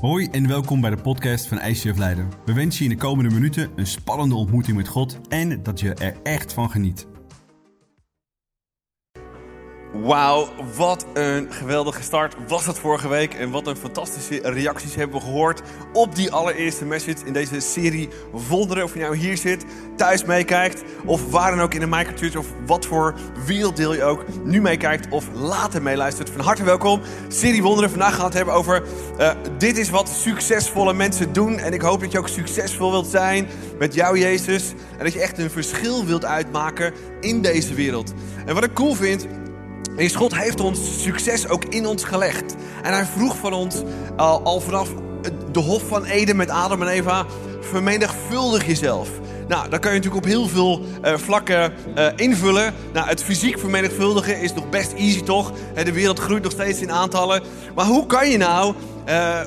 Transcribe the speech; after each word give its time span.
Hoi 0.00 0.28
en 0.30 0.48
welkom 0.48 0.80
bij 0.80 0.90
de 0.90 1.02
podcast 1.02 1.46
van 1.46 1.60
ICF 1.60 1.96
Leiden. 1.98 2.28
We 2.44 2.52
wensen 2.52 2.84
je 2.84 2.90
in 2.90 2.96
de 2.96 3.02
komende 3.02 3.34
minuten 3.34 3.70
een 3.76 3.86
spannende 3.86 4.34
ontmoeting 4.34 4.76
met 4.76 4.88
God 4.88 5.20
en 5.28 5.62
dat 5.62 5.80
je 5.80 5.94
er 5.94 6.16
echt 6.22 6.52
van 6.52 6.70
geniet. 6.70 7.06
Wauw, 10.02 10.48
wat 10.76 11.06
een 11.14 11.52
geweldige 11.52 12.02
start 12.02 12.36
was 12.48 12.64
dat 12.64 12.78
vorige 12.78 13.08
week. 13.08 13.34
En 13.34 13.50
wat 13.50 13.66
een 13.66 13.76
fantastische 13.76 14.40
reacties 14.42 14.94
hebben 14.94 15.16
we 15.16 15.24
gehoord 15.24 15.62
op 15.92 16.14
die 16.14 16.30
allereerste 16.30 16.84
message 16.84 17.24
in 17.24 17.32
deze 17.32 17.60
serie 17.60 18.08
Wonderen. 18.48 18.84
Of 18.84 18.94
je 18.94 19.00
nou 19.00 19.16
hier 19.16 19.36
zit, 19.36 19.64
thuis 19.96 20.24
meekijkt, 20.24 20.82
of 21.04 21.30
waar 21.30 21.50
dan 21.50 21.60
ook 21.60 21.74
in 21.74 21.80
de 21.80 21.86
microchurch, 21.86 22.36
of 22.36 22.46
wat 22.66 22.86
voor 22.86 23.14
werelddeel 23.46 23.94
je 23.94 24.02
ook 24.02 24.24
nu 24.44 24.60
meekijkt 24.60 25.06
of 25.10 25.24
later 25.34 25.82
meeluistert. 25.82 26.30
Van 26.30 26.40
harte 26.40 26.64
welkom. 26.64 27.00
Serie 27.28 27.62
Wonderen. 27.62 27.90
Vandaag 27.90 28.10
gaan 28.10 28.18
we 28.18 28.24
het 28.24 28.34
hebben 28.34 28.54
over 28.54 28.82
uh, 29.18 29.30
dit 29.58 29.78
is 29.78 29.90
wat 29.90 30.08
succesvolle 30.08 30.92
mensen 30.92 31.32
doen. 31.32 31.58
En 31.58 31.72
ik 31.72 31.80
hoop 31.80 32.00
dat 32.00 32.12
je 32.12 32.18
ook 32.18 32.28
succesvol 32.28 32.90
wilt 32.90 33.06
zijn 33.06 33.48
met 33.78 33.94
jou, 33.94 34.18
Jezus. 34.18 34.72
En 34.98 35.04
dat 35.04 35.12
je 35.12 35.20
echt 35.20 35.38
een 35.38 35.50
verschil 35.50 36.04
wilt 36.04 36.24
uitmaken 36.24 36.92
in 37.20 37.42
deze 37.42 37.74
wereld. 37.74 38.12
En 38.46 38.54
wat 38.54 38.64
ik 38.64 38.72
cool 38.72 38.94
vind 38.94 39.26
en 39.98 40.14
God 40.14 40.36
heeft 40.36 40.60
ons 40.60 41.02
succes 41.02 41.48
ook 41.48 41.64
in 41.64 41.86
ons 41.86 42.04
gelegd. 42.04 42.54
En 42.82 42.92
hij 42.92 43.04
vroeg 43.04 43.36
van 43.36 43.52
ons 43.52 43.82
al, 44.16 44.42
al 44.42 44.60
vanaf 44.60 44.88
de 45.52 45.60
hof 45.60 45.82
van 45.88 46.04
Eden 46.04 46.36
met 46.36 46.50
Adam 46.50 46.82
en 46.82 46.88
Eva: 46.88 47.26
vermenigvuldig 47.60 48.66
jezelf. 48.66 49.08
Nou, 49.48 49.68
daar 49.68 49.78
kan 49.78 49.92
je 49.92 49.96
natuurlijk 49.96 50.24
op 50.24 50.30
heel 50.30 50.48
veel 50.48 50.80
uh, 51.04 51.16
vlakken 51.16 51.72
uh, 51.96 52.06
invullen. 52.16 52.74
Nou, 52.92 53.08
het 53.08 53.22
fysiek 53.22 53.58
vermenigvuldigen 53.58 54.40
is 54.40 54.54
nog 54.54 54.68
best 54.68 54.92
easy, 54.92 55.22
toch? 55.22 55.52
De 55.84 55.92
wereld 55.92 56.18
groeit 56.18 56.42
nog 56.42 56.52
steeds 56.52 56.80
in 56.80 56.92
aantallen. 56.92 57.42
Maar 57.74 57.86
hoe 57.86 58.06
kan 58.06 58.30
je 58.30 58.36
nou, 58.36 58.74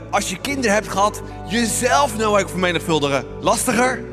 als 0.09 0.29
je 0.29 0.37
kinderen 0.37 0.73
hebt 0.73 0.87
gehad, 0.87 1.21
jezelf 1.47 2.17
nou 2.17 2.41
ook 2.41 2.49
vermenigvuldigen? 2.49 3.25
Lastiger? 3.41 4.03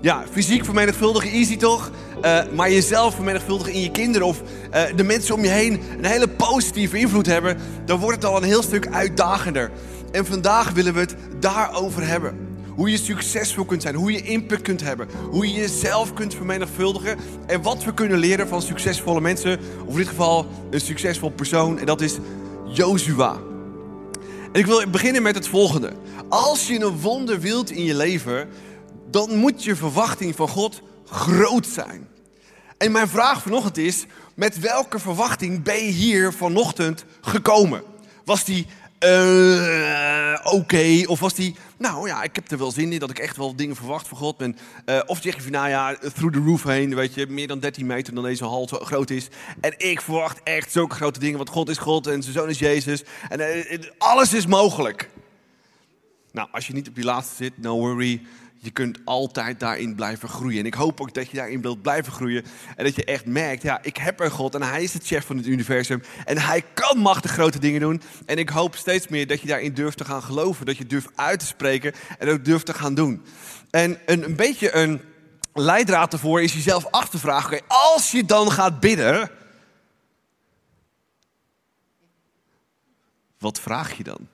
Ja, 0.00 0.24
fysiek 0.32 0.64
vermenigvuldigen, 0.64 1.30
easy 1.30 1.56
toch? 1.56 1.90
Uh, 2.24 2.40
maar 2.54 2.70
jezelf 2.70 3.14
vermenigvuldigen 3.14 3.72
in 3.72 3.80
je 3.80 3.90
kinderen 3.90 4.26
of 4.26 4.42
uh, 4.74 4.82
de 4.96 5.04
mensen 5.04 5.34
om 5.34 5.42
je 5.42 5.48
heen 5.48 5.80
een 5.98 6.04
hele 6.04 6.28
positieve 6.28 6.98
invloed 6.98 7.26
hebben, 7.26 7.58
dan 7.84 7.98
wordt 7.98 8.16
het 8.16 8.24
al 8.24 8.36
een 8.36 8.42
heel 8.42 8.62
stuk 8.62 8.86
uitdagender. 8.86 9.70
En 10.12 10.26
vandaag 10.26 10.72
willen 10.72 10.94
we 10.94 11.00
het 11.00 11.16
daarover 11.40 12.06
hebben. 12.06 12.48
Hoe 12.74 12.90
je 12.90 12.98
succesvol 12.98 13.64
kunt 13.64 13.82
zijn, 13.82 13.94
hoe 13.94 14.12
je 14.12 14.22
impact 14.22 14.62
kunt 14.62 14.82
hebben, 14.82 15.08
hoe 15.30 15.46
je 15.48 15.52
jezelf 15.52 16.12
kunt 16.12 16.34
vermenigvuldigen 16.34 17.18
en 17.46 17.62
wat 17.62 17.84
we 17.84 17.94
kunnen 17.94 18.18
leren 18.18 18.48
van 18.48 18.62
succesvolle 18.62 19.20
mensen, 19.20 19.58
of 19.86 19.90
in 19.90 19.96
dit 19.96 20.08
geval 20.08 20.46
een 20.70 20.80
succesvol 20.80 21.30
persoon, 21.30 21.78
en 21.78 21.86
dat 21.86 22.00
is 22.00 22.18
Joshua. 22.72 23.36
En 24.52 24.60
ik 24.60 24.66
wil 24.66 24.90
beginnen 24.90 25.22
met 25.22 25.34
het 25.34 25.48
volgende. 25.48 25.92
Als 26.28 26.66
je 26.66 26.80
een 26.80 27.00
wonder 27.00 27.40
wilt 27.40 27.70
in 27.70 27.84
je 27.84 27.94
leven, 27.94 28.48
dan 29.10 29.36
moet 29.36 29.64
je 29.64 29.76
verwachting 29.76 30.36
van 30.36 30.48
God 30.48 30.82
groot 31.04 31.66
zijn. 31.66 32.08
En 32.80 32.92
mijn 32.92 33.08
vraag 33.08 33.42
vanochtend 33.42 33.76
is: 33.76 34.06
met 34.34 34.58
welke 34.58 34.98
verwachting 34.98 35.62
ben 35.62 35.84
je 35.84 35.90
hier 35.90 36.32
vanochtend 36.32 37.04
gekomen? 37.20 37.82
Was 38.24 38.44
die 38.44 38.66
uh, 39.04 40.38
oké? 40.44 41.02
Of 41.06 41.20
was 41.20 41.34
die, 41.34 41.54
nou 41.78 42.08
ja, 42.08 42.22
ik 42.22 42.34
heb 42.34 42.50
er 42.50 42.58
wel 42.58 42.70
zin 42.70 42.92
in 42.92 42.98
dat 42.98 43.10
ik 43.10 43.18
echt 43.18 43.36
wel 43.36 43.56
dingen 43.56 43.76
verwacht 43.76 44.08
van 44.08 44.18
God 44.18 44.36
ben. 44.36 44.58
Uh, 44.86 45.00
of 45.06 45.18
zeg 45.22 45.34
je 45.34 45.42
van, 45.42 45.50
nou 45.50 45.68
ja, 45.68 45.94
through 45.94 46.36
the 46.36 46.42
roof 46.44 46.62
heen, 46.62 46.94
weet 46.94 47.14
je, 47.14 47.26
meer 47.26 47.46
dan 47.46 47.58
13 47.58 47.86
meter 47.86 48.14
dan 48.14 48.24
deze 48.24 48.44
hal 48.44 48.66
groot 48.66 49.10
is. 49.10 49.28
En 49.60 49.74
ik 49.76 50.00
verwacht 50.00 50.40
echt 50.42 50.72
zulke 50.72 50.94
grote 50.94 51.20
dingen, 51.20 51.36
want 51.36 51.48
God 51.48 51.68
is 51.68 51.78
God 51.78 52.06
en 52.06 52.22
zijn 52.22 52.34
zoon 52.34 52.48
is 52.48 52.58
Jezus. 52.58 53.02
En 53.28 53.40
uh, 53.40 53.90
alles 53.98 54.32
is 54.32 54.46
mogelijk. 54.46 55.10
Nou, 56.32 56.48
als 56.52 56.66
je 56.66 56.72
niet 56.72 56.88
op 56.88 56.94
die 56.94 57.04
laatste 57.04 57.34
zit, 57.34 57.58
no 57.58 57.78
worry 57.78 58.22
je 58.62 58.70
kunt 58.70 58.98
altijd 59.04 59.60
daarin 59.60 59.94
blijven 59.94 60.28
groeien. 60.28 60.58
En 60.58 60.66
ik 60.66 60.74
hoop 60.74 61.00
ook 61.00 61.14
dat 61.14 61.30
je 61.30 61.36
daarin 61.36 61.62
wilt 61.62 61.82
blijven 61.82 62.12
groeien. 62.12 62.44
En 62.76 62.84
dat 62.84 62.94
je 62.94 63.04
echt 63.04 63.26
merkt, 63.26 63.62
ja, 63.62 63.82
ik 63.82 63.96
heb 63.96 64.20
een 64.20 64.30
God 64.30 64.54
en 64.54 64.62
hij 64.62 64.82
is 64.82 64.92
het 64.92 65.06
chef 65.06 65.26
van 65.26 65.36
het 65.36 65.46
universum. 65.46 66.02
En 66.24 66.38
hij 66.38 66.64
kan 66.74 66.98
machtig 66.98 67.30
grote 67.30 67.58
dingen 67.58 67.80
doen. 67.80 68.02
En 68.26 68.38
ik 68.38 68.48
hoop 68.48 68.76
steeds 68.76 69.08
meer 69.08 69.26
dat 69.26 69.40
je 69.40 69.46
daarin 69.46 69.74
durft 69.74 69.96
te 69.96 70.04
gaan 70.04 70.22
geloven. 70.22 70.66
Dat 70.66 70.76
je 70.76 70.86
durft 70.86 71.10
uit 71.14 71.38
te 71.38 71.46
spreken 71.46 71.92
en 72.18 72.28
ook 72.28 72.44
durft 72.44 72.66
te 72.66 72.74
gaan 72.74 72.94
doen. 72.94 73.22
En 73.70 73.98
een, 74.06 74.24
een 74.24 74.36
beetje 74.36 74.74
een 74.74 75.00
leidraad 75.54 76.12
ervoor 76.12 76.42
is 76.42 76.52
jezelf 76.52 76.86
af 76.90 77.08
te 77.08 77.18
vragen. 77.18 77.46
Okay, 77.46 77.60
als 77.68 78.10
je 78.10 78.24
dan 78.24 78.52
gaat 78.52 78.80
bidden, 78.80 79.30
wat 83.38 83.60
vraag 83.60 83.96
je 83.96 84.04
dan? 84.04 84.28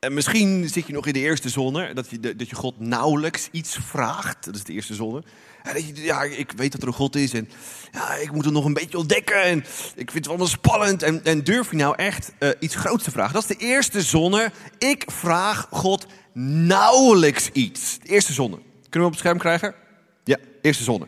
En 0.00 0.14
misschien 0.14 0.68
zit 0.68 0.86
je 0.86 0.92
nog 0.92 1.06
in 1.06 1.12
de 1.12 1.18
eerste 1.18 1.48
zone, 1.48 1.94
dat 1.94 2.10
je, 2.10 2.36
dat 2.36 2.48
je 2.48 2.54
God 2.54 2.78
nauwelijks 2.78 3.48
iets 3.50 3.78
vraagt. 3.82 4.44
Dat 4.44 4.54
is 4.54 4.64
de 4.64 4.72
eerste 4.72 4.94
zone. 4.94 5.22
dat 5.62 5.86
je, 5.86 6.02
ja, 6.02 6.22
ik 6.22 6.52
weet 6.56 6.72
dat 6.72 6.82
er 6.82 6.88
een 6.88 6.94
God 6.94 7.16
is 7.16 7.32
en 7.32 7.48
ja, 7.90 8.14
ik 8.14 8.32
moet 8.32 8.44
het 8.44 8.54
nog 8.54 8.64
een 8.64 8.72
beetje 8.72 8.98
ontdekken. 8.98 9.42
En 9.42 9.58
ik 9.94 10.10
vind 10.10 10.14
het 10.14 10.28
allemaal 10.28 10.46
spannend. 10.46 11.02
En, 11.02 11.24
en 11.24 11.44
durf 11.44 11.70
je 11.70 11.76
nou 11.76 11.94
echt 11.96 12.32
uh, 12.38 12.48
iets 12.58 12.74
groots 12.74 13.04
te 13.04 13.10
vragen? 13.10 13.32
Dat 13.32 13.42
is 13.42 13.56
de 13.56 13.64
eerste 13.64 14.02
zone. 14.02 14.52
Ik 14.78 15.04
vraag 15.06 15.66
God 15.70 16.06
nauwelijks 16.34 17.50
iets. 17.52 17.98
De 17.98 18.08
eerste 18.08 18.32
zone. 18.32 18.58
Kunnen 18.88 19.00
we 19.00 19.04
op 19.04 19.10
het 19.10 19.18
scherm 19.18 19.38
krijgen? 19.38 19.74
Ja, 20.24 20.36
eerste 20.62 20.82
zone. 20.82 21.06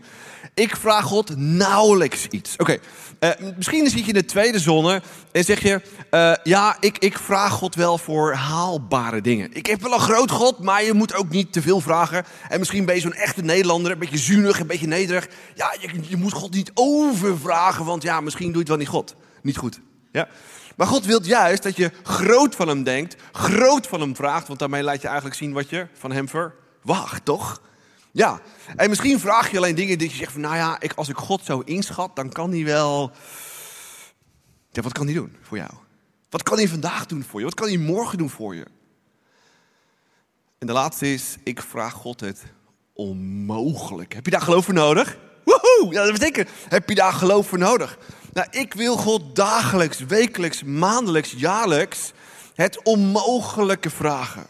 Ik 0.55 0.77
vraag 0.77 1.05
God 1.05 1.37
nauwelijks 1.37 2.27
iets. 2.27 2.55
Oké, 2.57 2.79
uh, 3.21 3.31
misschien 3.57 3.91
zit 3.91 4.01
je 4.01 4.07
in 4.07 4.15
de 4.15 4.25
tweede 4.25 4.59
zone 4.59 5.03
en 5.33 5.45
zeg 5.45 5.63
je: 5.63 5.81
uh, 6.11 6.35
Ja, 6.43 6.77
ik, 6.81 6.99
ik 6.99 7.19
vraag 7.19 7.53
God 7.53 7.75
wel 7.75 7.99
voor 7.99 8.35
haalbare 8.35 9.21
dingen. 9.21 9.53
Ik 9.53 9.67
heb 9.67 9.83
wel 9.83 9.93
een 9.93 10.01
groot 10.01 10.31
God, 10.31 10.59
maar 10.59 10.85
je 10.85 10.93
moet 10.93 11.15
ook 11.15 11.29
niet 11.29 11.53
te 11.53 11.63
veel 11.63 11.81
vragen. 11.81 12.25
En 12.49 12.59
misschien 12.59 12.85
ben 12.85 12.95
je 12.95 13.01
zo'n 13.01 13.15
echte 13.15 13.43
Nederlander, 13.43 13.93
een 13.93 13.99
beetje 13.99 14.19
zuinig, 14.19 14.61
een 14.61 14.67
beetje 14.67 14.87
nederig. 14.87 15.29
Ja, 15.55 15.75
je, 15.81 15.89
je 16.09 16.17
moet 16.17 16.33
God 16.33 16.55
niet 16.55 16.71
overvragen, 16.75 17.85
want 17.85 18.03
ja, 18.03 18.21
misschien 18.21 18.47
doe 18.47 18.55
je 18.55 18.59
het 18.59 18.69
wel 18.69 18.77
niet 18.77 18.89
God. 18.89 19.15
Niet 19.43 19.57
goed. 19.57 19.81
Ja. 20.11 20.29
Maar 20.77 20.87
God 20.87 21.05
wil 21.05 21.23
juist 21.23 21.63
dat 21.63 21.77
je 21.77 21.91
groot 22.03 22.55
van 22.55 22.69
hem 22.69 22.83
denkt, 22.83 23.17
groot 23.33 23.87
van 23.87 24.01
hem 24.01 24.17
vraagt, 24.17 24.47
want 24.47 24.59
daarmee 24.59 24.83
laat 24.83 25.01
je 25.01 25.07
eigenlijk 25.07 25.37
zien 25.37 25.53
wat 25.53 25.71
je 25.71 25.87
van 25.93 26.13
hem 26.13 26.29
verwacht, 26.29 27.25
toch? 27.25 27.61
Ja, 28.13 28.41
en 28.77 28.89
misschien 28.89 29.21
vraag 29.21 29.51
je 29.51 29.57
alleen 29.57 29.75
dingen 29.75 29.99
die 29.99 30.11
je 30.11 30.17
zegt 30.17 30.33
van, 30.33 30.41
nou 30.41 30.57
ja, 30.57 30.81
ik, 30.81 30.93
als 30.93 31.09
ik 31.09 31.17
God 31.17 31.45
zo 31.45 31.61
inschat, 31.61 32.17
dan 32.17 32.33
kan 32.33 32.51
hij 32.51 32.65
wel... 32.65 33.11
Ja, 34.71 34.83
wat 34.83 34.93
kan 34.93 35.07
hij 35.07 35.15
doen 35.15 35.37
voor 35.43 35.57
jou? 35.57 35.71
Wat 36.31 36.43
kan 36.43 36.57
hij 36.57 36.69
vandaag 36.69 37.07
doen 37.07 37.25
voor 37.25 37.39
je? 37.39 37.45
Wat 37.45 37.55
kan 37.55 37.69
hij 37.69 37.77
morgen 37.77 38.19
doen 38.19 38.31
voor 38.31 38.55
je? 38.55 38.67
En 40.59 40.67
de 40.67 40.73
laatste 40.73 41.13
is, 41.13 41.37
ik 41.45 41.63
vraag 41.63 41.93
God 41.93 42.21
het 42.21 42.43
onmogelijk. 42.93 44.15
Heb 44.15 44.25
je 44.25 44.31
daar 44.31 44.41
geloof 44.41 44.65
voor 44.65 44.75
nodig? 44.75 45.19
Woehoe, 45.45 45.93
ja, 45.93 46.05
dat 46.05 46.13
betekent, 46.13 46.49
heb 46.69 46.89
je 46.89 46.95
daar 46.95 47.13
geloof 47.13 47.49
voor 47.49 47.59
nodig? 47.59 47.99
Nou, 48.33 48.47
ik 48.51 48.75
wil 48.75 48.97
God 48.97 49.37
dagelijks, 49.37 49.99
wekelijks, 49.99 50.63
maandelijks, 50.63 51.35
jaarlijks 51.37 52.13
het 52.55 52.83
onmogelijke 52.83 53.91
vragen. 53.91 54.47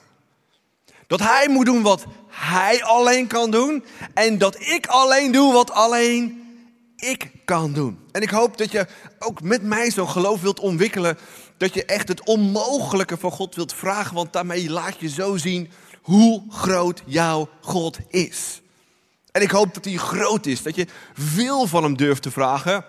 Dat 1.13 1.21
hij 1.21 1.49
moet 1.49 1.67
doen 1.67 1.83
wat 1.83 2.07
hij 2.29 2.85
alleen 2.85 3.27
kan 3.27 3.51
doen. 3.51 3.85
En 4.15 4.39
dat 4.39 4.61
ik 4.61 4.87
alleen 4.87 5.33
doe 5.33 5.53
wat 5.53 5.71
alleen 5.71 6.43
ik 6.97 7.31
kan 7.45 7.73
doen. 7.73 7.99
En 8.13 8.23
ik 8.23 8.31
hoop 8.31 8.57
dat 8.59 8.73
je 8.73 8.87
ook 9.19 9.43
met 9.43 9.63
mij 9.63 9.91
zo'n 9.91 10.09
geloof 10.09 10.41
wilt 10.41 10.61
ontwikkelen. 10.61 11.19
Dat 11.57 11.75
je 11.75 11.85
echt 11.85 12.09
het 12.09 12.25
onmogelijke 12.25 13.17
van 13.17 13.31
God 13.31 13.55
wilt 13.55 13.75
vragen. 13.75 14.15
Want 14.15 14.33
daarmee 14.33 14.71
laat 14.71 15.01
je 15.01 15.09
zo 15.09 15.37
zien 15.37 15.71
hoe 16.03 16.43
groot 16.49 17.03
jouw 17.07 17.49
God 17.61 17.99
is. 18.09 18.61
En 19.33 19.43
ik 19.43 19.51
hoop 19.51 19.75
dat 19.75 19.85
hij 19.85 19.97
groot 19.97 20.47
is. 20.47 20.63
Dat 20.63 20.75
je 20.75 20.87
veel 21.15 21.67
van 21.67 21.83
hem 21.83 21.97
durft 21.97 22.23
te 22.23 22.31
vragen. 22.31 22.85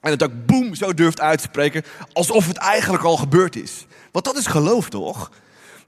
En 0.00 0.10
het 0.10 0.22
ook 0.22 0.46
boem 0.46 0.74
zo 0.74 0.94
durft 0.94 1.20
uit 1.20 1.38
te 1.38 1.44
spreken. 1.44 1.84
Alsof 2.12 2.46
het 2.46 2.56
eigenlijk 2.56 3.04
al 3.04 3.16
gebeurd 3.16 3.56
is. 3.56 3.86
Want 4.12 4.24
dat 4.24 4.36
is 4.36 4.46
geloof 4.46 4.88
toch? 4.88 5.30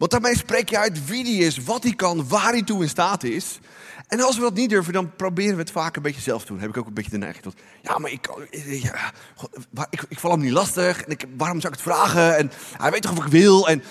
Want 0.01 0.13
daarmee 0.13 0.37
spreek 0.37 0.69
je 0.69 0.79
uit 0.79 1.07
wie 1.07 1.25
hij 1.25 1.47
is, 1.47 1.59
wat 1.59 1.83
hij 1.83 1.95
kan, 1.95 2.29
waar 2.29 2.53
hij 2.53 2.63
toe 2.63 2.83
in 2.83 2.89
staat 2.89 3.25
is. 3.25 3.59
En 4.09 4.21
als 4.21 4.37
we 4.37 4.43
dat 4.43 4.55
niet 4.55 4.71
durven, 4.71 4.93
dan 4.93 5.17
proberen 5.17 5.55
we 5.55 5.61
het 5.61 5.71
vaak 5.71 5.97
een 5.97 6.03
beetje 6.03 6.21
zelf 6.21 6.43
te 6.43 6.53
doen. 6.53 6.61
heb 6.61 6.69
ik 6.69 6.77
ook 6.77 6.87
een 6.87 6.95
beetje 6.95 7.11
de 7.11 7.19
neiging 7.19 7.43
tot. 7.43 7.55
Ja, 7.83 7.99
maar 7.99 8.11
ik, 8.11 8.29
ja, 8.65 9.13
ik, 9.91 10.05
ik 10.09 10.19
val 10.19 10.31
hem 10.31 10.41
niet 10.41 10.53
lastig. 10.53 11.03
En 11.03 11.11
ik, 11.11 11.25
waarom 11.37 11.61
zou 11.61 11.73
ik 11.73 11.79
het 11.79 11.89
vragen? 11.89 12.37
En 12.37 12.51
hij 12.77 12.91
weet 12.91 13.03
toch 13.03 13.11
of 13.19 13.25
ik 13.25 13.31
wil? 13.31 13.69
En, 13.69 13.83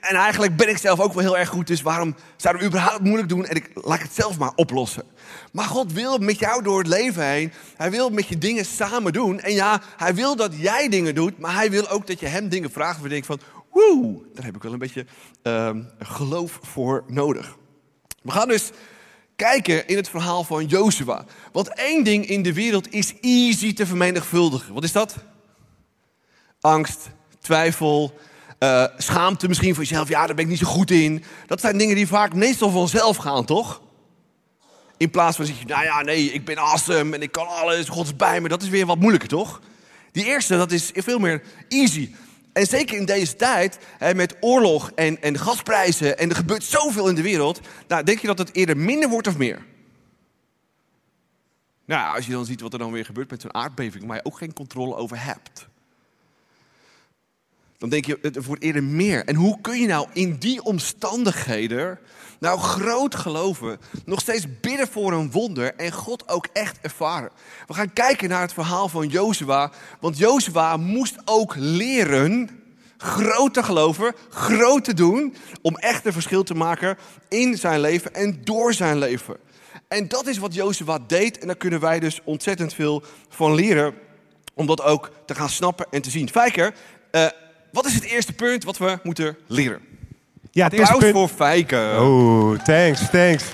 en 0.00 0.16
eigenlijk 0.16 0.56
ben 0.56 0.68
ik 0.68 0.78
zelf 0.78 1.00
ook 1.00 1.12
wel 1.12 1.22
heel 1.22 1.38
erg 1.38 1.48
goed. 1.48 1.66
Dus 1.66 1.82
waarom 1.82 2.14
zouden 2.36 2.62
we 2.62 2.68
überhaupt 2.68 3.04
moeilijk 3.04 3.28
doen? 3.28 3.46
En 3.46 3.56
ik 3.56 3.70
laat 3.74 4.02
het 4.02 4.14
zelf 4.14 4.38
maar 4.38 4.52
oplossen. 4.54 5.04
Maar 5.52 5.66
God 5.66 5.92
wil 5.92 6.18
met 6.18 6.38
jou 6.38 6.62
door 6.62 6.78
het 6.78 6.88
leven 6.88 7.26
heen. 7.26 7.52
Hij 7.76 7.90
wil 7.90 8.10
met 8.10 8.28
je 8.28 8.38
dingen 8.38 8.64
samen 8.64 9.12
doen. 9.12 9.40
En 9.40 9.52
ja, 9.52 9.82
hij 9.96 10.14
wil 10.14 10.36
dat 10.36 10.52
jij 10.56 10.88
dingen 10.88 11.14
doet. 11.14 11.38
Maar 11.38 11.54
hij 11.54 11.70
wil 11.70 11.88
ook 11.88 12.06
dat 12.06 12.20
je 12.20 12.26
hem 12.26 12.48
dingen 12.48 12.70
vraagt. 12.70 13.00
Waar 13.00 13.14
je 13.14 13.24
van, 13.24 13.40
woe, 13.70 14.22
daar 14.34 14.44
heb 14.44 14.56
ik 14.56 14.62
wel 14.62 14.72
een 14.72 14.78
beetje 14.78 15.06
uh, 15.42 15.70
geloof 15.98 16.58
voor 16.62 17.04
nodig. 17.06 17.56
We 18.22 18.30
gaan 18.30 18.48
dus 18.48 18.70
kijken 19.36 19.88
in 19.88 19.96
het 19.96 20.08
verhaal 20.08 20.44
van 20.44 20.66
Jozua. 20.66 21.24
Want 21.52 21.68
één 21.68 22.04
ding 22.04 22.26
in 22.26 22.42
de 22.42 22.52
wereld 22.52 22.92
is 22.92 23.14
easy 23.20 23.72
te 23.74 23.86
vermenigvuldigen. 23.86 24.74
Wat 24.74 24.84
is 24.84 24.92
dat? 24.92 25.16
Angst, 26.60 27.10
twijfel, 27.40 28.18
Eh, 28.60 28.84
schaamte 28.96 29.48
misschien 29.48 29.74
voor 29.74 29.84
jezelf, 29.84 30.08
ja, 30.08 30.26
daar 30.26 30.34
ben 30.34 30.44
ik 30.44 30.50
niet 30.50 30.58
zo 30.58 30.66
goed 30.66 30.90
in. 30.90 31.24
Dat 31.46 31.60
zijn 31.60 31.78
dingen 31.78 31.94
die 31.94 32.06
vaak 32.06 32.34
meestal 32.34 32.70
vanzelf 32.70 33.16
gaan, 33.16 33.44
toch? 33.44 33.80
In 34.96 35.10
plaats 35.10 35.36
van 35.36 35.46
zeg 35.46 35.58
je, 35.58 35.66
nou 35.66 35.84
ja, 35.84 36.02
nee, 36.02 36.32
ik 36.32 36.44
ben 36.44 36.58
awesome 36.58 37.14
en 37.14 37.22
ik 37.22 37.32
kan 37.32 37.46
alles, 37.46 37.88
God 37.88 38.06
is 38.06 38.16
bij 38.16 38.40
me. 38.40 38.48
Dat 38.48 38.62
is 38.62 38.68
weer 38.68 38.86
wat 38.86 38.98
moeilijker, 38.98 39.28
toch? 39.28 39.60
Die 40.12 40.24
eerste, 40.24 40.56
dat 40.56 40.72
is 40.72 40.90
veel 40.94 41.18
meer 41.18 41.42
easy. 41.68 42.14
En 42.52 42.66
zeker 42.66 42.96
in 42.96 43.04
deze 43.04 43.36
tijd, 43.36 43.78
met 44.14 44.36
oorlog 44.40 44.90
en, 44.94 45.22
en 45.22 45.38
gasprijzen 45.38 46.18
en 46.18 46.28
er 46.30 46.36
gebeurt 46.36 46.62
zoveel 46.62 47.08
in 47.08 47.14
de 47.14 47.22
wereld. 47.22 47.60
Nou, 47.88 48.04
denk 48.04 48.18
je 48.18 48.26
dat 48.26 48.38
het 48.38 48.54
eerder 48.54 48.76
minder 48.76 49.08
wordt 49.08 49.26
of 49.26 49.36
meer? 49.36 49.64
Nou, 51.84 52.16
als 52.16 52.26
je 52.26 52.32
dan 52.32 52.44
ziet 52.44 52.60
wat 52.60 52.72
er 52.72 52.78
dan 52.78 52.92
weer 52.92 53.04
gebeurt 53.04 53.30
met 53.30 53.40
zo'n 53.40 53.54
aardbeving, 53.54 54.06
waar 54.06 54.16
je 54.16 54.24
ook 54.24 54.38
geen 54.38 54.52
controle 54.52 54.94
over 54.94 55.24
hebt. 55.24 55.68
Dan 57.80 57.88
denk 57.88 58.06
je, 58.06 58.18
het 58.22 58.44
wordt 58.44 58.62
eerder 58.62 58.84
meer. 58.84 59.24
En 59.24 59.34
hoe 59.34 59.60
kun 59.60 59.80
je 59.80 59.86
nou 59.86 60.06
in 60.12 60.36
die 60.36 60.62
omstandigheden 60.62 61.98
nou 62.38 62.58
groot 62.58 63.14
geloven, 63.14 63.78
nog 64.04 64.20
steeds 64.20 64.46
bidden 64.60 64.88
voor 64.88 65.12
een 65.12 65.30
wonder 65.30 65.74
en 65.74 65.92
God 65.92 66.28
ook 66.28 66.46
echt 66.52 66.78
ervaren? 66.80 67.30
We 67.66 67.74
gaan 67.74 67.92
kijken 67.92 68.28
naar 68.28 68.40
het 68.40 68.52
verhaal 68.52 68.88
van 68.88 69.08
Jozua, 69.08 69.70
want 70.00 70.18
Jozua 70.18 70.76
moest 70.76 71.16
ook 71.24 71.54
leren 71.56 72.50
groot 72.96 73.54
te 73.54 73.62
geloven, 73.62 74.14
groot 74.28 74.84
te 74.84 74.94
doen, 74.94 75.34
om 75.62 75.76
echt 75.76 76.06
een 76.06 76.12
verschil 76.12 76.42
te 76.42 76.54
maken 76.54 76.98
in 77.28 77.56
zijn 77.56 77.80
leven 77.80 78.14
en 78.14 78.40
door 78.44 78.74
zijn 78.74 78.98
leven. 78.98 79.36
En 79.88 80.08
dat 80.08 80.26
is 80.26 80.38
wat 80.38 80.54
Jozua 80.54 80.98
deed 81.06 81.38
en 81.38 81.46
daar 81.46 81.56
kunnen 81.56 81.80
wij 81.80 82.00
dus 82.00 82.20
ontzettend 82.24 82.74
veel 82.74 83.02
van 83.28 83.54
leren, 83.54 83.94
om 84.54 84.66
dat 84.66 84.82
ook 84.82 85.10
te 85.26 85.34
gaan 85.34 85.48
snappen 85.48 85.86
en 85.90 86.02
te 86.02 86.10
zien. 86.10 86.28
Fijker, 86.28 86.74
uh, 87.12 87.26
wat 87.72 87.86
is 87.86 87.94
het 87.94 88.04
eerste 88.04 88.32
punt 88.32 88.64
wat 88.64 88.78
we 88.78 88.98
moeten 89.02 89.36
leren? 89.46 89.80
Ja, 90.50 90.64
het 90.64 90.72
eerste 90.72 90.96
punt... 90.96 91.12
voor 91.12 91.28
Fijker. 91.28 92.00
Oh, 92.00 92.58
thanks, 92.58 93.10
thanks. 93.10 93.44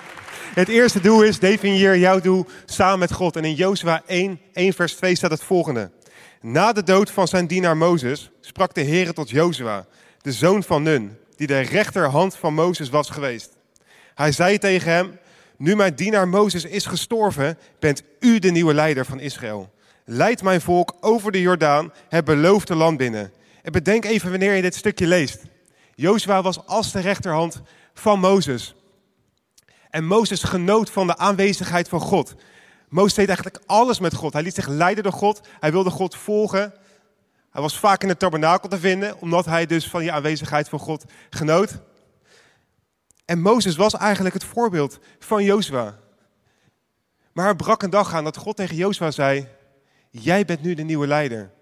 Het 0.54 0.68
eerste 0.68 1.00
doel 1.00 1.22
is, 1.22 1.38
definieer 1.38 1.98
jouw 1.98 2.20
doel 2.20 2.46
samen 2.64 2.98
met 2.98 3.12
God. 3.12 3.36
En 3.36 3.44
in 3.44 3.54
Jozua 3.54 4.02
1, 4.06 4.40
1 4.52 4.72
vers 4.72 4.94
2 4.94 5.14
staat 5.14 5.30
het 5.30 5.42
volgende. 5.42 5.90
Na 6.40 6.72
de 6.72 6.82
dood 6.82 7.10
van 7.10 7.28
zijn 7.28 7.46
dienaar 7.46 7.76
Mozes 7.76 8.30
sprak 8.40 8.74
de 8.74 8.80
Heer 8.80 9.12
tot 9.12 9.30
Jozua, 9.30 9.86
de 10.20 10.32
zoon 10.32 10.62
van 10.62 10.82
Nun, 10.82 11.18
die 11.36 11.46
de 11.46 11.60
rechterhand 11.60 12.36
van 12.36 12.54
Mozes 12.54 12.88
was 12.88 13.10
geweest. 13.10 13.56
Hij 14.14 14.32
zei 14.32 14.58
tegen 14.58 14.92
hem, 14.92 15.18
nu 15.56 15.76
mijn 15.76 15.94
dienaar 15.94 16.28
Mozes 16.28 16.64
is 16.64 16.86
gestorven, 16.86 17.58
bent 17.78 18.02
u 18.20 18.38
de 18.38 18.50
nieuwe 18.50 18.74
leider 18.74 19.04
van 19.04 19.20
Israël. 19.20 19.72
Leid 20.04 20.42
mijn 20.42 20.60
volk 20.60 20.94
over 21.00 21.32
de 21.32 21.40
Jordaan, 21.40 21.92
het 22.08 22.24
beloofde 22.24 22.74
land 22.74 22.96
binnen. 22.96 23.32
En 23.66 23.72
bedenk 23.72 24.04
even 24.04 24.30
wanneer 24.30 24.54
je 24.54 24.62
dit 24.62 24.74
stukje 24.74 25.06
leest. 25.06 25.42
Jozua 25.94 26.42
was 26.42 26.66
als 26.66 26.92
de 26.92 27.00
rechterhand 27.00 27.60
van 27.94 28.20
Mozes. 28.20 28.74
En 29.90 30.04
Mozes 30.06 30.42
genoot 30.42 30.90
van 30.90 31.06
de 31.06 31.16
aanwezigheid 31.16 31.88
van 31.88 32.00
God. 32.00 32.34
Mozes 32.88 33.14
deed 33.14 33.28
eigenlijk 33.28 33.60
alles 33.66 33.98
met 33.98 34.14
God. 34.14 34.32
Hij 34.32 34.42
liet 34.42 34.54
zich 34.54 34.68
leiden 34.68 35.04
door 35.04 35.12
God. 35.12 35.40
Hij 35.60 35.72
wilde 35.72 35.90
God 35.90 36.16
volgen. 36.16 36.74
Hij 37.50 37.62
was 37.62 37.78
vaak 37.78 38.02
in 38.02 38.08
het 38.08 38.18
tabernakel 38.18 38.68
te 38.68 38.78
vinden, 38.78 39.20
omdat 39.20 39.44
hij 39.44 39.66
dus 39.66 39.88
van 39.88 40.00
die 40.00 40.12
aanwezigheid 40.12 40.68
van 40.68 40.78
God 40.78 41.04
genoot. 41.30 41.78
En 43.24 43.40
Mozes 43.40 43.76
was 43.76 43.94
eigenlijk 43.94 44.34
het 44.34 44.44
voorbeeld 44.44 44.98
van 45.18 45.44
Jozua. 45.44 45.98
Maar 47.32 47.48
er 47.48 47.56
brak 47.56 47.82
een 47.82 47.90
dag 47.90 48.14
aan 48.14 48.24
dat 48.24 48.36
God 48.36 48.56
tegen 48.56 48.76
Jozua 48.76 49.10
zei: 49.10 49.48
Jij 50.10 50.44
bent 50.44 50.62
nu 50.62 50.74
de 50.74 50.82
nieuwe 50.82 51.06
leider. 51.06 51.52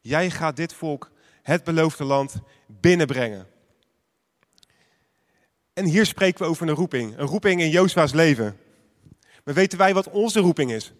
Jij 0.00 0.30
gaat 0.30 0.56
dit 0.56 0.74
volk 0.74 1.10
het 1.50 1.64
beloofde 1.64 2.04
land 2.04 2.34
binnenbrengen. 2.66 3.46
En 5.72 5.84
hier 5.84 6.06
spreken 6.06 6.42
we 6.42 6.48
over 6.48 6.68
een 6.68 6.74
roeping. 6.74 7.18
Een 7.18 7.26
roeping 7.26 7.60
in 7.60 7.70
Jozua's 7.70 8.12
leven. 8.12 8.56
Maar 9.44 9.54
weten 9.54 9.78
wij 9.78 9.94
wat 9.94 10.10
onze 10.10 10.40
roeping 10.40 10.72
is? 10.72 10.92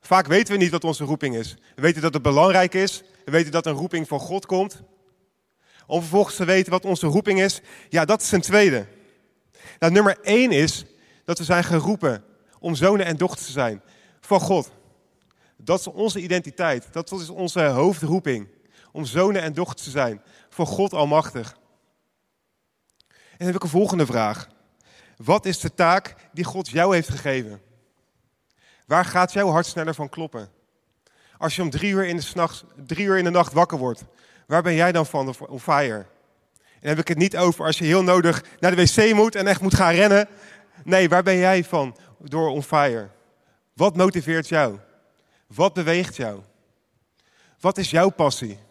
Vaak 0.00 0.26
weten 0.26 0.52
we 0.52 0.58
niet 0.58 0.70
wat 0.70 0.84
onze 0.84 1.04
roeping 1.04 1.36
is. 1.36 1.56
We 1.74 1.82
weten 1.82 2.02
dat 2.02 2.14
het 2.14 2.22
belangrijk 2.22 2.74
is. 2.74 3.02
We 3.24 3.30
weten 3.30 3.52
dat 3.52 3.66
een 3.66 3.72
roeping 3.72 4.08
van 4.08 4.20
God 4.20 4.46
komt. 4.46 4.82
Om 5.86 6.00
vervolgens 6.00 6.36
te 6.36 6.44
weten 6.44 6.72
wat 6.72 6.84
onze 6.84 7.06
roeping 7.06 7.40
is, 7.40 7.60
ja, 7.88 8.04
dat 8.04 8.22
is 8.22 8.32
een 8.32 8.40
tweede. 8.40 8.86
Nou, 9.78 9.92
nummer 9.92 10.18
één 10.22 10.50
is 10.50 10.84
dat 11.24 11.38
we 11.38 11.44
zijn 11.44 11.64
geroepen 11.64 12.24
om 12.58 12.74
zonen 12.74 13.06
en 13.06 13.16
dochters 13.16 13.46
te 13.46 13.52
zijn 13.52 13.82
van 14.20 14.40
God. 14.40 14.70
Dat 15.56 15.78
is 15.80 15.86
onze 15.86 16.20
identiteit. 16.20 16.92
Dat 16.92 17.12
is 17.12 17.28
onze 17.28 17.62
hoofdroeping. 17.62 18.48
Om 18.96 19.04
zonen 19.04 19.42
en 19.42 19.52
dochters 19.52 19.82
te 19.82 19.90
zijn 19.90 20.22
van 20.48 20.66
God 20.66 20.92
Almachtig. 20.92 21.56
En 23.08 23.36
dan 23.36 23.46
heb 23.46 23.56
ik 23.56 23.62
een 23.62 23.68
volgende 23.68 24.06
vraag. 24.06 24.48
Wat 25.16 25.46
is 25.46 25.60
de 25.60 25.74
taak 25.74 26.14
die 26.32 26.44
God 26.44 26.68
jou 26.68 26.94
heeft 26.94 27.08
gegeven? 27.08 27.60
Waar 28.86 29.04
gaat 29.04 29.32
jouw 29.32 29.48
hart 29.48 29.66
sneller 29.66 29.94
van 29.94 30.08
kloppen? 30.08 30.48
Als 31.38 31.56
je 31.56 31.62
om 31.62 31.70
drie 31.70 31.92
uur 31.92 32.06
in 32.06 32.16
de, 32.16 32.96
uur 32.96 33.18
in 33.18 33.24
de 33.24 33.30
nacht 33.30 33.52
wakker 33.52 33.78
wordt, 33.78 34.04
waar 34.46 34.62
ben 34.62 34.74
jij 34.74 34.92
dan 34.92 35.06
van 35.06 35.34
on 35.48 35.60
fire? 35.60 36.06
En 36.80 36.88
heb 36.88 36.98
ik 36.98 37.08
het 37.08 37.18
niet 37.18 37.36
over 37.36 37.64
als 37.64 37.78
je 37.78 37.84
heel 37.84 38.02
nodig 38.02 38.44
naar 38.60 38.76
de 38.76 38.82
wc 38.82 39.14
moet 39.14 39.34
en 39.34 39.46
echt 39.46 39.60
moet 39.60 39.74
gaan 39.74 39.94
rennen. 39.94 40.28
Nee, 40.84 41.08
waar 41.08 41.22
ben 41.22 41.36
jij 41.36 41.64
van 41.64 41.96
door 42.18 42.48
on 42.48 42.62
fire? 42.62 43.08
Wat 43.72 43.96
motiveert 43.96 44.48
jou? 44.48 44.78
Wat 45.46 45.74
beweegt 45.74 46.16
jou? 46.16 46.40
Wat 47.60 47.78
is 47.78 47.90
jouw 47.90 48.08
passie? 48.08 48.64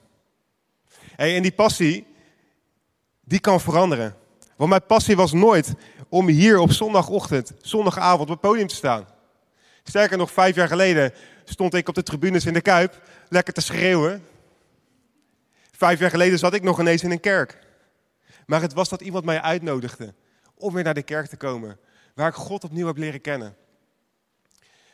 Hey, 1.15 1.35
en 1.35 1.41
die 1.41 1.51
passie, 1.51 2.07
die 3.23 3.39
kan 3.39 3.62
veranderen. 3.62 4.15
Want 4.56 4.69
mijn 4.69 4.85
passie 4.85 5.15
was 5.15 5.31
nooit 5.31 5.73
om 6.09 6.27
hier 6.27 6.59
op 6.59 6.71
zondagochtend, 6.71 7.51
zondagavond 7.62 8.21
op 8.21 8.29
het 8.29 8.39
podium 8.39 8.67
te 8.67 8.75
staan. 8.75 9.07
Sterker 9.83 10.17
nog, 10.17 10.31
vijf 10.31 10.56
jaar 10.56 10.67
geleden 10.67 11.13
stond 11.44 11.73
ik 11.73 11.88
op 11.88 11.95
de 11.95 12.03
tribunes 12.03 12.45
in 12.45 12.53
de 12.53 12.62
Kuip 12.62 13.01
lekker 13.29 13.53
te 13.53 13.62
schreeuwen. 13.62 14.25
Vijf 15.71 16.00
jaar 16.00 16.09
geleden 16.09 16.39
zat 16.39 16.53
ik 16.53 16.63
nog 16.63 16.79
ineens 16.79 17.03
in 17.03 17.12
een 17.12 17.19
kerk. 17.19 17.59
Maar 18.45 18.62
het 18.62 18.73
was 18.73 18.89
dat 18.89 19.01
iemand 19.01 19.25
mij 19.25 19.41
uitnodigde 19.41 20.13
om 20.56 20.73
weer 20.73 20.83
naar 20.83 20.94
de 20.94 21.03
kerk 21.03 21.27
te 21.27 21.38
komen. 21.38 21.79
Waar 22.13 22.27
ik 22.27 22.33
God 22.33 22.63
opnieuw 22.63 22.88
heb 22.88 22.97
leren 22.97 23.21
kennen. 23.21 23.56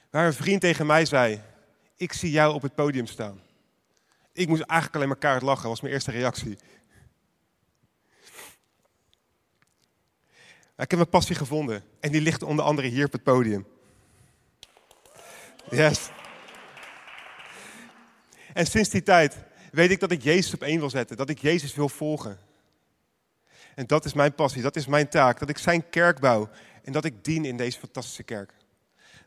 Waar 0.10 0.26
een 0.26 0.34
vriend 0.34 0.62
tegen 0.62 0.86
mij 0.86 1.06
zei, 1.06 1.42
ik 1.96 2.14
zie 2.14 2.32
jou 2.32 2.54
op 2.54 2.62
het 2.62 2.76
podium 2.76 3.06
staan. 3.06 3.42
Ik 4.34 4.48
moest 4.48 4.62
eigenlijk 4.62 4.96
alleen 4.96 5.08
maar 5.08 5.18
kaart 5.18 5.42
lachen, 5.42 5.70
was 5.70 5.82
mijn 5.82 5.94
eerste 5.94 6.12
reactie. 6.12 6.58
Ik 10.78 10.90
heb 10.90 11.00
mijn 11.00 11.10
passie 11.10 11.36
gevonden 11.36 11.84
en 12.00 12.12
die 12.12 12.22
ligt 12.22 12.44
onder 12.44 12.66
andere 12.66 12.88
hier 12.88 13.06
op 13.06 13.12
het 13.12 13.24
podium. 13.24 13.68
Yes. 15.70 16.10
En 18.54 18.66
sinds 18.66 18.90
die 18.90 19.04
tijd 19.04 19.38
weet 19.72 19.92
ik 19.92 20.00
dat 20.00 20.12
ik 20.12 20.22
Jezus 20.22 20.54
op 20.54 20.62
één 20.62 20.80
wil 20.80 20.90
zetten, 20.90 21.18
dat 21.18 21.30
ik 21.30 21.40
Jezus 21.40 21.76
wil 21.76 21.90
volgen. 21.90 22.40
En 23.76 23.88
dat 23.88 24.06
is 24.06 24.14
mijn 24.14 24.34
passie, 24.34 24.62
dat 24.62 24.76
is 24.76 24.86
mijn 24.86 25.10
taak, 25.10 25.40
dat 25.40 25.50
ik 25.50 25.58
zijn 25.58 25.90
kerk 25.90 26.20
bouw 26.20 26.50
en 26.84 26.92
dat 26.92 27.06
ik 27.06 27.24
dien 27.24 27.46
in 27.46 27.58
deze 27.58 27.80
fantastische 27.80 28.24
kerk. 28.24 28.54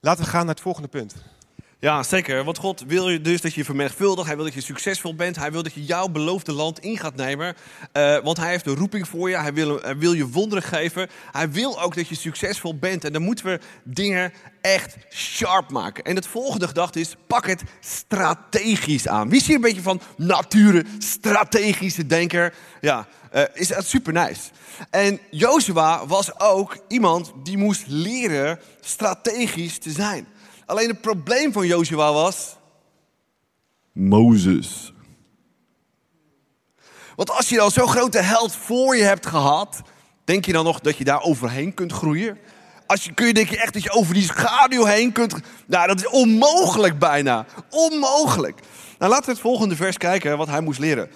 Laten 0.00 0.24
we 0.24 0.30
gaan 0.30 0.46
naar 0.46 0.54
het 0.54 0.62
volgende 0.62 0.88
punt. 0.88 1.14
Ja, 1.84 2.02
zeker. 2.02 2.44
Want 2.44 2.58
God 2.58 2.84
wil 2.86 3.22
dus 3.22 3.40
dat 3.40 3.54
je 3.54 3.64
vermenigvuldigt. 3.64 4.26
Hij 4.26 4.36
wil 4.36 4.44
dat 4.44 4.54
je 4.54 4.60
succesvol 4.60 5.14
bent. 5.14 5.36
Hij 5.36 5.52
wil 5.52 5.62
dat 5.62 5.72
je 5.72 5.84
jouw 5.84 6.08
beloofde 6.08 6.52
land 6.52 6.78
in 6.78 6.98
gaat 6.98 7.16
nemen. 7.16 7.54
Uh, 7.92 8.18
want 8.18 8.36
hij 8.36 8.50
heeft 8.50 8.66
een 8.66 8.74
roeping 8.74 9.08
voor 9.08 9.30
je. 9.30 9.36
Hij 9.36 9.54
wil, 9.54 9.80
wil 9.98 10.12
je 10.12 10.28
wonderen 10.28 10.62
geven. 10.62 11.08
Hij 11.32 11.50
wil 11.50 11.82
ook 11.82 11.94
dat 11.94 12.08
je 12.08 12.14
succesvol 12.14 12.78
bent. 12.78 13.04
En 13.04 13.12
dan 13.12 13.22
moeten 13.22 13.44
we 13.44 13.60
dingen 13.82 14.32
echt 14.60 14.96
sharp 15.10 15.70
maken. 15.70 16.04
En 16.04 16.16
het 16.16 16.26
volgende 16.26 16.66
gedachte 16.66 17.00
is, 17.00 17.14
pak 17.26 17.46
het 17.46 17.62
strategisch 17.80 19.08
aan. 19.08 19.28
Wie 19.28 19.40
is 19.40 19.46
hier 19.46 19.56
een 19.56 19.62
beetje 19.62 19.82
van 19.82 20.00
nature, 20.16 20.84
strategische 20.98 22.06
denker? 22.06 22.54
Ja, 22.80 23.06
uh, 23.34 23.42
is 23.52 23.68
dat 23.68 23.86
super 23.86 24.12
nice. 24.12 24.40
En 24.90 25.20
Jozua 25.30 26.06
was 26.06 26.40
ook 26.40 26.78
iemand 26.88 27.32
die 27.42 27.58
moest 27.58 27.84
leren 27.86 28.60
strategisch 28.80 29.78
te 29.78 29.90
zijn. 29.90 30.26
Alleen 30.66 30.88
het 30.88 31.00
probleem 31.00 31.52
van 31.52 31.66
Joshua 31.66 32.12
was. 32.12 32.56
Mozes. 33.92 34.92
Want 37.16 37.30
als 37.30 37.48
je 37.48 37.60
al 37.60 37.70
zo'n 37.70 37.88
grote 37.88 38.20
held 38.20 38.56
voor 38.56 38.96
je 38.96 39.02
hebt 39.02 39.26
gehad, 39.26 39.82
denk 40.24 40.44
je 40.44 40.52
dan 40.52 40.64
nog 40.64 40.80
dat 40.80 40.96
je 40.96 41.04
daar 41.04 41.22
overheen 41.22 41.74
kunt 41.74 41.92
groeien? 41.92 42.38
Als 42.86 43.04
je, 43.04 43.12
kun 43.12 43.26
je 43.26 43.34
denk 43.34 43.48
je 43.48 43.60
echt 43.60 43.72
dat 43.72 43.82
je 43.82 43.90
over 43.90 44.14
die 44.14 44.22
schaduw 44.22 44.84
heen 44.84 45.12
kunt. 45.12 45.34
Nou, 45.66 45.86
dat 45.86 45.98
is 45.98 46.08
onmogelijk 46.08 46.98
bijna. 46.98 47.46
Onmogelijk. 47.70 48.60
Nou, 48.98 49.10
laten 49.10 49.26
we 49.26 49.32
het 49.32 49.40
volgende 49.40 49.76
vers 49.76 49.96
kijken 49.96 50.36
wat 50.36 50.48
hij 50.48 50.60
moest 50.60 50.78
leren. 50.78 51.10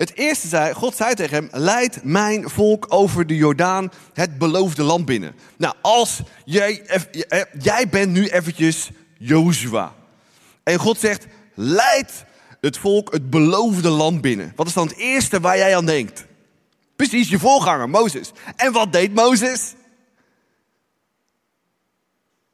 Het 0.00 0.14
eerste 0.14 0.48
zei, 0.48 0.74
God 0.74 0.96
zei 0.96 1.14
tegen 1.14 1.36
hem, 1.36 1.48
leid 1.62 2.04
mijn 2.04 2.50
volk 2.50 2.86
over 2.88 3.26
de 3.26 3.36
Jordaan 3.36 3.92
het 4.12 4.38
beloofde 4.38 4.82
land 4.82 5.04
binnen. 5.04 5.34
Nou, 5.56 5.74
als 5.80 6.20
jij, 6.44 6.82
jij 7.58 7.88
bent 7.88 8.12
nu 8.12 8.28
eventjes 8.28 8.90
Jozua. 9.18 9.94
En 10.62 10.78
God 10.78 10.98
zegt, 10.98 11.26
leid 11.54 12.24
het 12.60 12.78
volk 12.78 13.12
het 13.12 13.30
beloofde 13.30 13.88
land 13.88 14.20
binnen. 14.20 14.52
Wat 14.56 14.66
is 14.66 14.72
dan 14.72 14.86
het 14.86 14.96
eerste 14.96 15.40
waar 15.40 15.56
jij 15.56 15.76
aan 15.76 15.86
denkt? 15.86 16.26
Precies, 16.96 17.28
je 17.28 17.38
voorganger, 17.38 17.90
Mozes. 17.90 18.32
En 18.56 18.72
wat 18.72 18.92
deed 18.92 19.14
Mozes? 19.14 19.74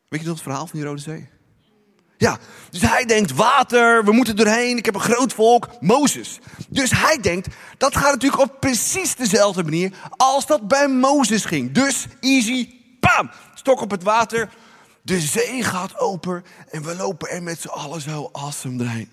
Weet 0.09 0.21
je 0.21 0.27
nog 0.27 0.35
het 0.35 0.43
verhaal 0.43 0.67
van 0.67 0.79
die 0.79 0.89
Rode 0.89 1.01
Zee? 1.01 1.29
Ja, 2.19 2.39
dus 2.71 2.81
hij 2.81 3.05
denkt 3.05 3.33
water, 3.33 4.05
we 4.05 4.13
moeten 4.13 4.37
doorheen, 4.37 4.77
ik 4.77 4.85
heb 4.85 4.95
een 4.95 5.01
groot 5.01 5.33
volk, 5.33 5.69
Mozes. 5.81 6.39
Dus 6.69 6.91
hij 6.91 7.19
denkt, 7.21 7.49
dat 7.79 7.97
gaat 7.97 8.13
natuurlijk 8.13 8.43
op 8.43 8.61
precies 8.61 9.15
dezelfde 9.15 9.63
manier 9.63 9.93
als 10.11 10.47
dat 10.47 10.69
bij 10.69 10.89
Mozes 10.89 11.45
ging. 11.45 11.73
Dus 11.73 12.07
easy, 12.21 12.75
bam, 13.01 13.31
stok 13.55 13.81
op 13.81 13.91
het 13.91 14.03
water, 14.03 14.49
de 15.03 15.21
zee 15.21 15.63
gaat 15.63 15.99
open 15.99 16.45
en 16.71 16.83
we 16.83 16.97
lopen 16.97 17.31
er 17.31 17.43
met 17.43 17.61
z'n 17.61 17.69
allen 17.69 18.01
zo 18.01 18.29
awesome 18.33 18.77
doorheen. 18.77 19.11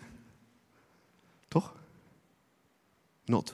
Toch? 1.47 1.73
Not. 3.25 3.53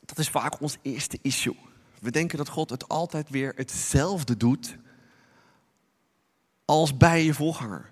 Dat 0.00 0.18
is 0.18 0.28
vaak 0.28 0.60
ons 0.60 0.76
eerste 0.82 1.18
issue. 1.22 1.56
We 2.00 2.10
denken 2.10 2.38
dat 2.38 2.48
God 2.48 2.70
het 2.70 2.88
altijd 2.88 3.30
weer 3.30 3.52
hetzelfde 3.56 4.36
doet 4.36 4.76
als 6.68 6.96
bij 6.96 7.24
je 7.24 7.34
voorganger. 7.34 7.90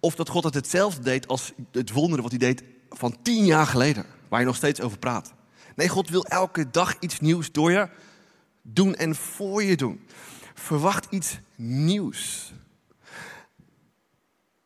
Of 0.00 0.14
dat 0.14 0.28
God 0.28 0.44
het 0.44 0.54
hetzelfde 0.54 1.02
deed 1.02 1.28
als 1.28 1.52
het 1.72 1.90
wonderen 1.90 2.22
wat 2.22 2.30
hij 2.30 2.40
deed 2.40 2.62
van 2.90 3.16
tien 3.22 3.44
jaar 3.44 3.66
geleden, 3.66 4.06
waar 4.28 4.40
je 4.40 4.46
nog 4.46 4.56
steeds 4.56 4.80
over 4.80 4.98
praat. 4.98 5.32
Nee, 5.76 5.88
God 5.88 6.08
wil 6.08 6.24
elke 6.24 6.70
dag 6.70 6.96
iets 7.00 7.20
nieuws 7.20 7.52
door 7.52 7.72
je 7.72 7.88
doen 8.62 8.94
en 8.94 9.14
voor 9.14 9.62
je 9.62 9.76
doen. 9.76 10.06
Verwacht 10.54 11.06
iets 11.10 11.38
nieuws. 11.56 12.52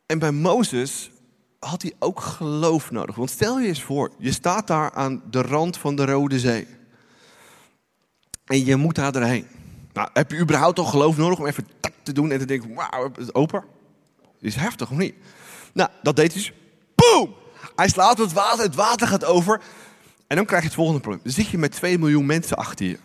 En 0.07 0.19
bij 0.19 0.33
Mozes 0.33 1.11
had 1.59 1.83
hij 1.83 1.93
ook 1.99 2.21
geloof 2.21 2.91
nodig. 2.91 3.17
Want 3.17 3.31
stel 3.31 3.61
je 3.61 3.69
eens 3.69 3.83
voor, 3.83 4.13
je 4.19 4.33
staat 4.33 4.67
daar 4.67 4.93
aan 4.93 5.23
de 5.31 5.43
rand 5.43 5.77
van 5.77 5.97
de 5.97 6.05
Rode 6.05 6.39
Zee. 6.39 6.67
En 8.45 8.65
je 8.65 8.77
moet 8.77 8.95
daar 8.95 9.13
doorheen. 9.13 9.58
Nou, 9.99 10.11
heb 10.13 10.31
je 10.31 10.39
überhaupt 10.39 10.77
toch 10.77 10.91
geloof 10.91 11.17
nodig 11.17 11.39
om 11.39 11.47
even 11.47 11.67
tak 11.81 11.93
te 12.03 12.13
doen 12.13 12.31
en 12.31 12.39
te 12.39 12.45
denken, 12.45 12.75
wauw, 12.75 13.11
het 13.15 13.35
open? 13.35 13.65
Is 14.41 14.55
heftig 14.55 14.91
of 14.91 14.97
niet? 14.97 15.15
Nou, 15.73 15.91
dat 16.03 16.17
deed 16.17 16.35
hij. 16.35 16.53
Boom! 16.95 17.35
Hij 17.77 17.89
slaat 17.89 18.19
het 18.19 18.33
water, 18.33 18.65
het 18.65 18.75
water 18.75 19.07
gaat 19.07 19.25
over. 19.25 19.61
En 20.27 20.37
dan 20.37 20.45
krijg 20.45 20.63
je 20.63 20.69
het 20.69 20.77
volgende 20.77 21.01
probleem. 21.01 21.23
Dan 21.25 21.33
zit 21.33 21.49
je 21.49 21.59
met 21.59 21.73
2 21.73 21.99
miljoen 21.99 22.27
mensen 22.27 22.57
achter 22.57 22.87
je. 22.87 22.99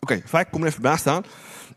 Oké, 0.00 0.22
Fijk, 0.24 0.50
kom 0.50 0.62
er 0.62 0.68
even 0.68 0.82
bij 0.82 0.96
staan. 0.96 1.24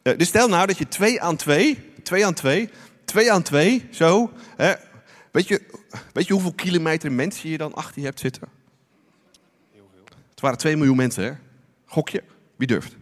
Uh, 0.03 0.17
dus 0.17 0.27
stel 0.27 0.47
nou 0.47 0.67
dat 0.67 0.77
je 0.77 0.87
2 0.87 1.21
aan 1.21 1.35
2, 1.35 1.93
2 2.03 2.25
aan 2.25 2.33
2, 2.33 2.69
2 3.05 3.31
aan 3.31 3.41
2, 3.41 3.87
zo. 3.91 4.31
Hè, 4.57 4.73
weet, 5.31 5.47
je, 5.47 5.61
weet 6.13 6.27
je 6.27 6.33
hoeveel 6.33 6.53
kilometer 6.53 7.11
mensen 7.11 7.49
je 7.49 7.57
dan 7.57 7.73
achter 7.73 7.99
je 7.99 8.05
hebt 8.05 8.19
zitten? 8.19 8.47
Heel 9.71 9.89
veel. 9.93 10.03
Het 10.29 10.41
waren 10.41 10.57
2 10.57 10.77
miljoen 10.77 10.97
mensen, 10.97 11.23
hè? 11.23 11.31
Gokje? 11.85 12.23
Wie 12.55 12.67
durft? 12.67 12.99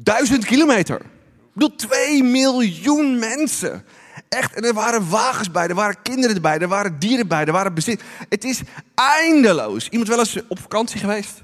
Duizend 0.00 0.44
kilometer. 0.44 1.00
Ik 1.00 1.52
bedoel, 1.52 1.76
2 1.76 2.22
miljoen 2.22 3.18
mensen. 3.18 3.84
Echt, 4.28 4.54
en 4.54 4.62
er 4.62 4.74
waren 4.74 5.08
wagens 5.08 5.50
bij, 5.50 5.68
er 5.68 5.74
waren 5.74 6.02
kinderen 6.02 6.36
erbij, 6.36 6.58
er 6.58 6.68
waren 6.68 6.98
dieren 6.98 7.28
bij, 7.28 7.44
er 7.44 7.52
waren 7.52 7.74
bezit. 7.74 8.02
Het 8.28 8.44
is 8.44 8.60
eindeloos. 8.94 9.88
Iemand 9.88 10.08
wel 10.08 10.18
eens 10.18 10.38
op 10.48 10.60
vakantie 10.60 11.00
geweest? 11.00 11.42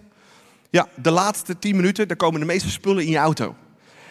Ja, 0.71 0.89
de 0.95 1.11
laatste 1.11 1.59
10 1.59 1.77
minuten, 1.77 2.09
daar 2.09 2.17
komen 2.17 2.41
de 2.41 2.47
meeste 2.47 2.71
spullen 2.71 3.05
in 3.05 3.11
je 3.11 3.19
auto. 3.19 3.55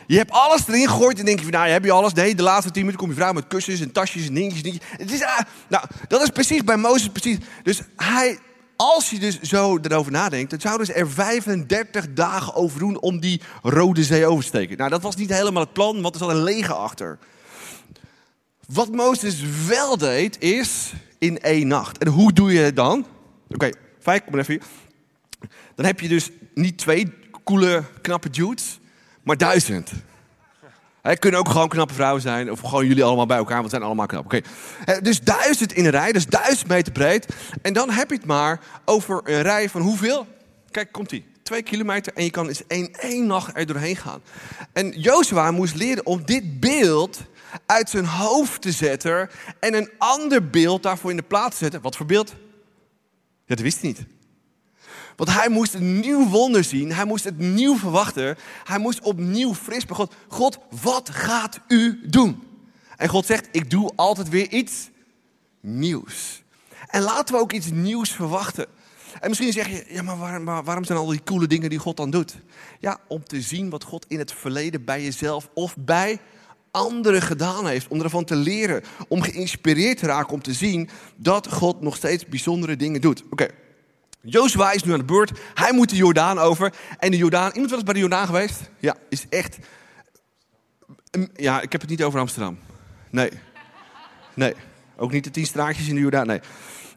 Je 0.08 0.18
hebt 0.18 0.32
alles 0.32 0.68
erin 0.68 0.88
gegooid 0.88 1.20
en 1.20 1.26
denk 1.26 1.38
je 1.38 1.44
van, 1.44 1.54
nou, 1.54 1.70
heb 1.70 1.84
je 1.84 1.92
alles? 1.92 2.14
Nee, 2.14 2.36
de 2.36 2.44
laatste 2.44 2.72
10 2.72 2.82
minuten 2.82 3.00
kom 3.00 3.10
je 3.10 3.16
vrouw 3.16 3.34
met 3.34 3.48
kussens 3.48 3.82
en 3.82 3.92
tasjes 3.92 4.28
en 4.28 4.34
dingetjes. 4.34 4.64
dingetjes. 4.64 4.90
Het 4.98 5.12
is, 5.12 5.22
uh, 5.22 5.40
nou, 5.68 5.86
dat 6.08 6.22
is 6.22 6.30
precies 6.30 6.64
bij 6.64 6.78
Mozes 6.78 7.10
precies. 7.10 7.38
Dus 7.64 7.82
hij, 7.96 8.40
als 8.78 9.10
je 9.10 9.20
dus 9.20 9.42
zo 9.42 9.78
erover 9.82 10.12
nadenkt, 10.12 10.50
dan 10.50 10.60
zouden 10.60 10.86
ze 10.86 10.94
er 10.94 11.10
35 11.10 12.14
dagen 12.14 12.56
over 12.56 12.80
doen 12.80 13.00
om 13.00 13.20
die 13.20 13.42
Rode 13.62 14.04
Zee 14.04 14.26
over 14.26 14.42
te 14.42 14.48
steken. 14.48 14.78
Nou, 14.78 14.90
dat 14.90 15.02
was 15.02 15.16
niet 15.16 15.34
helemaal 15.34 15.64
het 15.64 15.74
plan, 15.74 16.02
want 16.02 16.14
er 16.14 16.20
zat 16.20 16.30
een 16.30 16.44
leger 16.44 16.76
achter. 16.76 17.18
Wat 18.68 18.92
Mozes 18.92 19.42
wel 19.68 19.98
deed, 19.98 20.40
is 20.40 20.94
in 21.18 21.40
één 21.40 21.68
nacht. 21.68 21.98
En 21.98 22.08
hoe 22.08 22.34
doe 22.34 22.54
je 22.54 22.60
het 22.60 22.76
dan? 22.76 23.00
Oké, 23.00 23.54
okay, 23.54 23.74
Fijk, 24.00 24.24
kom 24.24 24.32
maar 24.32 24.42
even 24.42 24.54
hier. 24.54 25.50
Dan 25.76 25.86
heb 25.86 26.00
je 26.00 26.08
dus 26.08 26.30
niet 26.54 26.78
twee 26.78 27.14
coole, 27.44 27.84
knappe 28.02 28.30
dudes, 28.30 28.80
maar 29.24 29.38
duizend. 29.38 29.92
Het 31.10 31.20
kunnen 31.20 31.40
ook 31.40 31.50
gewoon 31.50 31.70
knappe 31.70 31.94
vrouwen 31.94 32.22
zijn. 32.22 32.52
Of 32.52 32.60
gewoon 32.60 32.88
jullie 32.88 33.04
allemaal 33.04 33.26
bij 33.26 33.38
elkaar, 33.38 33.62
want 33.62 33.72
het 33.72 33.74
zijn 33.74 33.86
allemaal 33.86 34.06
knap. 34.06 34.26
Oké. 34.26 34.42
Dus 35.02 35.22
duizend 35.22 35.74
in 35.74 35.86
een 35.86 35.92
rij, 35.92 36.12
dus 36.12 36.26
duizend 36.26 36.68
meter 36.68 36.92
breed. 36.92 37.36
En 37.62 37.74
dan 37.74 37.90
heb 37.90 38.10
je 38.10 38.16
het 38.16 38.26
maar 38.26 38.60
over 38.86 39.22
een 39.24 39.42
rij 39.42 39.70
van 39.70 39.82
hoeveel? 39.82 40.28
Kijk, 40.72 40.92
komt 40.92 41.12
ie. 41.12 41.26
Twee 41.44 41.62
kilometer 41.62 42.14
en 42.14 42.24
je 42.24 42.30
kan 42.30 42.48
eens 42.48 42.68
één, 42.68 42.94
één 42.94 43.28
nacht 43.28 43.58
er 43.58 43.66
doorheen 43.66 43.96
gaan. 43.96 44.22
En 44.74 45.00
Jozua 45.00 45.52
moest 45.52 45.76
leren 45.76 46.06
om 46.06 46.26
dit 46.26 46.60
beeld 46.60 47.20
uit 47.66 47.90
zijn 47.90 48.06
hoofd 48.06 48.62
te 48.62 48.72
zetten. 48.72 49.30
En 49.60 49.74
een 49.74 49.90
ander 49.98 50.50
beeld 50.50 50.84
daarvoor 50.84 51.12
in 51.12 51.18
de 51.18 51.24
plaats 51.24 51.58
te 51.58 51.64
zetten. 51.64 51.82
Wat 51.82 51.96
voor 51.96 52.06
beeld? 52.06 52.30
Ja, 53.46 53.56
dat 53.56 53.60
wist 53.60 53.82
hij 53.82 53.90
niet. 53.90 54.17
Want 55.18 55.34
hij 55.34 55.50
moest 55.50 55.74
een 55.74 56.00
nieuw 56.00 56.28
wonder 56.28 56.64
zien. 56.64 56.94
Hij 56.94 57.06
moest 57.06 57.24
het 57.24 57.40
nieuw 57.40 57.78
verwachten. 57.78 58.38
Hij 58.64 58.80
moest 58.80 59.02
opnieuw 59.02 59.54
fris 59.54 59.86
bij 59.86 59.96
God. 59.96 60.14
God, 60.28 60.58
wat 60.82 61.10
gaat 61.10 61.60
u 61.68 62.02
doen? 62.10 62.44
En 62.98 63.10
God 63.10 63.26
zegt, 63.26 63.48
ik 63.52 63.70
doe 63.70 63.92
altijd 63.96 64.30
weer 64.30 64.50
iets 64.50 64.90
nieuws. 65.60 66.44
En 66.88 67.02
laten 67.02 67.36
we 67.36 67.42
ook 67.42 67.52
iets 67.52 67.72
nieuws 67.72 68.12
verwachten. 68.12 68.66
En 69.20 69.30
misschien 69.30 69.52
zeg 69.52 69.70
je, 69.70 69.86
ja, 69.90 70.02
maar 70.02 70.18
waarom, 70.18 70.46
waarom 70.46 70.84
zijn 70.84 70.98
al 70.98 71.06
die 71.06 71.24
coole 71.24 71.48
dingen 71.48 71.70
die 71.70 71.80
God 71.80 71.98
dan 71.98 72.10
doet? 72.10 72.36
Ja, 72.80 72.98
om 73.08 73.24
te 73.24 73.42
zien 73.42 73.70
wat 73.70 73.84
God 73.84 74.06
in 74.08 74.20
het 74.20 74.34
verleden 74.34 74.86
bij 74.86 75.04
jezelf 75.04 75.50
of 75.54 75.76
bij 75.78 76.20
anderen 76.72 77.22
gedaan 77.22 77.68
heeft. 77.68 77.88
Om 77.88 78.02
ervan 78.02 78.26
te 78.26 78.36
leren. 78.36 78.84
Om 79.08 79.22
geïnspireerd 79.22 79.98
te 79.98 80.06
raken. 80.06 80.34
Om 80.34 80.42
te 80.42 80.54
zien 80.54 80.90
dat 81.16 81.52
God 81.52 81.82
nog 81.82 81.96
steeds 81.96 82.26
bijzondere 82.26 82.76
dingen 82.76 83.02
doet. 83.02 83.24
Oké. 83.30 83.48
Jozua 84.30 84.72
is 84.72 84.84
nu 84.84 84.92
aan 84.92 85.00
de 85.00 85.06
beurt. 85.06 85.32
Hij 85.54 85.74
moet 85.74 85.90
de 85.90 85.96
Jordaan 85.96 86.40
over. 86.40 86.74
En 87.00 87.12
de 87.12 87.18
Jordaan, 87.18 87.52
iemand 87.52 87.70
wel 87.70 87.80
eens 87.80 87.84
bij 87.84 87.94
de 87.94 88.00
Jordaan 88.00 88.26
geweest? 88.26 88.70
Ja, 88.80 88.96
is 89.10 89.26
echt. 89.30 89.58
Ja, 91.34 91.62
ik 91.62 91.72
heb 91.72 91.82
het 91.82 91.90
niet 91.90 92.04
over 92.04 92.20
Amsterdam. 92.20 92.60
Nee. 93.12 93.30
Nee. 94.34 94.54
Ook 94.98 95.12
niet 95.12 95.24
de 95.24 95.32
tien 95.32 95.46
straatjes 95.46 95.88
in 95.88 95.96
de 95.96 96.02
Jordaan. 96.02 96.28
Nee. 96.28 96.40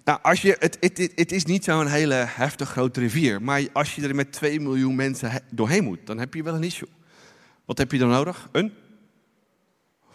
Nou, 0.04 0.18
als 0.22 0.42
je, 0.42 0.56
het, 0.58 0.76
het, 0.80 1.12
het 1.14 1.32
is 1.32 1.44
niet 1.44 1.64
zo'n 1.64 1.86
hele 1.86 2.14
heftig 2.14 2.68
grote 2.68 3.00
rivier. 3.00 3.42
Maar 3.42 3.62
als 3.72 3.94
je 3.94 4.08
er 4.08 4.14
met 4.14 4.32
2 4.32 4.60
miljoen 4.60 4.94
mensen 4.94 5.42
doorheen 5.50 5.84
moet, 5.84 5.98
dan 6.04 6.18
heb 6.18 6.34
je 6.34 6.42
wel 6.42 6.54
een 6.54 6.64
issue. 6.64 6.88
Wat 7.64 7.78
heb 7.78 7.92
je 7.92 7.98
dan 7.98 8.08
nodig? 8.08 8.48
Een 8.52 8.72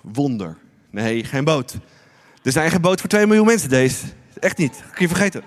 wonder. 0.01 0.57
Nee, 0.89 1.24
geen 1.24 1.43
boot. 1.43 1.77
Er 2.43 2.51
zijn 2.51 2.72
geen 2.72 2.81
boot 2.81 3.00
voor 3.00 3.10
2 3.10 3.25
miljoen 3.25 3.45
mensen, 3.45 3.69
deze. 3.69 4.05
Echt 4.39 4.57
niet. 4.57 4.84
Kun 4.91 5.07
je 5.07 5.07
vergeten. 5.07 5.43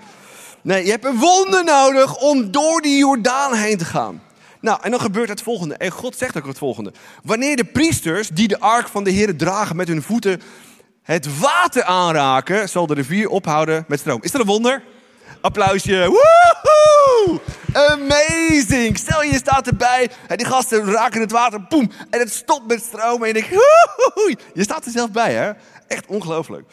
Nee, 0.61 0.85
je 0.85 0.91
hebt 0.91 1.05
een 1.05 1.17
wonder 1.17 1.63
nodig 1.63 2.17
om 2.17 2.51
door 2.51 2.81
die 2.81 2.97
Jordaan 2.97 3.53
heen 3.53 3.77
te 3.77 3.85
gaan. 3.85 4.21
Nou, 4.61 4.79
en 4.81 4.91
dan 4.91 4.99
gebeurt 4.99 5.29
het 5.29 5.41
volgende. 5.41 5.75
En 5.75 5.91
God 5.91 6.17
zegt 6.17 6.37
ook 6.37 6.45
het 6.45 6.57
volgende. 6.57 6.93
Wanneer 7.23 7.55
de 7.55 7.63
priesters 7.63 8.29
die 8.29 8.47
de 8.47 8.59
ark 8.59 8.87
van 8.87 9.03
de 9.03 9.09
Heer 9.09 9.35
dragen 9.35 9.75
met 9.75 9.87
hun 9.87 10.01
voeten 10.01 10.41
het 11.03 11.39
water 11.39 11.83
aanraken, 11.83 12.69
zal 12.69 12.87
de 12.87 12.93
rivier 12.93 13.29
ophouden 13.29 13.85
met 13.87 13.99
stroom. 13.99 14.19
Is 14.21 14.31
dat 14.31 14.41
een 14.41 14.47
wonder? 14.47 14.83
Applausje. 15.41 16.05
Woehoe! 16.05 17.39
Amazing! 17.73 18.97
Stel 18.97 19.23
je 19.23 19.33
staat 19.33 19.67
erbij 19.67 20.11
en 20.27 20.37
die 20.37 20.45
gasten 20.45 20.91
raken 20.91 21.21
het 21.21 21.31
water, 21.31 21.63
boem, 21.63 21.91
en 22.09 22.19
het 22.19 22.33
stopt 22.33 22.67
met 22.67 22.83
stromen. 22.83 23.27
En 23.27 23.27
je 23.27 23.33
denkt! 23.33 24.43
Je 24.53 24.63
staat 24.63 24.85
er 24.85 24.91
zelf 24.91 25.11
bij, 25.11 25.33
hè? 25.33 25.51
Echt 25.87 26.05
ongelooflijk. 26.07 26.69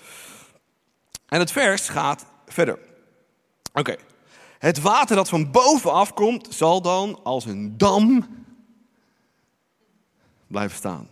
En 1.29 1.39
het 1.39 1.53
vers 1.53 1.89
gaat 1.89 2.25
verder. 2.47 2.79
Oké. 3.79 3.97
Het 4.59 4.81
water 4.81 5.17
dat 5.17 5.29
van 5.29 5.51
bovenaf 5.51 6.15
komt, 6.15 6.55
zal 6.55 6.83
dan 6.83 7.21
als 7.23 7.45
een 7.45 7.79
dam 7.79 8.27
blijven 10.47 10.77
staan. 10.77 11.09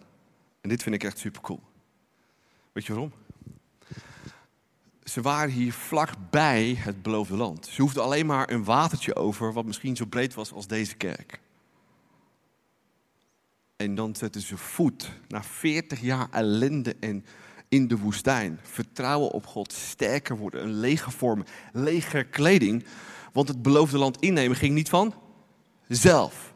En 0.60 0.68
dit 0.68 0.82
vind 0.82 0.94
ik 0.94 1.04
echt 1.04 1.18
super 1.18 1.40
cool. 1.40 1.60
Weet 2.72 2.86
je 2.86 2.92
waarom? 2.92 3.12
Ze 5.04 5.20
waren 5.20 5.52
hier 5.52 5.72
vlakbij 5.72 6.74
het 6.78 7.02
beloofde 7.02 7.36
land. 7.36 7.66
Ze 7.66 7.82
hoefden 7.82 8.02
alleen 8.02 8.26
maar 8.26 8.50
een 8.50 8.64
watertje 8.64 9.16
over, 9.16 9.52
wat 9.52 9.64
misschien 9.64 9.96
zo 9.96 10.04
breed 10.04 10.34
was 10.34 10.52
als 10.52 10.66
deze 10.66 10.94
kerk. 10.94 11.40
En 13.76 13.94
dan 13.94 14.16
zetten 14.16 14.40
ze 14.40 14.56
voet 14.56 15.10
na 15.28 15.42
40 15.42 16.00
jaar 16.00 16.28
ellende 16.30 16.96
en 17.00 17.24
in 17.74 17.88
de 17.88 17.98
woestijn. 17.98 18.60
Vertrouwen 18.62 19.30
op 19.30 19.46
God, 19.46 19.72
sterker 19.72 20.36
worden, 20.36 20.62
een 20.62 20.80
leger 20.80 21.12
vormen, 21.12 21.46
legerkleding. 21.72 22.84
Want 23.32 23.48
het 23.48 23.62
beloofde 23.62 23.98
land 23.98 24.16
innemen 24.20 24.56
ging 24.56 24.74
niet 24.74 24.88
van 24.88 25.14
zelf. 25.88 26.52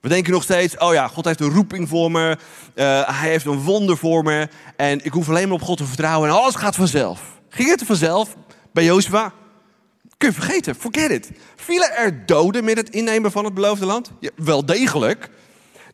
We 0.00 0.08
denken 0.08 0.32
nog 0.32 0.42
steeds, 0.42 0.78
oh 0.78 0.92
ja, 0.92 1.08
God 1.08 1.24
heeft 1.24 1.40
een 1.40 1.52
roeping 1.52 1.88
voor 1.88 2.10
me. 2.10 2.36
Uh, 2.74 3.20
hij 3.20 3.30
heeft 3.30 3.46
een 3.46 3.62
wonder 3.62 3.96
voor 3.96 4.22
me. 4.22 4.48
En 4.76 5.04
ik 5.04 5.12
hoef 5.12 5.28
alleen 5.28 5.48
maar 5.48 5.56
op 5.56 5.62
God 5.62 5.76
te 5.76 5.84
vertrouwen 5.84 6.28
en 6.28 6.34
alles 6.34 6.54
gaat 6.54 6.76
vanzelf. 6.76 7.40
Ging 7.48 7.70
het 7.70 7.82
vanzelf 7.84 8.36
bij 8.72 8.84
Jozua? 8.84 9.32
Kun 10.16 10.28
je 10.28 10.34
vergeten, 10.34 10.74
forget 10.74 11.10
it. 11.10 11.30
Vielen 11.56 11.96
er 11.96 12.26
doden 12.26 12.64
met 12.64 12.76
het 12.76 12.90
innemen 12.90 13.32
van 13.32 13.44
het 13.44 13.54
beloofde 13.54 13.86
land? 13.86 14.10
Ja, 14.20 14.30
wel 14.36 14.66
degelijk. 14.66 15.30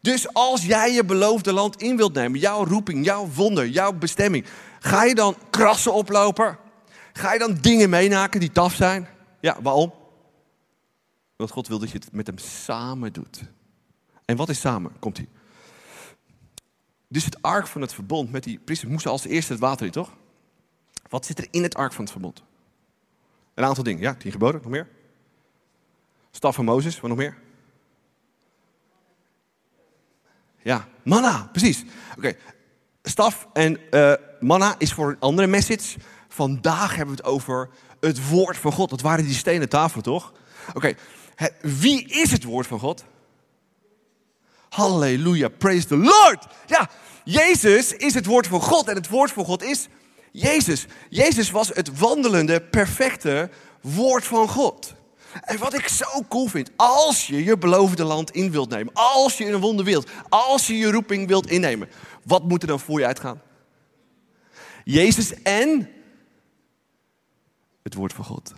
Dus 0.06 0.32
als 0.32 0.64
jij 0.64 0.92
je 0.92 1.04
beloofde 1.04 1.52
land 1.52 1.82
in 1.82 1.96
wilt 1.96 2.14
nemen, 2.14 2.40
jouw 2.40 2.64
roeping, 2.64 3.04
jouw 3.04 3.28
wonder, 3.28 3.68
jouw 3.68 3.92
bestemming, 3.92 4.46
ga 4.80 5.04
je 5.04 5.14
dan 5.14 5.36
krassen 5.50 5.92
oplopen? 5.92 6.58
Ga 7.12 7.32
je 7.32 7.38
dan 7.38 7.54
dingen 7.60 7.90
meenaken 7.90 8.40
die 8.40 8.52
taf 8.52 8.74
zijn? 8.74 9.08
Ja, 9.40 9.62
waarom? 9.62 9.94
Want 11.36 11.50
God 11.50 11.68
wil 11.68 11.78
dat 11.78 11.90
je 11.90 11.98
het 11.98 12.12
met 12.12 12.26
hem 12.26 12.38
samen 12.38 13.12
doet. 13.12 13.42
En 14.24 14.36
wat 14.36 14.48
is 14.48 14.60
samen? 14.60 14.92
Komt 14.98 15.16
hij. 15.16 15.28
Dus 17.08 17.24
het 17.24 17.42
ark 17.42 17.66
van 17.66 17.80
het 17.80 17.94
verbond 17.94 18.32
met 18.32 18.44
die 18.44 18.58
priesters 18.58 18.90
moesten 18.90 19.10
als 19.10 19.24
eerste 19.24 19.52
het 19.52 19.60
water 19.60 19.86
in, 19.86 19.92
toch? 19.92 20.16
Wat 21.08 21.26
zit 21.26 21.38
er 21.38 21.48
in 21.50 21.62
het 21.62 21.74
ark 21.74 21.92
van 21.92 22.02
het 22.02 22.12
verbond? 22.12 22.42
Een 23.54 23.64
aantal 23.64 23.84
dingen. 23.84 24.02
Ja, 24.02 24.14
tien 24.14 24.32
geboden, 24.32 24.60
nog 24.62 24.70
meer? 24.70 24.88
Staf 26.30 26.54
van 26.54 26.64
Mozes, 26.64 27.00
wat 27.00 27.10
nog 27.10 27.18
meer? 27.18 27.44
Ja, 30.66 30.88
manna, 31.02 31.48
precies. 31.52 31.84
Oké, 32.16 32.36
staf 33.02 33.48
en 33.52 33.80
uh, 33.90 34.12
manna 34.40 34.74
is 34.78 34.92
voor 34.92 35.10
een 35.10 35.18
andere 35.18 35.46
message. 35.46 35.98
Vandaag 36.28 36.96
hebben 36.96 37.14
we 37.14 37.22
het 37.22 37.30
over 37.30 37.68
het 38.00 38.28
woord 38.28 38.56
van 38.56 38.72
God. 38.72 38.90
Dat 38.90 39.00
waren 39.00 39.24
die 39.24 39.34
stenen 39.34 39.68
tafelen, 39.68 40.04
toch? 40.04 40.32
Oké, 40.74 40.94
wie 41.60 42.08
is 42.08 42.32
het 42.32 42.44
woord 42.44 42.66
van 42.66 42.78
God? 42.78 43.04
Halleluja, 44.68 45.48
praise 45.48 45.86
the 45.86 45.96
Lord. 45.96 46.46
Ja, 46.66 46.90
Jezus 47.24 47.92
is 47.92 48.14
het 48.14 48.26
woord 48.26 48.46
van 48.46 48.60
God 48.60 48.88
en 48.88 48.94
het 48.94 49.08
woord 49.08 49.32
van 49.32 49.44
God 49.44 49.62
is 49.62 49.88
Jezus. 50.32 50.86
Jezus 51.08 51.50
was 51.50 51.68
het 51.68 51.98
wandelende, 51.98 52.62
perfecte 52.62 53.50
woord 53.80 54.24
van 54.24 54.48
God. 54.48 54.94
En 55.40 55.58
wat 55.58 55.74
ik 55.74 55.88
zo 55.88 56.24
cool 56.28 56.46
vind, 56.46 56.70
als 56.76 57.26
je 57.26 57.44
je 57.44 57.58
beloofde 57.58 58.04
land 58.04 58.30
in 58.30 58.50
wilt 58.50 58.70
nemen, 58.70 58.92
als 58.94 59.38
je 59.38 59.46
een 59.46 59.60
wonder 59.60 59.84
wilt, 59.84 60.10
als 60.28 60.66
je 60.66 60.76
je 60.76 60.90
roeping 60.90 61.28
wilt 61.28 61.50
innemen, 61.50 61.88
wat 62.24 62.44
moet 62.44 62.62
er 62.62 62.68
dan 62.68 62.80
voor 62.80 62.98
je 62.98 63.06
uitgaan? 63.06 63.40
Jezus 64.84 65.42
en 65.42 65.88
het 67.82 67.94
woord 67.94 68.12
van 68.12 68.24
God. 68.24 68.52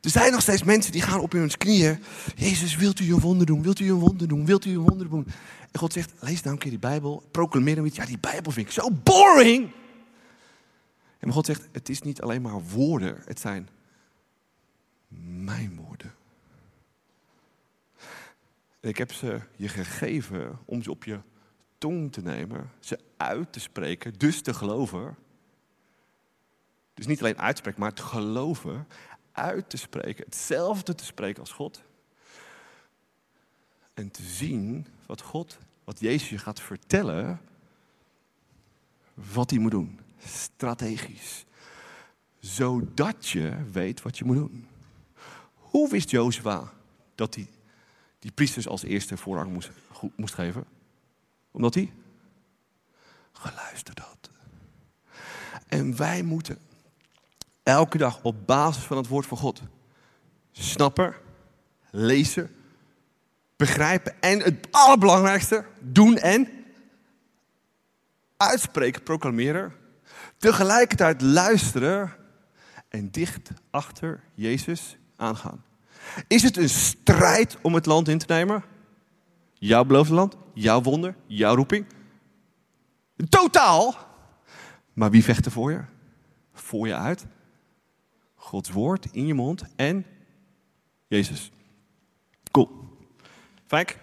Er 0.00 0.10
zijn 0.10 0.32
nog 0.32 0.42
steeds 0.42 0.62
mensen 0.62 0.92
die 0.92 1.02
gaan 1.02 1.20
op 1.20 1.32
hun 1.32 1.56
knieën. 1.56 2.02
Jezus, 2.34 2.76
wilt 2.76 3.00
u 3.00 3.12
een 3.12 3.20
wonder 3.20 3.46
doen? 3.46 3.62
Wilt 3.62 3.80
u 3.80 3.88
een 3.88 3.98
wonder 3.98 4.28
doen? 4.28 4.46
Wilt 4.46 4.64
u 4.64 4.70
een 4.70 4.88
wonder 4.88 5.08
doen? 5.08 5.26
En 5.72 5.78
God 5.78 5.92
zegt, 5.92 6.12
lees 6.20 6.42
nou 6.42 6.54
een 6.54 6.60
keer 6.60 6.70
die 6.70 6.80
Bijbel. 6.80 7.22
Proclameer 7.30 7.76
hem 7.76 7.84
iets. 7.84 7.96
Ja, 7.96 8.06
die 8.06 8.18
Bijbel 8.18 8.52
vind 8.52 8.66
ik 8.66 8.72
zo 8.72 8.90
boring. 9.02 9.70
En 11.18 11.32
God 11.32 11.46
zegt, 11.46 11.68
het 11.72 11.88
is 11.88 12.02
niet 12.02 12.20
alleen 12.20 12.42
maar 12.42 12.62
woorden. 12.62 13.22
Het 13.24 13.40
zijn 13.40 13.68
mijn 15.22 15.76
woorden. 15.76 16.14
En 18.80 18.88
ik 18.88 18.98
heb 18.98 19.12
ze 19.12 19.40
je 19.56 19.68
gegeven 19.68 20.58
om 20.64 20.82
ze 20.82 20.90
op 20.90 21.04
je 21.04 21.20
tong 21.78 22.12
te 22.12 22.22
nemen. 22.22 22.70
Ze 22.80 22.98
uit 23.16 23.52
te 23.52 23.60
spreken, 23.60 24.18
dus 24.18 24.42
te 24.42 24.54
geloven. 24.54 25.16
Dus 26.94 27.06
niet 27.06 27.20
alleen 27.20 27.38
uitspreken, 27.38 27.80
maar 27.80 27.92
te 27.92 28.02
geloven 28.02 28.86
uit 29.32 29.70
te 29.70 29.76
spreken, 29.76 30.24
hetzelfde 30.24 30.94
te 30.94 31.04
spreken 31.04 31.40
als 31.40 31.52
God. 31.52 31.82
En 33.94 34.10
te 34.10 34.22
zien 34.22 34.86
wat 35.06 35.20
God, 35.20 35.58
wat 35.84 36.00
Jezus 36.00 36.28
je 36.28 36.38
gaat 36.38 36.60
vertellen, 36.60 37.40
wat 39.14 39.50
hij 39.50 39.58
moet 39.58 39.70
doen. 39.70 40.00
Strategisch. 40.18 41.44
Zodat 42.38 43.28
je 43.28 43.64
weet 43.72 44.02
wat 44.02 44.18
je 44.18 44.24
moet 44.24 44.36
doen. 44.36 44.68
Hoe 45.70 45.90
wist 45.90 46.10
Jozua 46.10 46.72
dat 47.14 47.34
hij 47.34 47.48
die 48.18 48.30
priesters 48.30 48.68
als 48.68 48.82
eerste 48.82 49.16
voorrang 49.16 49.52
moest, 49.52 49.70
moest 50.16 50.34
geven? 50.34 50.64
Omdat 51.50 51.74
hij 51.74 51.92
geluisterd 53.32 53.98
had. 53.98 54.30
En 55.66 55.96
wij 55.96 56.22
moeten 56.22 56.58
Elke 57.66 57.98
dag 57.98 58.22
op 58.22 58.46
basis 58.46 58.82
van 58.82 58.96
het 58.96 59.06
woord 59.06 59.26
van 59.26 59.36
God. 59.36 59.62
Snappen, 60.52 61.14
lezen, 61.90 62.50
begrijpen 63.56 64.20
en 64.20 64.40
het 64.40 64.68
allerbelangrijkste, 64.70 65.64
doen 65.80 66.16
en 66.16 66.48
uitspreken, 68.36 69.02
proclameren. 69.02 69.72
Tegelijkertijd 70.36 71.22
luisteren 71.22 72.16
en 72.88 73.10
dicht 73.10 73.50
achter 73.70 74.20
Jezus 74.34 74.96
aangaan. 75.16 75.64
Is 76.26 76.42
het 76.42 76.56
een 76.56 76.68
strijd 76.68 77.56
om 77.62 77.74
het 77.74 77.86
land 77.86 78.08
in 78.08 78.18
te 78.18 78.26
nemen? 78.28 78.64
Jouw 79.54 79.84
beloofde 79.84 80.14
land, 80.14 80.36
jouw 80.54 80.82
wonder, 80.82 81.14
jouw 81.26 81.54
roeping? 81.54 81.86
Totaal! 83.28 83.94
Maar 84.92 85.10
wie 85.10 85.24
vecht 85.24 85.46
er 85.46 85.52
voor 85.52 85.70
je? 85.70 85.80
Voor 86.52 86.86
je 86.86 86.94
uit? 86.94 87.26
Gods 88.34 88.70
woord 88.70 89.06
in 89.12 89.26
je 89.26 89.34
mond 89.34 89.62
en 89.76 90.06
Jezus. 91.06 91.50
Cool. 92.50 92.70
Fijk. 93.66 93.98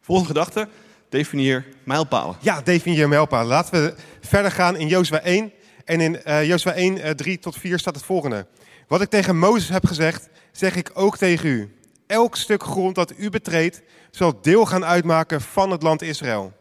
Volgende 0.00 0.28
gedachte. 0.28 0.68
Definieer 1.08 1.66
mijlpalen. 1.84 2.36
Ja, 2.40 2.60
definieer 2.60 3.08
mijlpalen. 3.08 3.46
Laten 3.46 3.82
we 3.82 3.94
verder 4.20 4.50
gaan 4.50 4.76
in 4.76 4.88
Jozua 4.88 5.20
1. 5.20 5.52
En 5.84 6.00
in 6.00 6.20
uh, 6.26 6.46
Jozua 6.46 6.72
1, 6.72 6.96
uh, 6.96 7.10
3 7.10 7.38
tot 7.38 7.56
4 7.56 7.78
staat 7.78 7.94
het 7.94 8.04
volgende. 8.04 8.46
Wat 8.88 9.00
ik 9.00 9.08
tegen 9.08 9.38
Mozes 9.38 9.68
heb 9.68 9.86
gezegd, 9.86 10.28
zeg 10.52 10.76
ik 10.76 10.90
ook 10.94 11.16
tegen 11.16 11.48
u. 11.48 11.76
Elk 12.06 12.36
stuk 12.36 12.62
grond 12.62 12.94
dat 12.94 13.12
u 13.16 13.30
betreedt, 13.30 13.82
zal 14.10 14.40
deel 14.40 14.66
gaan 14.66 14.84
uitmaken 14.84 15.40
van 15.40 15.70
het 15.70 15.82
land 15.82 16.02
Israël. 16.02 16.52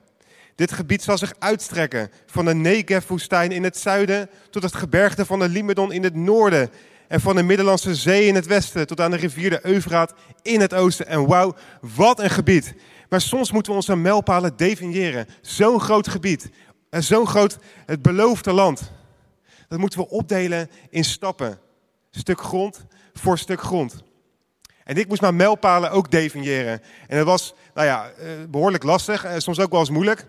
Dit 0.55 0.71
gebied 0.71 1.03
zal 1.03 1.17
zich 1.17 1.33
uitstrekken 1.39 2.11
van 2.25 2.45
de 2.45 2.53
Negev-woestijn 2.53 3.51
in 3.51 3.63
het 3.63 3.77
zuiden 3.77 4.29
tot 4.49 4.63
het 4.63 4.75
gebergte 4.75 5.25
van 5.25 5.39
de 5.39 5.49
Limedon 5.49 5.91
in 5.91 6.03
het 6.03 6.15
noorden 6.15 6.69
en 7.07 7.21
van 7.21 7.35
de 7.35 7.43
Middellandse 7.43 7.95
Zee 7.95 8.25
in 8.25 8.35
het 8.35 8.45
westen 8.45 8.87
tot 8.87 8.99
aan 8.99 9.11
de 9.11 9.17
rivier 9.17 9.49
de 9.49 9.65
Eufraat 9.65 10.13
in 10.41 10.61
het 10.61 10.73
oosten. 10.73 11.07
En 11.07 11.27
wauw, 11.27 11.55
wat 11.95 12.19
een 12.19 12.29
gebied. 12.29 12.73
Maar 13.09 13.21
soms 13.21 13.51
moeten 13.51 13.71
we 13.71 13.77
onze 13.77 13.95
mijlpalen 13.95 14.57
definiëren. 14.57 15.27
Zo'n 15.41 15.79
groot 15.79 16.07
gebied. 16.07 16.49
Zo'n 16.89 17.27
groot, 17.27 17.57
het 17.85 18.01
beloofde 18.01 18.51
land. 18.51 18.91
Dat 19.67 19.79
moeten 19.79 19.99
we 19.99 20.09
opdelen 20.09 20.69
in 20.89 21.03
stappen. 21.03 21.59
Stuk 22.11 22.41
grond 22.41 22.85
voor 23.13 23.37
stuk 23.37 23.61
grond. 23.61 24.03
En 24.83 24.97
ik 24.97 25.07
moest 25.07 25.21
mijn 25.21 25.35
mijlpalen 25.35 25.91
ook 25.91 26.11
definiëren. 26.11 26.81
En 27.07 27.17
dat 27.17 27.25
was, 27.25 27.53
nou 27.73 27.87
ja, 27.87 28.09
eh, 28.09 28.27
behoorlijk 28.49 28.83
lastig. 28.83 29.25
Soms 29.37 29.59
ook 29.59 29.71
wel 29.71 29.79
eens 29.79 29.89
moeilijk. 29.89 30.27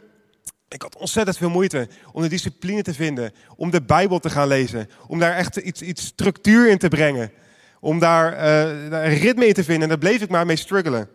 Ik 0.69 0.83
had 0.83 0.97
ontzettend 0.97 1.37
veel 1.37 1.51
moeite 1.51 1.89
om 2.13 2.23
de 2.23 2.29
discipline 2.29 2.83
te 2.83 2.95
vinden, 2.95 3.33
om 3.57 3.71
de 3.71 3.83
Bijbel 3.83 4.19
te 4.19 4.31
gaan 4.31 4.49
lezen, 4.49 4.89
om 5.07 5.19
daar 5.19 5.37
echt 5.37 5.57
iets, 5.57 5.83
iets 5.83 6.05
structuur 6.05 6.71
in 6.71 6.79
te 6.79 6.89
brengen, 6.89 7.33
om 7.81 7.99
daar, 7.99 8.33
uh, 8.33 8.83
een 9.05 9.19
ritme 9.19 9.47
in 9.47 9.55
te 9.55 9.65
vinden. 9.65 9.83
En 9.83 9.89
daar 9.89 9.99
bleef 9.99 10.23
ik 10.23 10.29
maar 10.29 10.47
mee 10.47 10.57
struggelen. 10.57 11.09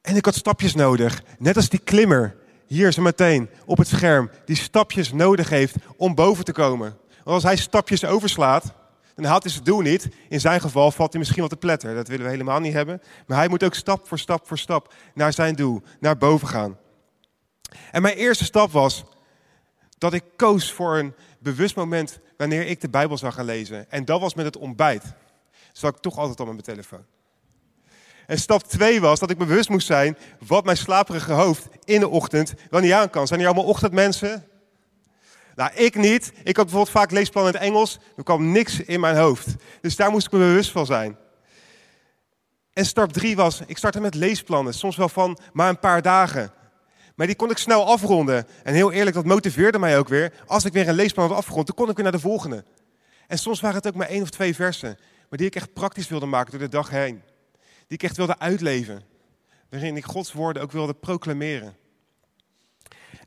En 0.00 0.16
ik 0.16 0.24
had 0.24 0.34
stapjes 0.34 0.74
nodig, 0.74 1.22
net 1.38 1.56
als 1.56 1.68
die 1.68 1.80
klimmer 1.80 2.36
hier 2.66 2.92
zo 2.92 3.02
meteen 3.02 3.50
op 3.64 3.78
het 3.78 3.88
scherm, 3.88 4.30
die 4.44 4.56
stapjes 4.56 5.12
nodig 5.12 5.48
heeft 5.48 5.74
om 5.96 6.14
boven 6.14 6.44
te 6.44 6.52
komen. 6.52 6.96
Want 7.24 7.34
als 7.34 7.42
hij 7.42 7.56
stapjes 7.56 8.04
overslaat, 8.04 8.72
dan 9.14 9.24
haalt 9.24 9.42
hij 9.42 9.52
zijn 9.52 9.64
doel 9.64 9.80
niet. 9.80 10.08
In 10.28 10.40
zijn 10.40 10.60
geval 10.60 10.90
valt 10.90 11.10
hij 11.10 11.18
misschien 11.18 11.40
wat 11.40 11.50
te 11.50 11.56
pletter. 11.56 11.94
Dat 11.94 12.08
willen 12.08 12.24
we 12.24 12.30
helemaal 12.30 12.60
niet 12.60 12.72
hebben. 12.72 13.02
Maar 13.26 13.38
hij 13.38 13.48
moet 13.48 13.64
ook 13.64 13.74
stap 13.74 14.08
voor 14.08 14.18
stap 14.18 14.46
voor 14.46 14.58
stap 14.58 14.94
naar 15.14 15.32
zijn 15.32 15.54
doel, 15.54 15.82
naar 16.00 16.16
boven 16.16 16.48
gaan. 16.48 16.78
En 17.90 18.02
mijn 18.02 18.16
eerste 18.16 18.44
stap 18.44 18.72
was 18.72 19.04
dat 19.98 20.12
ik 20.12 20.24
koos 20.36 20.72
voor 20.72 20.98
een 20.98 21.14
bewust 21.38 21.76
moment 21.76 22.18
wanneer 22.36 22.66
ik 22.66 22.80
de 22.80 22.88
Bijbel 22.88 23.18
zou 23.18 23.32
gaan 23.32 23.44
lezen. 23.44 23.90
En 23.90 24.04
dat 24.04 24.20
was 24.20 24.34
met 24.34 24.44
het 24.44 24.56
ontbijt. 24.56 25.04
Zat 25.72 25.94
ik 25.94 26.00
toch 26.00 26.18
altijd 26.18 26.40
op 26.40 26.46
mijn 26.46 26.60
telefoon. 26.60 27.04
En 28.26 28.38
stap 28.38 28.62
twee 28.62 29.00
was 29.00 29.18
dat 29.18 29.30
ik 29.30 29.38
bewust 29.38 29.68
moest 29.68 29.86
zijn 29.86 30.18
wat 30.46 30.64
mijn 30.64 30.76
slaperige 30.76 31.32
hoofd 31.32 31.68
in 31.84 32.00
de 32.00 32.08
ochtend 32.08 32.54
wel 32.70 32.80
niet 32.80 32.92
aan 32.92 33.10
kan. 33.10 33.26
Zijn 33.26 33.40
hier 33.40 33.48
allemaal 33.48 33.68
ochtendmensen? 33.68 34.46
Nou, 35.54 35.70
ik 35.74 35.94
niet. 35.94 36.32
Ik 36.44 36.56
had 36.56 36.64
bijvoorbeeld 36.64 36.96
vaak 36.96 37.10
leesplan 37.10 37.46
in 37.46 37.52
het 37.52 37.62
Engels. 37.62 37.98
Er 38.16 38.24
kwam 38.24 38.52
niks 38.52 38.80
in 38.80 39.00
mijn 39.00 39.16
hoofd. 39.16 39.46
Dus 39.80 39.96
daar 39.96 40.10
moest 40.10 40.26
ik 40.26 40.32
me 40.32 40.38
bewust 40.38 40.70
van 40.70 40.86
zijn. 40.86 41.16
En 42.72 42.86
stap 42.86 43.12
drie 43.12 43.36
was, 43.36 43.60
ik 43.66 43.76
startte 43.76 44.00
met 44.00 44.14
leesplannen. 44.14 44.74
Soms 44.74 44.96
wel 44.96 45.08
van 45.08 45.38
maar 45.52 45.68
een 45.68 45.78
paar 45.78 46.02
dagen. 46.02 46.52
Maar 47.14 47.26
die 47.26 47.36
kon 47.36 47.50
ik 47.50 47.58
snel 47.58 47.86
afronden. 47.86 48.46
En 48.62 48.74
heel 48.74 48.92
eerlijk, 48.92 49.16
dat 49.16 49.24
motiveerde 49.24 49.78
mij 49.78 49.98
ook 49.98 50.08
weer. 50.08 50.32
Als 50.46 50.64
ik 50.64 50.72
weer 50.72 50.88
een 50.88 50.94
leesplan 50.94 51.28
had 51.28 51.36
afgerond, 51.36 51.66
dan 51.66 51.76
kon 51.76 51.88
ik 51.88 51.94
weer 51.94 52.04
naar 52.04 52.12
de 52.12 52.18
volgende. 52.18 52.64
En 53.26 53.38
soms 53.38 53.60
waren 53.60 53.76
het 53.76 53.86
ook 53.86 53.94
maar 53.94 54.08
één 54.08 54.22
of 54.22 54.30
twee 54.30 54.54
versen. 54.54 54.98
Maar 55.28 55.38
die 55.38 55.46
ik 55.46 55.54
echt 55.54 55.72
praktisch 55.72 56.08
wilde 56.08 56.26
maken 56.26 56.50
door 56.50 56.60
de 56.60 56.68
dag 56.68 56.90
heen. 56.90 57.22
Die 57.86 57.98
ik 57.98 58.02
echt 58.02 58.16
wilde 58.16 58.38
uitleven. 58.38 59.02
Waarin 59.70 59.96
ik 59.96 60.04
Gods 60.04 60.32
woorden 60.32 60.62
ook 60.62 60.72
wilde 60.72 60.94
proclameren. 60.94 61.76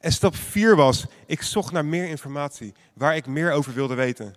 En 0.06 0.12
stap 0.12 0.36
4 0.36 0.76
was, 0.76 1.06
ik 1.26 1.42
zocht 1.42 1.72
naar 1.72 1.86
meer 1.86 2.08
informatie, 2.08 2.74
waar 2.94 3.16
ik 3.16 3.26
meer 3.26 3.52
over 3.52 3.74
wilde 3.74 3.94
weten. 3.94 4.36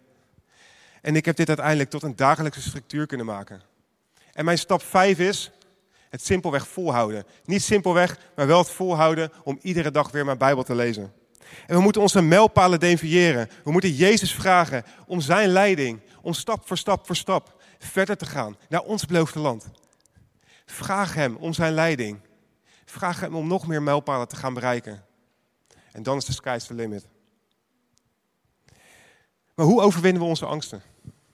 En 1.01 1.17
ik 1.17 1.25
heb 1.25 1.37
dit 1.37 1.49
uiteindelijk 1.49 1.91
tot 1.91 2.03
een 2.03 2.17
dagelijkse 2.17 2.61
structuur 2.61 3.07
kunnen 3.07 3.27
maken. 3.27 3.63
En 4.33 4.45
mijn 4.45 4.59
stap 4.59 4.83
5 4.83 5.19
is 5.19 5.51
het 6.11 6.25
simpelweg 6.25 6.69
volhouden. 6.69 7.25
Niet 7.45 7.63
simpelweg, 7.63 8.19
maar 8.37 8.47
wel 8.47 8.59
het 8.59 8.71
volhouden 8.71 9.33
om 9.45 9.59
iedere 9.63 9.91
dag 9.91 10.11
weer 10.11 10.25
mijn 10.25 10.39
Bijbel 10.39 10.63
te 10.63 10.75
lezen. 10.75 11.13
En 11.67 11.77
we 11.77 11.83
moeten 11.83 12.03
onze 12.03 12.23
mijlpalen 12.23 12.81
definiëren. 12.81 13.49
We 13.65 13.71
moeten 13.71 13.95
Jezus 13.95 14.35
vragen 14.35 14.85
om 15.07 15.21
zijn 15.21 15.49
leiding, 15.49 16.01
om 16.23 16.33
stap 16.33 16.67
voor 16.67 16.79
stap 16.79 17.07
voor 17.07 17.17
stap 17.17 17.63
verder 17.79 18.17
te 18.17 18.27
gaan 18.27 18.57
naar 18.69 18.83
ons 18.83 19.07
beloofde 19.07 19.39
land. 19.39 19.69
Vraag 20.67 21.15
hem 21.15 21.37
om 21.37 21.53
zijn 21.53 21.73
leiding. 21.73 22.21
Vraag 22.85 23.21
hem 23.21 23.35
om 23.35 23.49
nog 23.49 23.67
meer 23.67 23.83
mijlpalen 23.83 24.29
te 24.29 24.37
gaan 24.37 24.55
bereiken. 24.55 25.07
En 25.93 26.03
dan 26.03 26.17
is 26.17 26.25
de 26.25 26.33
sky's 26.33 26.67
the 26.67 26.75
limit. 26.75 27.07
Maar 29.55 29.67
hoe 29.67 29.81
overwinnen 29.81 30.23
we 30.23 30.29
onze 30.29 30.47
angsten? 30.47 30.83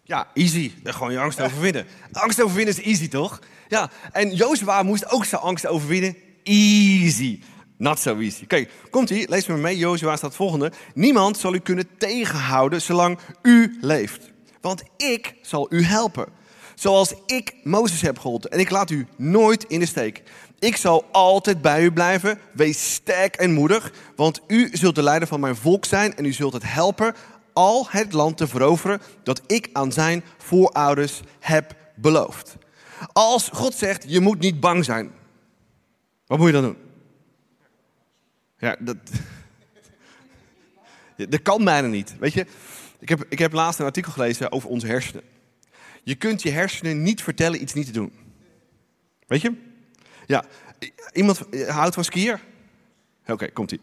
Ja, 0.02 0.28
easy. 0.34 0.72
Gewoon 0.84 1.12
je 1.12 1.18
angst 1.18 1.40
overwinnen. 1.40 1.86
Angst 2.12 2.42
overwinnen 2.42 2.76
is 2.76 2.84
easy, 2.84 3.08
toch? 3.08 3.40
Ja, 3.68 3.90
en 4.12 4.34
Jozua 4.34 4.82
moest 4.82 5.10
ook 5.10 5.24
zijn 5.24 5.40
angst 5.40 5.66
overwinnen. 5.66 6.16
Easy. 6.42 7.42
Not 7.76 7.98
so 7.98 8.18
easy. 8.18 8.46
Kijk, 8.46 8.70
komt 8.90 9.10
ie, 9.10 9.28
lees 9.28 9.46
me 9.46 9.56
mee. 9.56 9.76
Jozua 9.76 10.16
staat 10.16 10.28
het 10.28 10.38
volgende. 10.38 10.72
Niemand 10.94 11.38
zal 11.38 11.54
u 11.54 11.58
kunnen 11.58 11.88
tegenhouden 11.98 12.82
zolang 12.82 13.18
u 13.42 13.78
leeft. 13.80 14.32
Want 14.60 14.82
ik 14.96 15.34
zal 15.42 15.66
u 15.70 15.82
helpen. 15.82 16.26
Zoals 16.74 17.14
ik 17.26 17.54
Mozes 17.62 18.00
heb 18.00 18.18
geholpen. 18.18 18.50
En 18.50 18.58
ik 18.58 18.70
laat 18.70 18.90
u 18.90 19.06
nooit 19.16 19.64
in 19.64 19.80
de 19.80 19.86
steek. 19.86 20.22
Ik 20.64 20.76
zal 20.76 21.04
altijd 21.12 21.62
bij 21.62 21.82
u 21.82 21.92
blijven. 21.92 22.38
Wees 22.52 22.94
sterk 22.94 23.34
en 23.34 23.52
moedig. 23.52 23.92
Want 24.16 24.40
u 24.46 24.68
zult 24.72 24.94
de 24.94 25.02
leider 25.02 25.28
van 25.28 25.40
mijn 25.40 25.56
volk 25.56 25.84
zijn. 25.84 26.16
En 26.16 26.24
u 26.24 26.32
zult 26.32 26.52
het 26.52 26.72
helpen 26.72 27.14
al 27.52 27.86
het 27.88 28.12
land 28.12 28.36
te 28.36 28.46
veroveren 28.46 29.00
dat 29.22 29.42
ik 29.46 29.68
aan 29.72 29.92
zijn 29.92 30.24
voorouders 30.38 31.20
heb 31.40 31.76
beloofd. 31.94 32.56
Als 33.12 33.48
God 33.52 33.74
zegt, 33.74 34.04
je 34.06 34.20
moet 34.20 34.38
niet 34.38 34.60
bang 34.60 34.84
zijn. 34.84 35.10
Wat 36.26 36.38
moet 36.38 36.46
je 36.46 36.52
dan 36.52 36.62
doen? 36.62 36.76
Ja, 38.58 38.76
dat, 38.80 38.96
dat 41.30 41.42
kan 41.42 41.64
bijna 41.64 41.88
niet. 41.88 42.18
Weet 42.18 42.32
je, 42.32 42.46
ik 42.98 43.08
heb, 43.08 43.24
ik 43.28 43.38
heb 43.38 43.52
laatst 43.52 43.78
een 43.78 43.86
artikel 43.86 44.12
gelezen 44.12 44.52
over 44.52 44.68
onze 44.68 44.86
hersenen. 44.86 45.22
Je 46.02 46.14
kunt 46.14 46.42
je 46.42 46.50
hersenen 46.50 47.02
niet 47.02 47.22
vertellen 47.22 47.62
iets 47.62 47.74
niet 47.74 47.86
te 47.86 47.92
doen. 47.92 48.12
Weet 49.26 49.40
je? 49.40 49.72
Ja, 50.26 50.44
iemand 51.12 51.40
houdt 51.66 51.94
van 51.94 52.04
skiën? 52.04 52.38
Oké, 53.26 53.50
komt 53.50 53.72
ie. 53.72 53.80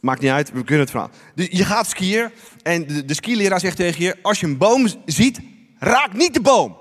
Maakt 0.00 0.20
niet 0.20 0.30
uit, 0.30 0.52
we 0.52 0.64
kunnen 0.64 0.80
het 0.80 0.90
verhaal. 0.90 1.10
Je 1.34 1.64
gaat 1.64 1.88
skiën 1.88 2.30
en 2.62 2.86
de, 2.86 3.04
de 3.04 3.58
zegt 3.58 3.76
tegen 3.76 4.04
je... 4.04 4.16
als 4.22 4.40
je 4.40 4.46
een 4.46 4.56
boom 4.56 4.88
ziet, 5.04 5.40
raak 5.78 6.12
niet 6.12 6.34
de 6.34 6.40
boom. 6.40 6.76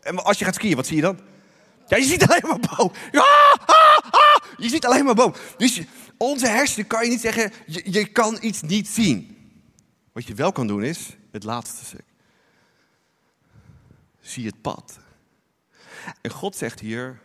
En 0.00 0.24
als 0.24 0.38
je 0.38 0.44
gaat 0.44 0.54
skiën, 0.54 0.76
wat 0.76 0.86
zie 0.86 0.96
je 0.96 1.02
dan? 1.02 1.18
Ja, 1.86 1.96
je 1.96 2.04
ziet 2.04 2.26
alleen 2.28 2.46
maar 2.48 2.76
boom. 2.76 2.92
Je 4.56 4.68
ziet 4.68 4.86
alleen 4.86 5.04
maar 5.04 5.14
boom. 5.14 5.34
Dus 5.56 5.80
onze 6.16 6.48
hersenen 6.48 6.86
kan 6.86 7.04
je 7.04 7.10
niet 7.10 7.20
zeggen, 7.20 7.52
je, 7.66 7.82
je 7.84 8.06
kan 8.06 8.38
iets 8.40 8.62
niet 8.62 8.88
zien. 8.88 9.36
Wat 10.12 10.26
je 10.26 10.34
wel 10.34 10.52
kan 10.52 10.66
doen 10.66 10.84
is, 10.84 11.16
het 11.30 11.44
laatste 11.44 11.84
stuk. 11.84 12.04
Zie 14.20 14.46
het 14.46 14.60
pad. 14.60 14.98
En 16.20 16.30
God 16.30 16.56
zegt 16.56 16.80
hier, 16.80 17.20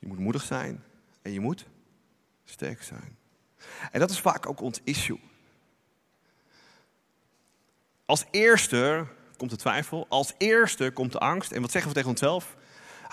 je 0.00 0.06
moet 0.06 0.18
moedig 0.18 0.42
zijn 0.42 0.84
en 1.22 1.32
je 1.32 1.40
moet 1.40 1.66
sterk 2.44 2.82
zijn. 2.82 3.16
En 3.90 4.00
dat 4.00 4.10
is 4.10 4.20
vaak 4.20 4.46
ook 4.46 4.60
ons 4.60 4.80
issue. 4.84 5.20
Als 8.04 8.24
eerste 8.30 9.06
komt 9.36 9.50
de 9.50 9.56
twijfel, 9.56 10.06
als 10.08 10.32
eerste 10.38 10.90
komt 10.90 11.12
de 11.12 11.18
angst. 11.18 11.52
En 11.52 11.60
wat 11.60 11.70
zeggen 11.70 11.90
we 11.90 11.96
tegen 11.96 12.10
onszelf? 12.10 12.56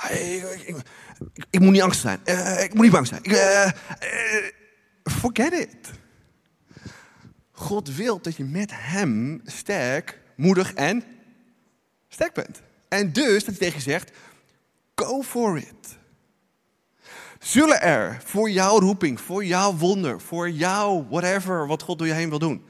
Ik, 0.10 0.43
ik, 0.43 0.84
ik, 1.34 1.45
ik 1.50 1.60
moet 1.60 1.71
niet 1.71 1.82
angstig 1.82 2.02
zijn. 2.02 2.19
Uh, 2.26 2.63
ik 2.63 2.73
moet 2.73 2.84
niet 2.84 2.91
bang 2.91 3.08
zijn. 3.08 3.21
Uh, 3.23 3.65
uh, 3.65 3.71
forget 5.04 5.54
it. 5.54 5.91
God 7.52 7.95
wil 7.95 8.21
dat 8.21 8.36
je 8.36 8.43
met 8.43 8.71
hem 8.73 9.41
sterk, 9.45 10.21
moedig 10.36 10.73
en 10.73 11.04
sterk 12.08 12.34
bent. 12.34 12.62
En 12.88 13.13
dus 13.13 13.43
dat 13.43 13.58
hij 13.58 13.58
tegen 13.58 13.76
je 13.76 13.91
zegt, 13.91 14.12
go 14.95 15.23
for 15.23 15.58
it. 15.58 15.97
Zullen 17.39 17.82
er 17.82 18.21
voor 18.23 18.50
jouw 18.50 18.80
roeping, 18.80 19.21
voor 19.21 19.45
jouw 19.45 19.73
wonder, 19.73 20.21
voor 20.21 20.50
jouw 20.50 21.06
whatever 21.10 21.67
wat 21.67 21.82
God 21.82 21.97
door 21.97 22.08
je 22.08 22.13
heen 22.13 22.30
wil 22.30 22.39
doen, 22.39 22.65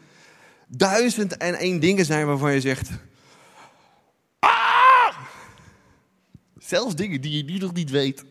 duizend 0.68 1.38
en 1.38 1.56
één 1.56 1.80
dingen 1.80 2.06
zijn 2.06 2.28
waarvan 2.28 2.54
je 2.54 2.62
zegt, 2.62 2.90
ah! 4.40 5.18
Zelfs 6.58 6.96
dingen 6.96 7.22
die 7.22 7.38
je 7.38 7.52
nu 7.52 7.58
nog 7.58 7.74
niet 7.74 7.90
weet. 7.90 8.24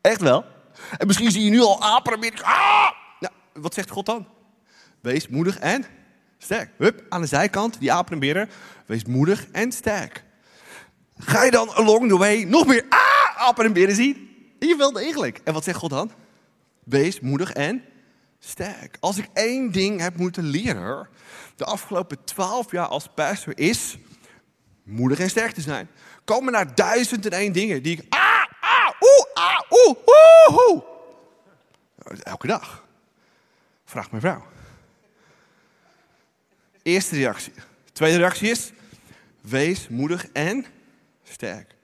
Echt 0.00 0.20
wel. 0.20 0.44
En 0.98 1.06
misschien 1.06 1.30
zie 1.30 1.44
je 1.44 1.50
nu 1.50 1.60
al 1.60 1.82
apen 1.82 2.22
en 2.22 2.42
ah! 2.42 2.90
Nou, 3.20 3.32
wat 3.52 3.74
zegt 3.74 3.90
God 3.90 4.06
dan? 4.06 4.26
Wees 5.00 5.28
moedig 5.28 5.58
en 5.58 5.84
sterk. 6.38 6.70
Hup, 6.76 7.06
aan 7.08 7.20
de 7.20 7.26
zijkant, 7.26 7.80
die 7.80 7.92
apen 7.92 8.22
en. 8.22 8.50
Wees 8.86 9.04
moedig 9.04 9.46
en 9.52 9.72
sterk. 9.72 10.24
Ga 11.18 11.44
je 11.44 11.50
dan 11.50 11.70
along 11.70 12.08
the 12.08 12.16
way 12.16 12.42
nog 12.42 12.66
meer 12.66 12.86
ah, 12.88 13.48
apen 13.48 13.64
en 13.64 13.72
beren 13.72 13.94
zien? 13.94 14.29
Je 14.68 14.76
wilt 14.76 14.96
eigenlijk. 14.96 15.40
En 15.44 15.52
wat 15.52 15.64
zegt 15.64 15.78
God 15.78 15.90
dan? 15.90 16.10
Wees 16.84 17.20
moedig 17.20 17.52
en 17.52 17.84
sterk. 18.38 18.96
Als 19.00 19.18
ik 19.18 19.28
één 19.32 19.72
ding 19.72 20.00
heb 20.00 20.16
moeten 20.16 20.44
leren 20.44 21.08
de 21.56 21.64
afgelopen 21.64 22.24
twaalf 22.24 22.70
jaar 22.70 22.86
als 22.86 23.08
pastor 23.14 23.58
is 23.58 23.98
moedig 24.82 25.18
en 25.18 25.30
sterk 25.30 25.52
te 25.52 25.60
zijn. 25.60 25.88
Komen 26.24 26.52
naar 26.52 26.74
duizend 26.74 27.26
en 27.26 27.32
één 27.32 27.52
dingen 27.52 27.82
die 27.82 27.98
ik 27.98 28.14
ah, 28.14 28.44
ah, 28.60 28.90
oeh, 29.00 29.34
ah, 29.34 29.60
oeh, 29.70 29.96
oeh. 30.48 30.82
Elke 32.22 32.46
dag. 32.46 32.84
Vraag 33.84 34.10
mijn 34.10 34.22
vrouw. 34.22 34.46
Eerste 36.82 37.14
reactie. 37.14 37.52
Tweede 37.92 38.18
reactie 38.18 38.50
is 38.50 38.72
wees 39.40 39.88
moedig 39.88 40.26
en 40.32 40.66
sterk. 41.22 41.74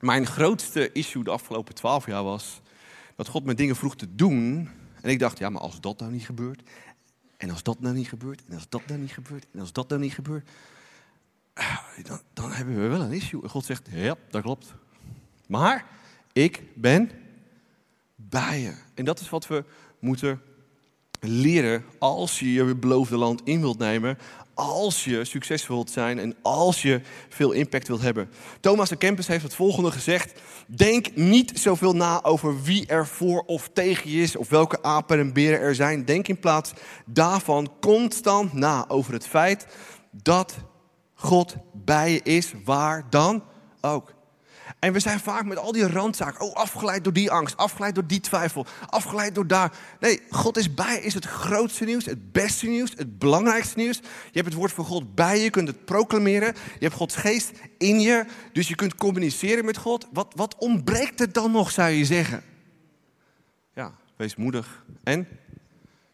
Mijn 0.00 0.26
grootste 0.26 0.92
issue 0.92 1.24
de 1.24 1.30
afgelopen 1.30 1.74
twaalf 1.74 2.06
jaar 2.06 2.24
was 2.24 2.60
dat 3.16 3.28
God 3.28 3.44
me 3.44 3.54
dingen 3.54 3.76
vroeg 3.76 3.96
te 3.96 4.14
doen. 4.14 4.68
En 5.00 5.10
ik 5.10 5.18
dacht, 5.18 5.38
ja, 5.38 5.50
maar 5.50 5.60
als 5.60 5.80
dat 5.80 5.98
nou 5.98 6.12
niet 6.12 6.24
gebeurt. 6.24 6.62
En 7.36 7.50
als 7.50 7.62
dat 7.62 7.80
nou 7.80 7.94
niet 7.94 8.08
gebeurt. 8.08 8.42
En 8.48 8.54
als 8.54 8.68
dat 8.68 8.86
nou 8.86 9.00
niet 9.00 9.12
gebeurt. 9.12 9.46
En 9.52 9.60
als 9.60 9.72
dat 9.72 9.88
nou 9.88 10.00
niet 10.00 10.14
gebeurt. 10.14 10.50
Ah, 11.54 11.78
dan, 12.02 12.20
dan 12.32 12.52
hebben 12.52 12.80
we 12.80 12.86
wel 12.88 13.00
een 13.00 13.12
issue. 13.12 13.42
En 13.42 13.48
God 13.48 13.64
zegt, 13.64 13.88
ja, 13.90 14.16
dat 14.30 14.42
klopt. 14.42 14.74
Maar 15.46 15.86
ik 16.32 16.62
ben 16.74 17.10
bij 18.14 18.60
je. 18.60 18.74
En 18.94 19.04
dat 19.04 19.20
is 19.20 19.28
wat 19.28 19.46
we 19.46 19.64
moeten 19.98 20.40
leren 21.28 21.84
als 21.98 22.38
je 22.38 22.52
je 22.52 22.74
beloofde 22.74 23.16
land 23.16 23.40
in 23.44 23.60
wilt 23.60 23.78
nemen 23.78 24.18
als 24.56 25.04
je 25.04 25.24
succesvol 25.24 25.74
wilt 25.74 25.90
zijn 25.90 26.18
en 26.18 26.36
als 26.42 26.82
je 26.82 27.00
veel 27.28 27.52
impact 27.52 27.88
wilt 27.88 28.00
hebben. 28.00 28.30
Thomas 28.60 28.88
de 28.88 28.96
Kempis 28.96 29.26
heeft 29.26 29.42
het 29.42 29.54
volgende 29.54 29.90
gezegd. 29.90 30.40
Denk 30.66 31.16
niet 31.16 31.58
zoveel 31.58 31.92
na 31.92 32.24
over 32.24 32.62
wie 32.62 32.86
er 32.86 33.06
voor 33.06 33.42
of 33.46 33.70
tegen 33.72 34.10
je 34.10 34.22
is 34.22 34.36
of 34.36 34.48
welke 34.48 34.82
apen 34.82 35.18
en 35.18 35.32
beren 35.32 35.60
er 35.60 35.74
zijn. 35.74 36.04
Denk 36.04 36.28
in 36.28 36.40
plaats 36.40 36.72
daarvan 37.06 37.72
constant 37.80 38.52
na 38.52 38.88
over 38.88 39.12
het 39.12 39.26
feit 39.26 39.66
dat 40.10 40.54
God 41.14 41.56
bij 41.72 42.12
je 42.12 42.20
is, 42.22 42.52
waar 42.64 43.06
dan 43.10 43.42
ook. 43.80 44.15
En 44.78 44.92
we 44.92 45.00
zijn 45.00 45.20
vaak 45.20 45.44
met 45.44 45.58
al 45.58 45.72
die 45.72 45.88
randzaken, 45.88 46.40
oh 46.40 46.54
afgeleid 46.54 47.04
door 47.04 47.12
die 47.12 47.30
angst, 47.30 47.56
afgeleid 47.56 47.94
door 47.94 48.06
die 48.06 48.20
twijfel, 48.20 48.66
afgeleid 48.86 49.34
door 49.34 49.46
daar. 49.46 49.72
Nee, 50.00 50.22
God 50.30 50.56
is 50.56 50.74
bij 50.74 51.00
is 51.00 51.14
het 51.14 51.24
grootste 51.24 51.84
nieuws, 51.84 52.04
het 52.04 52.32
beste 52.32 52.66
nieuws, 52.66 52.92
het 52.96 53.18
belangrijkste 53.18 53.78
nieuws. 53.78 53.96
Je 53.96 54.30
hebt 54.32 54.46
het 54.46 54.54
woord 54.54 54.72
van 54.72 54.84
God 54.84 55.14
bij 55.14 55.36
je, 55.36 55.44
je 55.44 55.50
kunt 55.50 55.68
het 55.68 55.84
proclameren. 55.84 56.54
Je 56.54 56.84
hebt 56.84 56.94
Gods 56.94 57.16
geest 57.16 57.50
in 57.78 58.00
je, 58.00 58.24
dus 58.52 58.68
je 58.68 58.74
kunt 58.74 58.94
communiceren 58.94 59.64
met 59.64 59.76
God. 59.76 60.06
Wat, 60.12 60.32
wat 60.34 60.54
ontbreekt 60.58 61.20
er 61.20 61.32
dan 61.32 61.50
nog, 61.50 61.70
zou 61.70 61.90
je 61.90 62.04
zeggen? 62.04 62.42
Ja, 63.74 63.92
wees 64.16 64.36
moedig 64.36 64.84
en 65.02 65.28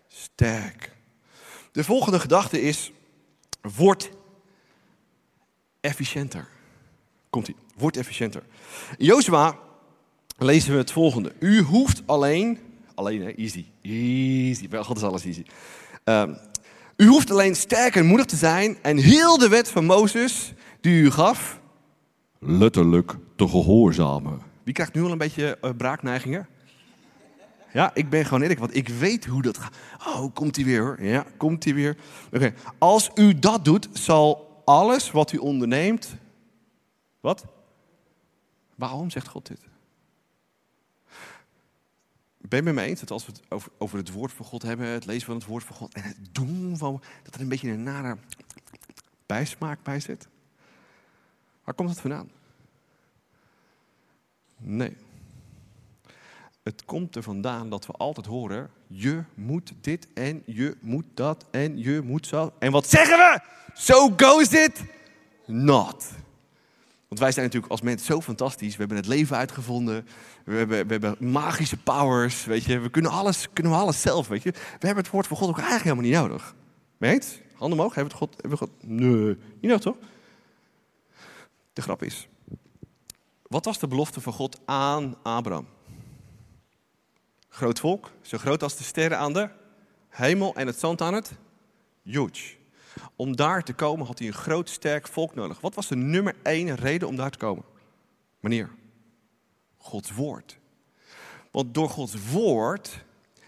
sterk. 0.08 0.92
De 1.72 1.84
volgende 1.84 2.20
gedachte 2.20 2.62
is, 2.62 2.92
word 3.76 4.10
efficiënter. 5.80 6.48
Komt-ie. 7.32 7.56
Word 7.76 7.96
efficiënter. 7.96 8.42
In 8.98 9.22
lezen 10.38 10.72
we 10.72 10.78
het 10.78 10.92
volgende. 10.92 11.32
U 11.38 11.60
hoeft 11.60 12.02
alleen, 12.06 12.58
alleen 12.94 13.22
hè, 13.22 13.30
easy, 13.30 13.64
easy, 13.82 14.68
bij 14.68 14.82
God 14.82 14.96
is 14.96 15.02
alles 15.02 15.24
easy. 15.24 15.44
Um, 16.04 16.36
u 16.96 17.06
hoeft 17.06 17.30
alleen 17.30 17.56
sterk 17.56 17.96
en 17.96 18.06
moedig 18.06 18.26
te 18.26 18.36
zijn 18.36 18.78
en 18.82 18.96
heel 18.96 19.38
de 19.38 19.48
wet 19.48 19.70
van 19.70 19.84
Mozes 19.84 20.52
die 20.80 21.02
u 21.02 21.10
gaf, 21.10 21.60
letterlijk 22.38 23.14
te 23.36 23.48
gehoorzamen. 23.48 24.40
Wie 24.62 24.74
krijgt 24.74 24.94
nu 24.94 25.02
al 25.02 25.10
een 25.10 25.18
beetje 25.18 25.58
uh, 25.62 25.70
braakneigingen? 25.76 26.48
Ja, 27.72 27.90
ik 27.94 28.10
ben 28.10 28.24
gewoon 28.24 28.42
eerlijk, 28.42 28.60
want 28.60 28.76
ik 28.76 28.88
weet 28.88 29.24
hoe 29.24 29.42
dat 29.42 29.58
gaat. 29.58 29.76
Oh, 30.06 30.34
komt 30.34 30.56
hij 30.56 30.64
weer 30.64 30.80
hoor. 30.80 31.02
Ja, 31.02 31.26
komt 31.36 31.64
hij 31.64 31.74
weer. 31.74 31.96
Oké, 32.32 32.54
als 32.78 33.10
u 33.14 33.38
dat 33.38 33.64
doet, 33.64 33.88
zal 33.92 34.62
alles 34.64 35.10
wat 35.10 35.32
u 35.32 35.36
onderneemt. 35.36 36.20
Wat? 37.22 37.44
Waarom 38.74 39.10
zegt 39.10 39.28
God 39.28 39.46
dit? 39.46 39.60
Ben 42.38 42.58
je 42.58 42.62
met 42.62 42.74
me 42.74 42.82
eens 42.82 43.00
dat 43.00 43.10
als 43.10 43.26
we 43.26 43.32
het 43.32 43.42
over, 43.48 43.70
over 43.78 43.98
het 43.98 44.12
woord 44.12 44.32
van 44.32 44.44
God 44.44 44.62
hebben, 44.62 44.86
het 44.86 45.06
lezen 45.06 45.26
van 45.26 45.34
het 45.34 45.44
woord 45.44 45.64
van 45.64 45.76
God 45.76 45.94
en 45.94 46.02
het 46.02 46.18
doen 46.32 46.76
van, 46.76 47.02
dat 47.22 47.34
er 47.34 47.40
een 47.40 47.48
beetje 47.48 47.70
een 47.70 47.82
nare 47.82 48.16
bijsmaak 49.26 49.82
bij 49.82 50.00
zit? 50.00 50.28
Waar 51.64 51.74
komt 51.74 51.88
dat 51.88 52.00
vandaan? 52.00 52.30
Nee. 54.56 54.96
Het 56.62 56.84
komt 56.84 57.16
er 57.16 57.22
vandaan 57.22 57.70
dat 57.70 57.86
we 57.86 57.92
altijd 57.92 58.26
horen: 58.26 58.70
je 58.86 59.24
moet 59.34 59.72
dit 59.80 60.12
en 60.12 60.42
je 60.46 60.76
moet 60.80 61.04
dat 61.14 61.44
en 61.50 61.78
je 61.78 62.00
moet 62.00 62.26
zo. 62.26 62.52
En 62.58 62.72
wat 62.72 62.88
zeggen 62.88 63.18
we? 63.18 63.40
So 63.74 64.12
goes 64.16 64.48
it 64.52 64.84
not. 65.46 66.10
Want 67.12 67.24
wij 67.24 67.32
zijn 67.32 67.44
natuurlijk 67.44 67.72
als 67.72 67.82
mensen 67.82 68.06
zo 68.06 68.20
fantastisch. 68.20 68.72
We 68.72 68.78
hebben 68.78 68.96
het 68.96 69.06
leven 69.06 69.36
uitgevonden. 69.36 70.06
We 70.44 70.54
hebben, 70.54 70.86
we 70.86 70.92
hebben 70.92 71.16
magische 71.30 71.76
powers. 71.76 72.44
Weet 72.44 72.64
je. 72.64 72.78
We 72.78 72.90
kunnen 72.90 73.10
alles, 73.10 73.48
kunnen 73.52 73.72
we 73.72 73.78
alles 73.78 74.00
zelf. 74.00 74.28
Weet 74.28 74.42
je. 74.42 74.50
We 74.50 74.86
hebben 74.86 75.04
het 75.04 75.12
woord 75.12 75.26
van 75.26 75.36
God 75.36 75.48
ook 75.48 75.58
eigenlijk 75.58 75.84
helemaal 75.84 76.10
niet 76.10 76.30
nodig. 76.30 76.54
Weet? 76.96 77.42
Handen 77.54 77.78
omhoog. 77.78 77.94
Hebben 77.94 78.12
we 78.12 78.18
het 78.18 78.30
God, 78.30 78.42
hebben 78.42 78.58
we 78.58 78.64
God? 78.66 78.70
Nee. 78.80 79.36
Niet 79.60 79.62
nodig 79.62 79.80
toch? 79.80 79.96
De 81.72 81.82
grap 81.82 82.02
is. 82.02 82.28
Wat 83.42 83.64
was 83.64 83.78
de 83.78 83.88
belofte 83.88 84.20
van 84.20 84.32
God 84.32 84.60
aan 84.64 85.16
Abraham? 85.22 85.66
Groot 87.48 87.80
volk, 87.80 88.10
zo 88.22 88.38
groot 88.38 88.62
als 88.62 88.76
de 88.76 88.84
sterren 88.84 89.18
aan 89.18 89.32
de 89.32 89.48
hemel 90.08 90.54
en 90.54 90.66
het 90.66 90.78
zand 90.78 91.00
aan 91.00 91.14
het 91.14 91.32
huge. 92.02 92.61
Om 93.16 93.36
daar 93.36 93.62
te 93.62 93.72
komen 93.72 94.06
had 94.06 94.18
hij 94.18 94.28
een 94.28 94.34
groot 94.34 94.68
sterk 94.68 95.08
volk 95.08 95.34
nodig. 95.34 95.60
Wat 95.60 95.74
was 95.74 95.88
de 95.88 95.96
nummer 95.96 96.34
één 96.42 96.74
reden 96.74 97.08
om 97.08 97.16
daar 97.16 97.30
te 97.30 97.38
komen? 97.38 97.64
Meneer, 98.40 98.70
Gods 99.76 100.12
woord. 100.12 100.58
Want 101.50 101.74
door 101.74 101.88
Gods 101.88 102.30
woord 102.30 103.04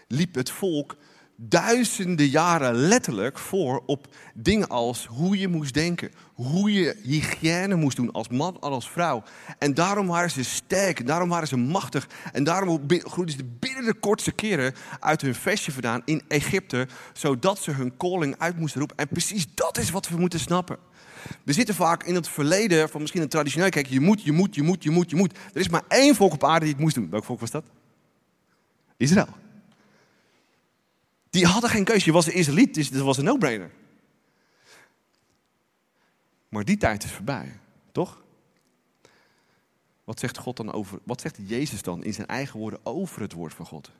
liep 0.07 0.35
het 0.35 0.49
volk 0.49 0.95
duizenden 1.35 2.27
jaren 2.27 2.75
letterlijk 2.75 3.39
voor 3.39 3.83
op 3.85 4.07
dingen 4.33 4.67
als 4.67 5.05
hoe 5.05 5.37
je 5.37 5.47
moest 5.47 5.73
denken, 5.73 6.11
hoe 6.33 6.73
je 6.73 6.95
hygiëne 7.03 7.75
moest 7.75 7.97
doen 7.97 8.11
als 8.11 8.29
man 8.29 8.53
en 8.53 8.69
als 8.69 8.89
vrouw. 8.89 9.23
En 9.59 9.73
daarom 9.73 10.07
waren 10.07 10.31
ze 10.31 10.43
sterk, 10.43 11.07
daarom 11.07 11.29
waren 11.29 11.47
ze 11.47 11.57
machtig 11.57 12.07
en 12.31 12.43
daarom 12.43 12.81
groeiden 12.87 13.35
ze 13.35 13.43
binnen 13.59 13.85
de 13.85 13.93
kortste 13.93 14.31
keren 14.31 14.73
uit 14.99 15.21
hun 15.21 15.35
vestje 15.35 15.71
vandaan 15.71 16.01
in 16.05 16.21
Egypte, 16.27 16.87
zodat 17.13 17.59
ze 17.59 17.71
hun 17.71 17.97
calling 17.97 18.35
uit 18.37 18.57
moesten 18.57 18.79
roepen. 18.79 18.97
En 18.97 19.07
precies 19.07 19.47
dat 19.55 19.77
is 19.77 19.89
wat 19.89 20.09
we 20.09 20.17
moeten 20.17 20.39
snappen. 20.39 20.77
We 21.43 21.53
zitten 21.53 21.75
vaak 21.75 22.03
in 22.03 22.15
het 22.15 22.29
verleden 22.29 22.89
van 22.89 23.01
misschien 23.01 23.21
een 23.21 23.29
traditioneel, 23.29 23.69
kijk, 23.69 23.87
je 23.87 23.99
moet, 23.99 24.23
je 24.23 24.31
moet, 24.31 24.55
je 24.55 24.61
moet, 24.61 24.83
je 24.83 24.89
moet, 24.89 25.09
je 25.09 25.15
moet. 25.15 25.37
Er 25.53 25.59
is 25.59 25.69
maar 25.69 25.83
één 25.87 26.15
volk 26.15 26.33
op 26.33 26.43
aarde 26.43 26.65
die 26.65 26.73
het 26.73 26.83
moest 26.83 26.95
doen. 26.95 27.09
Welk 27.09 27.23
volk 27.23 27.39
was 27.39 27.51
dat? 27.51 27.65
Israël. 28.97 29.43
Die 31.35 31.45
hadden 31.45 31.69
geen 31.69 31.83
keuze. 31.83 32.05
Je 32.05 32.11
was 32.11 32.25
de 32.25 32.31
Israëliet, 32.31 32.73
dus 32.73 32.89
dat 32.89 33.01
was 33.01 33.17
een 33.17 33.23
no-brainer. 33.23 33.71
Maar 36.49 36.65
die 36.65 36.77
tijd 36.77 37.03
is 37.03 37.11
voorbij, 37.11 37.59
toch? 37.91 38.23
Wat 40.03 40.19
zegt 40.19 40.37
God 40.37 40.57
dan 40.57 40.71
over, 40.71 40.99
wat 41.03 41.21
zegt 41.21 41.37
Jezus 41.41 41.81
dan 41.81 42.03
in 42.03 42.13
zijn 42.13 42.27
eigen 42.27 42.59
woorden 42.59 42.79
over 42.83 43.21
het 43.21 43.33
woord 43.33 43.53
van 43.53 43.65
God? 43.65 43.91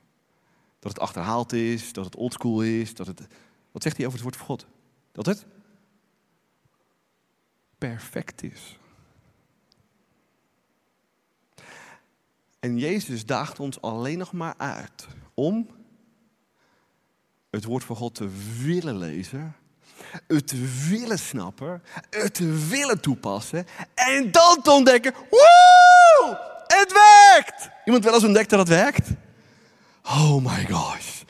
Dat 0.80 0.92
het 0.92 1.02
achterhaald 1.02 1.54
is, 1.54 1.94
dat 1.94 2.06
het 2.06 2.16
oldschool 2.16 2.62
is, 2.62 2.94
dat 2.94 3.08
het. 3.08 3.28
Wat 3.72 3.84
zegt 3.84 3.98
hij 3.98 4.06
over 4.06 4.18
het 4.18 4.28
woord 4.28 4.38
van 4.38 4.46
God? 4.46 4.66
Dat 5.12 5.26
het 5.26 5.46
perfect 7.78 8.44
is. 8.44 8.78
En 12.60 12.78
Jezus 12.78 13.26
daagt 13.26 13.60
ons 13.60 13.82
alleen 13.82 14.18
nog 14.18 14.32
maar 14.32 14.54
uit 14.58 15.08
om 15.34 15.75
het 17.56 17.64
woord 17.64 17.84
van 17.84 17.96
God 17.96 18.16
te 18.16 18.30
willen 18.64 18.98
lezen, 18.98 19.56
het 20.28 20.48
te 20.48 20.86
willen 20.90 21.20
snappen, 21.20 21.84
het 22.10 22.34
te 22.34 22.68
willen 22.70 23.00
toepassen 23.00 23.68
en 23.94 24.32
dan 24.32 24.62
te 24.64 24.72
ontdekken, 24.72 25.14
woe, 25.30 26.38
het 26.68 26.94
werkt! 26.94 27.70
Iemand 27.86 28.04
wel 28.04 28.14
eens 28.14 28.24
ontdekt 28.24 28.50
dat 28.50 28.60
het 28.60 28.68
werkt? 28.68 29.10
Oh 30.04 30.46
my 30.46 30.66
gosh. 30.70 31.22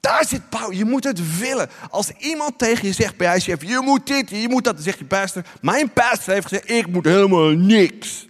Daar 0.00 0.26
zit 0.26 0.48
power. 0.48 0.74
Je 0.74 0.84
moet 0.84 1.04
het 1.04 1.38
willen. 1.38 1.68
Als 1.90 2.10
iemand 2.10 2.58
tegen 2.58 2.86
je 2.86 2.92
zegt 2.92 3.16
bij 3.16 3.36
ICF, 3.36 3.62
je 3.62 3.80
moet 3.84 4.06
dit, 4.06 4.30
je 4.30 4.48
moet 4.48 4.64
dat, 4.64 4.74
dan 4.74 4.84
zegt 4.84 4.98
je 4.98 5.04
pastor, 5.04 5.44
mijn 5.60 5.92
pastor 5.92 6.34
heeft 6.34 6.48
gezegd, 6.48 6.70
ik 6.70 6.86
moet 6.86 7.04
helemaal 7.04 7.50
niks. 7.50 8.28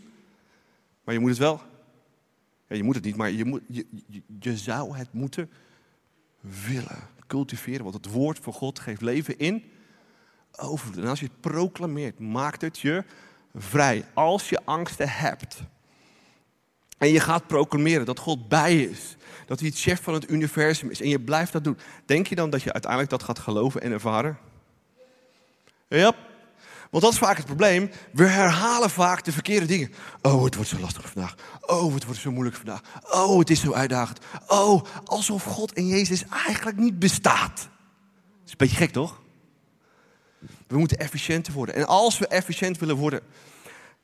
Maar 1.04 1.14
je 1.14 1.20
moet 1.20 1.30
het 1.30 1.38
wel. 1.38 1.60
Ja, 2.68 2.76
je 2.76 2.82
moet 2.82 2.94
het 2.94 3.04
niet, 3.04 3.16
maar 3.16 3.30
je, 3.30 3.44
moet, 3.44 3.60
je 4.40 4.56
zou 4.56 4.96
het 4.96 5.12
moeten 5.12 5.50
willen 6.40 7.12
cultiveren. 7.26 7.82
Want 7.82 7.94
het 7.94 8.12
woord 8.12 8.38
van 8.38 8.52
God 8.52 8.78
geeft 8.78 9.00
leven 9.00 9.38
in 9.38 9.64
overvloed. 10.56 11.02
En 11.02 11.08
als 11.08 11.20
je 11.20 11.26
het 11.26 11.40
proclameert, 11.40 12.18
maakt 12.18 12.60
het 12.60 12.78
je 12.78 13.04
vrij. 13.54 14.04
Als 14.14 14.48
je 14.48 14.60
angsten 14.64 15.08
hebt. 15.08 15.62
En 16.98 17.08
je 17.08 17.20
gaat 17.20 17.46
proclameren 17.46 18.06
dat 18.06 18.18
God 18.18 18.48
bij 18.48 18.82
is. 18.82 19.16
Dat 19.46 19.60
hij 19.60 19.68
het 19.68 19.78
chef 19.78 20.02
van 20.02 20.14
het 20.14 20.30
universum 20.30 20.90
is. 20.90 21.00
En 21.00 21.08
je 21.08 21.20
blijft 21.20 21.52
dat 21.52 21.64
doen. 21.64 21.78
Denk 22.06 22.26
je 22.26 22.34
dan 22.34 22.50
dat 22.50 22.62
je 22.62 22.72
uiteindelijk 22.72 23.10
dat 23.10 23.22
gaat 23.22 23.38
geloven 23.38 23.80
en 23.80 23.92
ervaren? 23.92 24.38
Ja. 25.88 26.14
Want 26.94 27.06
dat 27.06 27.14
is 27.14 27.20
vaak 27.20 27.36
het 27.36 27.46
probleem. 27.46 27.90
We 28.12 28.26
herhalen 28.26 28.90
vaak 28.90 29.24
de 29.24 29.32
verkeerde 29.32 29.66
dingen. 29.66 29.92
Oh, 30.22 30.44
het 30.44 30.54
wordt 30.54 30.70
zo 30.70 30.78
lastig 30.78 31.10
vandaag. 31.10 31.34
Oh, 31.60 31.94
het 31.94 32.04
wordt 32.04 32.20
zo 32.20 32.30
moeilijk 32.30 32.56
vandaag. 32.56 32.80
Oh, 33.10 33.38
het 33.38 33.50
is 33.50 33.60
zo 33.60 33.72
uitdagend. 33.72 34.18
Oh, 34.46 34.84
alsof 35.04 35.44
God 35.44 35.72
en 35.72 35.86
Jezus 35.86 36.24
eigenlijk 36.46 36.76
niet 36.76 36.98
bestaat. 36.98 37.56
Dat 37.56 38.44
is 38.44 38.50
een 38.50 38.56
beetje 38.56 38.76
gek, 38.76 38.90
toch? 38.90 39.20
We 40.66 40.78
moeten 40.78 40.98
efficiënter 40.98 41.52
worden. 41.52 41.74
En 41.74 41.86
als 41.86 42.18
we 42.18 42.26
efficiënt 42.26 42.78
willen 42.78 42.96
worden. 42.96 43.20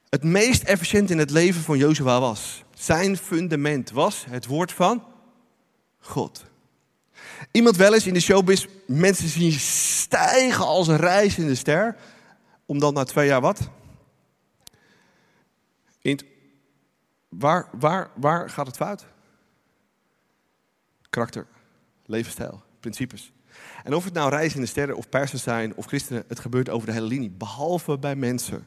Het 0.09 0.25
meest 0.25 0.63
efficiënt 0.63 1.11
in 1.11 1.19
het 1.19 1.31
leven 1.31 1.63
van 1.63 1.79
Jozua 1.79 2.21
was. 2.21 2.65
Zijn 2.75 3.17
fundament 3.17 3.91
was 3.91 4.25
het 4.29 4.47
woord 4.47 4.73
van 4.73 5.05
God. 6.01 6.45
Iemand 7.51 7.77
wel 7.77 7.95
eens 7.95 8.07
in 8.07 8.15
de 8.15 8.21
showbiz 8.21 8.67
mensen 8.87 9.29
zien 9.29 9.53
stijgen 9.53 10.65
als 10.65 10.89
een 10.89 10.97
reizende 10.97 11.55
ster 11.55 11.97
om 12.71 12.79
dan 12.79 12.95
na 12.95 13.05
twee 13.05 13.27
jaar 13.27 13.41
wat? 13.41 13.69
In 16.03 16.21
waar, 17.29 17.69
waar, 17.73 18.11
waar 18.15 18.51
gaat 18.51 18.67
het 18.67 18.77
fout? 18.77 19.07
Karakter, 21.09 21.47
levensstijl, 22.07 22.63
principes. 22.81 23.33
En 23.85 23.95
of 23.95 24.05
het 24.05 24.13
nou 24.13 24.31
reizende 24.31 24.67
sterren 24.67 24.97
of 24.97 25.09
persers 25.09 25.43
zijn 25.43 25.77
of 25.77 25.87
christenen, 25.87 26.25
het 26.29 26.39
gebeurt 26.39 26.69
over 26.69 26.87
de 26.87 26.93
hele 26.93 27.07
linie. 27.07 27.31
Behalve 27.31 27.99
bij 27.99 28.17
mensen 28.17 28.67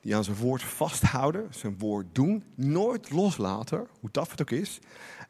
die 0.00 0.16
aan 0.16 0.24
zijn 0.24 0.36
woord 0.36 0.62
vasthouden, 0.62 1.46
zijn 1.50 1.78
woord 1.78 2.06
doen, 2.12 2.44
nooit 2.54 3.10
loslaten, 3.10 3.88
hoe 4.00 4.10
taf 4.10 4.30
het 4.30 4.40
ook 4.40 4.50
is, 4.50 4.78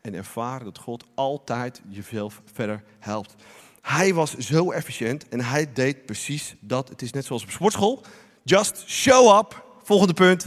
en 0.01 0.15
ervaren 0.15 0.65
dat 0.65 0.79
God 0.79 1.05
altijd 1.15 1.83
je 1.89 2.03
veel 2.03 2.33
verder 2.45 2.85
helpt. 2.99 3.35
Hij 3.83 4.15
was 4.15 4.37
zo 4.37 4.71
efficiënt 4.71 5.29
en 5.29 5.41
hij 5.41 5.73
deed 5.73 6.07
precies 6.07 6.55
dat. 6.61 6.89
Het 6.89 7.03
is 7.03 7.13
net 7.13 7.25
zoals 7.25 7.43
op 7.43 7.51
sportschool. 7.51 8.03
Just 8.45 8.85
show 8.87 9.39
up. 9.39 9.65
Volgende 9.83 10.15
punt. 10.15 10.47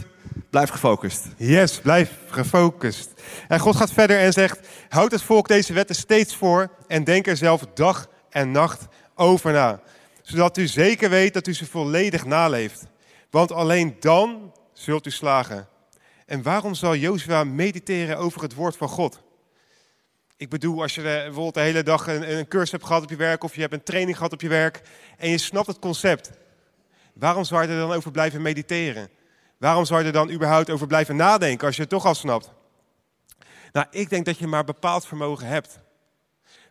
Blijf 0.50 0.70
gefocust. 0.70 1.26
Yes, 1.36 1.80
blijf 1.80 2.10
gefocust. 2.28 3.10
En 3.48 3.60
God 3.60 3.76
gaat 3.76 3.92
verder 3.92 4.18
en 4.18 4.32
zegt: 4.32 4.68
Houd 4.88 5.10
het 5.10 5.22
volk 5.22 5.48
deze 5.48 5.72
wetten 5.72 5.96
steeds 5.96 6.36
voor 6.36 6.70
en 6.86 7.04
denk 7.04 7.26
er 7.26 7.36
zelf 7.36 7.66
dag 7.74 8.08
en 8.30 8.50
nacht 8.50 8.86
over 9.14 9.52
na. 9.52 9.80
Zodat 10.22 10.56
u 10.56 10.66
zeker 10.66 11.10
weet 11.10 11.34
dat 11.34 11.46
u 11.46 11.54
ze 11.54 11.66
volledig 11.66 12.24
naleeft. 12.24 12.86
Want 13.30 13.52
alleen 13.52 13.96
dan 14.00 14.52
zult 14.72 15.06
u 15.06 15.10
slagen. 15.10 15.68
En 16.26 16.42
waarom 16.42 16.74
zal 16.74 16.96
Jozua 16.96 17.44
mediteren 17.44 18.18
over 18.18 18.42
het 18.42 18.54
woord 18.54 18.76
van 18.76 18.88
God? 18.88 19.22
Ik 20.36 20.48
bedoel, 20.48 20.82
als 20.82 20.94
je 20.94 21.02
bijvoorbeeld 21.02 21.54
de 21.54 21.60
hele 21.60 21.82
dag 21.82 22.06
een, 22.06 22.36
een 22.36 22.48
cursus 22.48 22.70
hebt 22.70 22.84
gehad 22.84 23.02
op 23.02 23.10
je 23.10 23.16
werk 23.16 23.44
of 23.44 23.54
je 23.54 23.60
hebt 23.60 23.72
een 23.72 23.82
training 23.82 24.16
gehad 24.16 24.32
op 24.32 24.40
je 24.40 24.48
werk 24.48 24.82
en 25.16 25.30
je 25.30 25.38
snapt 25.38 25.66
het 25.66 25.78
concept. 25.78 26.30
Waarom 27.12 27.44
zou 27.44 27.62
je 27.62 27.68
er 27.68 27.78
dan 27.78 27.92
over 27.92 28.10
blijven 28.10 28.42
mediteren? 28.42 29.10
Waarom 29.58 29.84
zou 29.84 30.00
je 30.00 30.06
er 30.06 30.12
dan 30.12 30.30
überhaupt 30.30 30.70
over 30.70 30.86
blijven 30.86 31.16
nadenken 31.16 31.66
als 31.66 31.76
je 31.76 31.82
het 31.82 31.90
toch 31.90 32.04
al 32.04 32.14
snapt? 32.14 32.52
Nou, 33.72 33.86
ik 33.90 34.10
denk 34.10 34.24
dat 34.24 34.38
je 34.38 34.46
maar 34.46 34.64
bepaald 34.64 35.06
vermogen 35.06 35.46
hebt. 35.46 35.78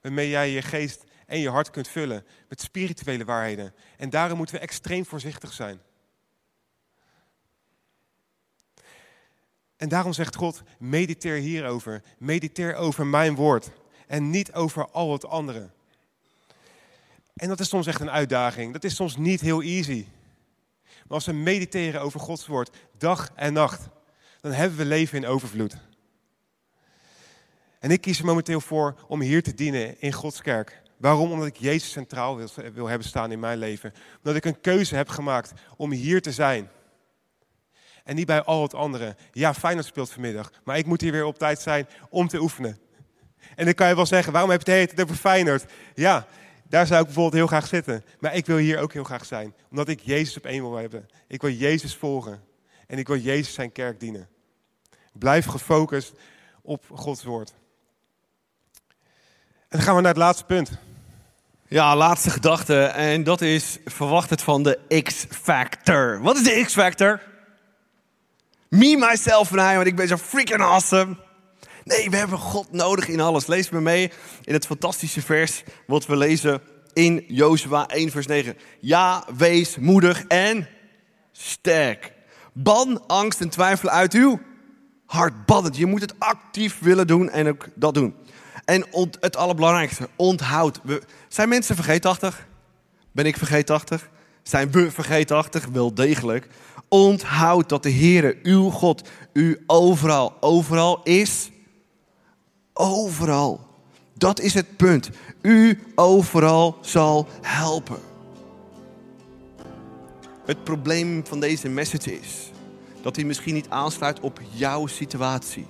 Waarmee 0.01 0.29
jij 0.29 0.49
je 0.49 0.61
geest 0.61 1.03
en 1.25 1.39
je 1.39 1.49
hart 1.49 1.69
kunt 1.69 1.87
vullen 1.87 2.25
met 2.49 2.61
spirituele 2.61 3.25
waarheden. 3.25 3.73
En 3.97 4.09
daarom 4.09 4.37
moeten 4.37 4.55
we 4.55 4.61
extreem 4.61 5.05
voorzichtig 5.05 5.53
zijn. 5.53 5.81
En 9.85 9.91
daarom 9.91 10.13
zegt 10.13 10.35
God, 10.35 10.63
mediteer 10.79 11.35
hierover. 11.35 12.01
Mediteer 12.17 12.75
over 12.75 13.05
mijn 13.05 13.35
woord. 13.35 13.71
en 14.07 14.29
niet 14.29 14.53
over 14.53 14.89
al 14.91 15.11
het 15.11 15.25
andere. 15.25 15.69
En 17.35 17.47
dat 17.47 17.59
is 17.59 17.69
soms 17.69 17.87
echt 17.87 17.99
een 17.99 18.09
uitdaging. 18.11 18.73
Dat 18.73 18.83
is 18.83 18.95
soms 18.95 19.17
niet 19.17 19.41
heel 19.41 19.61
easy. 19.61 20.05
Maar 20.83 21.03
als 21.07 21.25
we 21.25 21.31
mediteren 21.31 22.01
over 22.01 22.19
Gods 22.19 22.47
woord, 22.47 22.77
dag 22.97 23.31
en 23.35 23.53
nacht, 23.53 23.87
dan 24.41 24.51
hebben 24.51 24.77
we 24.77 24.85
leven 24.85 25.17
in 25.17 25.27
overvloed. 25.27 25.77
En 27.79 27.91
ik 27.91 28.01
kies 28.01 28.19
er 28.19 28.25
momenteel 28.25 28.61
voor 28.61 28.95
om 29.07 29.21
hier 29.21 29.43
te 29.43 29.53
dienen 29.53 30.01
in 30.01 30.13
Gods 30.13 30.41
kerk. 30.41 30.81
Waarom? 30.97 31.31
Omdat 31.31 31.47
ik 31.47 31.57
Jezus 31.57 31.91
centraal 31.91 32.37
wil, 32.37 32.49
wil 32.73 32.87
hebben 32.87 33.07
staan 33.07 33.31
in 33.31 33.39
mijn 33.39 33.57
leven. 33.57 33.93
Omdat 34.17 34.35
ik 34.35 34.45
een 34.45 34.61
keuze 34.61 34.95
heb 34.95 35.09
gemaakt 35.09 35.53
om 35.77 35.91
hier 35.91 36.21
te 36.21 36.31
zijn. 36.31 36.69
En 38.05 38.15
niet 38.15 38.25
bij 38.25 38.43
al 38.43 38.61
het 38.61 38.73
andere. 38.73 39.15
Ja, 39.31 39.53
Feyenoord 39.53 39.85
speelt 39.85 40.11
vanmiddag, 40.11 40.51
maar 40.63 40.77
ik 40.77 40.85
moet 40.85 41.01
hier 41.01 41.11
weer 41.11 41.25
op 41.25 41.37
tijd 41.37 41.59
zijn 41.59 41.87
om 42.09 42.27
te 42.27 42.39
oefenen. 42.39 42.79
En 43.55 43.65
dan 43.65 43.73
kan 43.73 43.87
je 43.87 43.95
wel 43.95 44.05
zeggen, 44.05 44.31
waarom 44.31 44.51
heb 44.51 44.67
je 44.67 44.71
het 44.71 44.91
hele 44.91 45.03
over 45.03 45.15
Feyenoord? 45.15 45.65
Ja, 45.93 46.27
daar 46.63 46.87
zou 46.87 46.99
ik 46.99 47.05
bijvoorbeeld 47.05 47.35
heel 47.35 47.47
graag 47.47 47.67
zitten. 47.67 48.03
Maar 48.19 48.35
ik 48.35 48.45
wil 48.45 48.57
hier 48.57 48.79
ook 48.79 48.93
heel 48.93 49.03
graag 49.03 49.25
zijn. 49.25 49.53
Omdat 49.69 49.87
ik 49.87 49.99
Jezus 49.99 50.37
op 50.37 50.45
één 50.45 50.61
wil 50.61 50.75
hebben. 50.75 51.05
Ik 51.27 51.41
wil 51.41 51.51
Jezus 51.51 51.95
volgen. 51.95 52.43
En 52.87 52.97
ik 52.97 53.07
wil 53.07 53.17
Jezus 53.17 53.53
zijn 53.53 53.71
kerk 53.71 53.99
dienen. 53.99 54.27
Blijf 55.13 55.45
gefocust 55.45 56.13
op 56.61 56.83
Gods 56.93 57.23
woord. 57.23 57.53
En 59.67 59.81
dan 59.81 59.81
gaan 59.81 59.95
we 59.95 60.01
naar 60.01 60.11
het 60.11 60.21
laatste 60.21 60.45
punt. 60.45 60.71
Ja, 61.67 61.95
laatste 61.95 62.29
gedachte. 62.29 62.83
En 62.83 63.23
dat 63.23 63.41
is, 63.41 63.77
verwacht 63.85 64.29
het 64.29 64.41
van 64.41 64.63
de 64.63 65.01
X-Factor. 65.03 66.21
Wat 66.21 66.35
is 66.35 66.43
de 66.43 66.63
X-Factor? 66.65 67.21
Me, 68.75 68.97
myself 68.97 69.51
en 69.51 69.71
I, 69.71 69.75
want 69.75 69.87
ik 69.87 69.95
ben 69.95 70.07
zo 70.07 70.17
freaking 70.17 70.61
awesome. 70.61 71.15
Nee, 71.83 72.09
we 72.09 72.17
hebben 72.17 72.37
God 72.37 72.71
nodig 72.71 73.07
in 73.07 73.19
alles. 73.19 73.47
Lees 73.47 73.69
me 73.69 73.81
mee 73.81 74.11
in 74.43 74.53
het 74.53 74.65
fantastische 74.65 75.21
vers 75.21 75.63
wat 75.87 76.05
we 76.05 76.17
lezen 76.17 76.61
in 76.93 77.25
Jozua 77.27 77.87
1 77.87 78.11
vers 78.11 78.25
9. 78.25 78.57
Ja, 78.79 79.23
wees 79.37 79.77
moedig 79.77 80.25
en 80.27 80.67
sterk. 81.31 82.13
Ban 82.53 83.07
angst 83.07 83.41
en 83.41 83.49
twijfel 83.49 83.89
uit 83.89 84.13
uw 84.13 84.39
hart. 85.05 85.45
Ban. 85.45 85.69
Je 85.71 85.85
moet 85.85 86.01
het 86.01 86.19
actief 86.19 86.79
willen 86.79 87.07
doen 87.07 87.29
en 87.29 87.47
ook 87.47 87.67
dat 87.75 87.93
doen. 87.93 88.15
En 88.65 88.85
het 89.19 89.35
allerbelangrijkste, 89.35 90.09
onthoud. 90.15 90.79
We, 90.83 91.01
zijn 91.27 91.49
mensen 91.49 91.75
vergeetachtig? 91.75 92.47
Ben 93.11 93.25
ik 93.25 93.37
vergeetachtig? 93.37 94.09
Zijn 94.43 94.71
we 94.71 94.91
vergeetachtig? 94.91 95.65
Wel 95.65 95.93
degelijk. 95.93 96.47
Onthoud 96.95 97.69
dat 97.69 97.83
de 97.83 97.91
Heere, 97.91 98.37
uw 98.43 98.69
God, 98.69 99.09
u 99.33 99.63
overal, 99.67 100.33
overal 100.39 101.03
is. 101.03 101.51
Overal. 102.73 103.59
Dat 104.13 104.39
is 104.39 104.53
het 104.53 104.77
punt. 104.77 105.09
U 105.41 105.79
overal 105.95 106.77
zal 106.81 107.27
helpen. 107.41 107.99
Het 110.45 110.63
probleem 110.63 111.25
van 111.25 111.39
deze 111.39 111.69
message 111.69 112.19
is 112.19 112.51
dat 113.01 113.15
hij 113.15 113.25
misschien 113.25 113.53
niet 113.53 113.69
aansluit 113.69 114.19
op 114.19 114.41
jouw 114.51 114.87
situatie. 114.87 115.65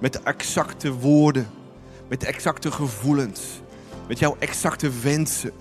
Met 0.00 0.12
de 0.12 0.20
exacte 0.24 0.92
woorden, 0.92 1.48
met 2.08 2.20
de 2.20 2.26
exacte 2.26 2.70
gevoelens, 2.70 3.40
met 4.08 4.18
jouw 4.18 4.36
exacte 4.38 4.90
wensen. 5.02 5.52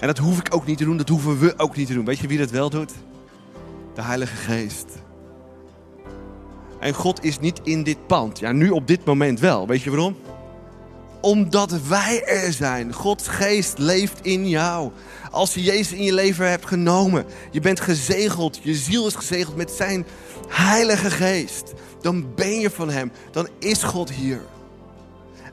En 0.00 0.06
dat 0.06 0.18
hoef 0.18 0.38
ik 0.38 0.54
ook 0.54 0.66
niet 0.66 0.78
te 0.78 0.84
doen, 0.84 0.96
dat 0.96 1.08
hoeven 1.08 1.38
we 1.38 1.54
ook 1.56 1.76
niet 1.76 1.86
te 1.86 1.94
doen. 1.94 2.04
Weet 2.04 2.18
je 2.18 2.26
wie 2.26 2.38
dat 2.38 2.50
wel 2.50 2.70
doet? 2.70 2.92
De 3.98 4.04
Heilige 4.04 4.36
Geest. 4.36 4.86
En 6.80 6.94
God 6.94 7.24
is 7.24 7.38
niet 7.38 7.60
in 7.62 7.82
dit 7.82 8.06
pand. 8.06 8.38
Ja, 8.38 8.52
nu 8.52 8.70
op 8.70 8.86
dit 8.86 9.04
moment 9.04 9.40
wel. 9.40 9.66
Weet 9.66 9.82
je 9.82 9.90
waarom? 9.90 10.16
Omdat 11.20 11.82
wij 11.82 12.24
er 12.24 12.52
zijn. 12.52 12.92
Gods 12.92 13.28
geest 13.28 13.78
leeft 13.78 14.18
in 14.22 14.48
jou. 14.48 14.90
Als 15.30 15.54
je 15.54 15.62
Jezus 15.62 15.92
in 15.92 16.04
je 16.04 16.14
leven 16.14 16.50
hebt 16.50 16.66
genomen, 16.66 17.24
je 17.50 17.60
bent 17.60 17.80
gezegeld, 17.80 18.58
je 18.62 18.74
ziel 18.74 19.06
is 19.06 19.14
gezegeld 19.14 19.56
met 19.56 19.70
zijn 19.70 20.06
Heilige 20.48 21.10
Geest, 21.10 21.72
dan 22.00 22.34
ben 22.34 22.60
je 22.60 22.70
van 22.70 22.90
Hem. 22.90 23.12
Dan 23.30 23.48
is 23.58 23.82
God 23.82 24.10
hier. 24.10 24.40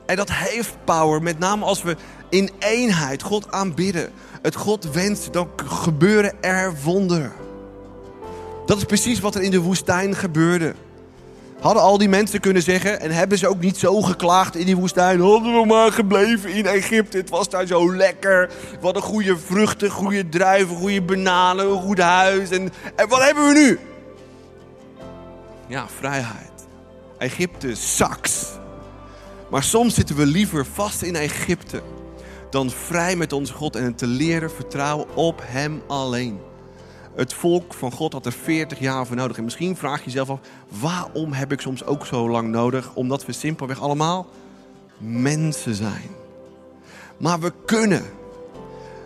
En 0.06 0.16
dat 0.16 0.30
heeft 0.32 0.76
power, 0.84 1.22
met 1.22 1.38
name 1.38 1.64
als 1.64 1.82
we 1.82 1.96
in 2.28 2.50
eenheid 2.58 3.22
God 3.22 3.50
aanbidden, 3.50 4.12
het 4.42 4.54
God 4.54 4.92
wensen, 4.92 5.32
dan 5.32 5.48
gebeuren 5.56 6.42
er 6.42 6.74
wonderen. 6.82 7.45
Dat 8.66 8.76
is 8.76 8.84
precies 8.84 9.20
wat 9.20 9.34
er 9.34 9.42
in 9.42 9.50
de 9.50 9.60
woestijn 9.60 10.14
gebeurde. 10.14 10.74
Hadden 11.60 11.82
al 11.82 11.98
die 11.98 12.08
mensen 12.08 12.40
kunnen 12.40 12.62
zeggen, 12.62 13.00
en 13.00 13.10
hebben 13.10 13.38
ze 13.38 13.48
ook 13.48 13.60
niet 13.60 13.76
zo 13.76 14.00
geklaagd 14.00 14.56
in 14.56 14.66
die 14.66 14.76
woestijn. 14.76 15.20
Hadden 15.20 15.60
we 15.60 15.66
maar 15.66 15.92
gebleven 15.92 16.50
in 16.50 16.66
Egypte, 16.66 17.16
het 17.16 17.30
was 17.30 17.48
daar 17.48 17.66
zo 17.66 17.96
lekker. 17.96 18.50
We 18.70 18.84
hadden 18.84 19.02
goede 19.02 19.38
vruchten, 19.38 19.90
goede 19.90 20.28
druiven, 20.28 20.76
goede 20.76 21.02
bananen, 21.02 21.70
een 21.70 21.80
goed 21.80 21.98
huis. 21.98 22.50
En, 22.50 22.72
en 22.96 23.08
wat 23.08 23.22
hebben 23.22 23.48
we 23.48 23.54
nu? 23.54 23.78
Ja, 25.66 25.86
vrijheid. 25.98 26.66
Egypte, 27.18 27.74
saks. 27.74 28.46
Maar 29.50 29.62
soms 29.62 29.94
zitten 29.94 30.16
we 30.16 30.26
liever 30.26 30.66
vast 30.72 31.02
in 31.02 31.16
Egypte 31.16 31.82
dan 32.50 32.70
vrij 32.70 33.16
met 33.16 33.32
onze 33.32 33.52
God 33.52 33.76
en 33.76 33.94
te 33.94 34.06
leren 34.06 34.50
vertrouwen 34.50 35.16
op 35.16 35.40
Hem 35.44 35.82
alleen. 35.86 36.38
Het 37.16 37.34
volk 37.34 37.74
van 37.74 37.92
God 37.92 38.12
had 38.12 38.26
er 38.26 38.32
40 38.32 38.78
jaar 38.78 39.06
voor 39.06 39.16
nodig. 39.16 39.36
En 39.36 39.44
misschien 39.44 39.76
vraag 39.76 39.98
je 39.98 40.04
jezelf 40.04 40.30
af, 40.30 40.38
waarom 40.80 41.32
heb 41.32 41.52
ik 41.52 41.60
soms 41.60 41.84
ook 41.84 42.06
zo 42.06 42.30
lang 42.30 42.48
nodig? 42.48 42.94
Omdat 42.94 43.26
we 43.26 43.32
simpelweg 43.32 43.80
allemaal 43.80 44.26
mensen 44.98 45.74
zijn. 45.74 46.10
Maar 47.16 47.40
we 47.40 47.52
kunnen 47.64 48.04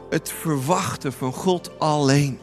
het 0.09 0.33
verwachten 0.40 1.12
van 1.12 1.33
God 1.33 1.70
alleen. 1.79 2.38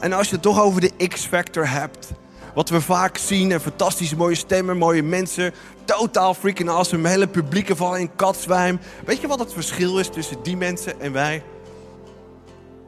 En 0.00 0.12
als 0.12 0.28
je 0.28 0.34
het 0.34 0.42
toch 0.42 0.60
over 0.60 0.80
de 0.80 1.08
X-factor 1.08 1.70
hebt, 1.70 2.10
wat 2.54 2.68
we 2.68 2.80
vaak 2.80 3.16
zien, 3.16 3.52
en 3.52 3.60
fantastische 3.60 4.16
mooie 4.16 4.34
stemmen, 4.34 4.76
mooie 4.76 5.02
mensen, 5.02 5.52
totaal 5.84 6.34
freaking 6.34 6.68
awesome, 6.68 7.08
hele 7.08 7.26
publieke 7.26 7.76
vallen 7.76 8.00
in 8.00 8.10
katzwijm. 8.16 8.78
Weet 9.04 9.20
je 9.20 9.26
wat 9.26 9.38
het 9.38 9.52
verschil 9.52 9.98
is 9.98 10.08
tussen 10.08 10.42
die 10.42 10.56
mensen 10.56 11.00
en 11.00 11.12
wij? 11.12 11.42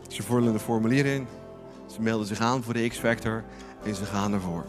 Ze 0.08 0.22
vullen 0.22 0.52
een 0.52 0.60
formulier 0.60 1.06
in. 1.06 1.26
Melden 2.00 2.26
zich 2.26 2.40
aan 2.40 2.62
voor 2.62 2.74
de 2.74 2.88
X-Factor 2.88 3.44
en 3.84 3.94
ze 3.94 4.04
gaan 4.04 4.32
ervoor. 4.32 4.64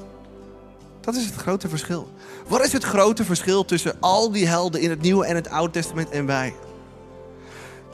Dat 1.02 1.16
is 1.16 1.26
het 1.26 1.36
grote 1.36 1.70
verschil. 1.70 2.10
Wat 2.48 2.66
is 2.66 2.74
het 2.74 2.84
grote 2.84 3.24
verschil 3.24 3.66
tussen 3.66 3.96
al 4.00 4.32
die 4.32 4.48
helden 4.48 4.82
in 4.82 4.90
het 4.90 5.02
Nieuwe 5.02 5.26
en 5.26 5.36
het 5.36 5.50
Oude 5.50 5.74
Testament 5.74 6.10
en 6.10 6.26
wij? 6.26 6.54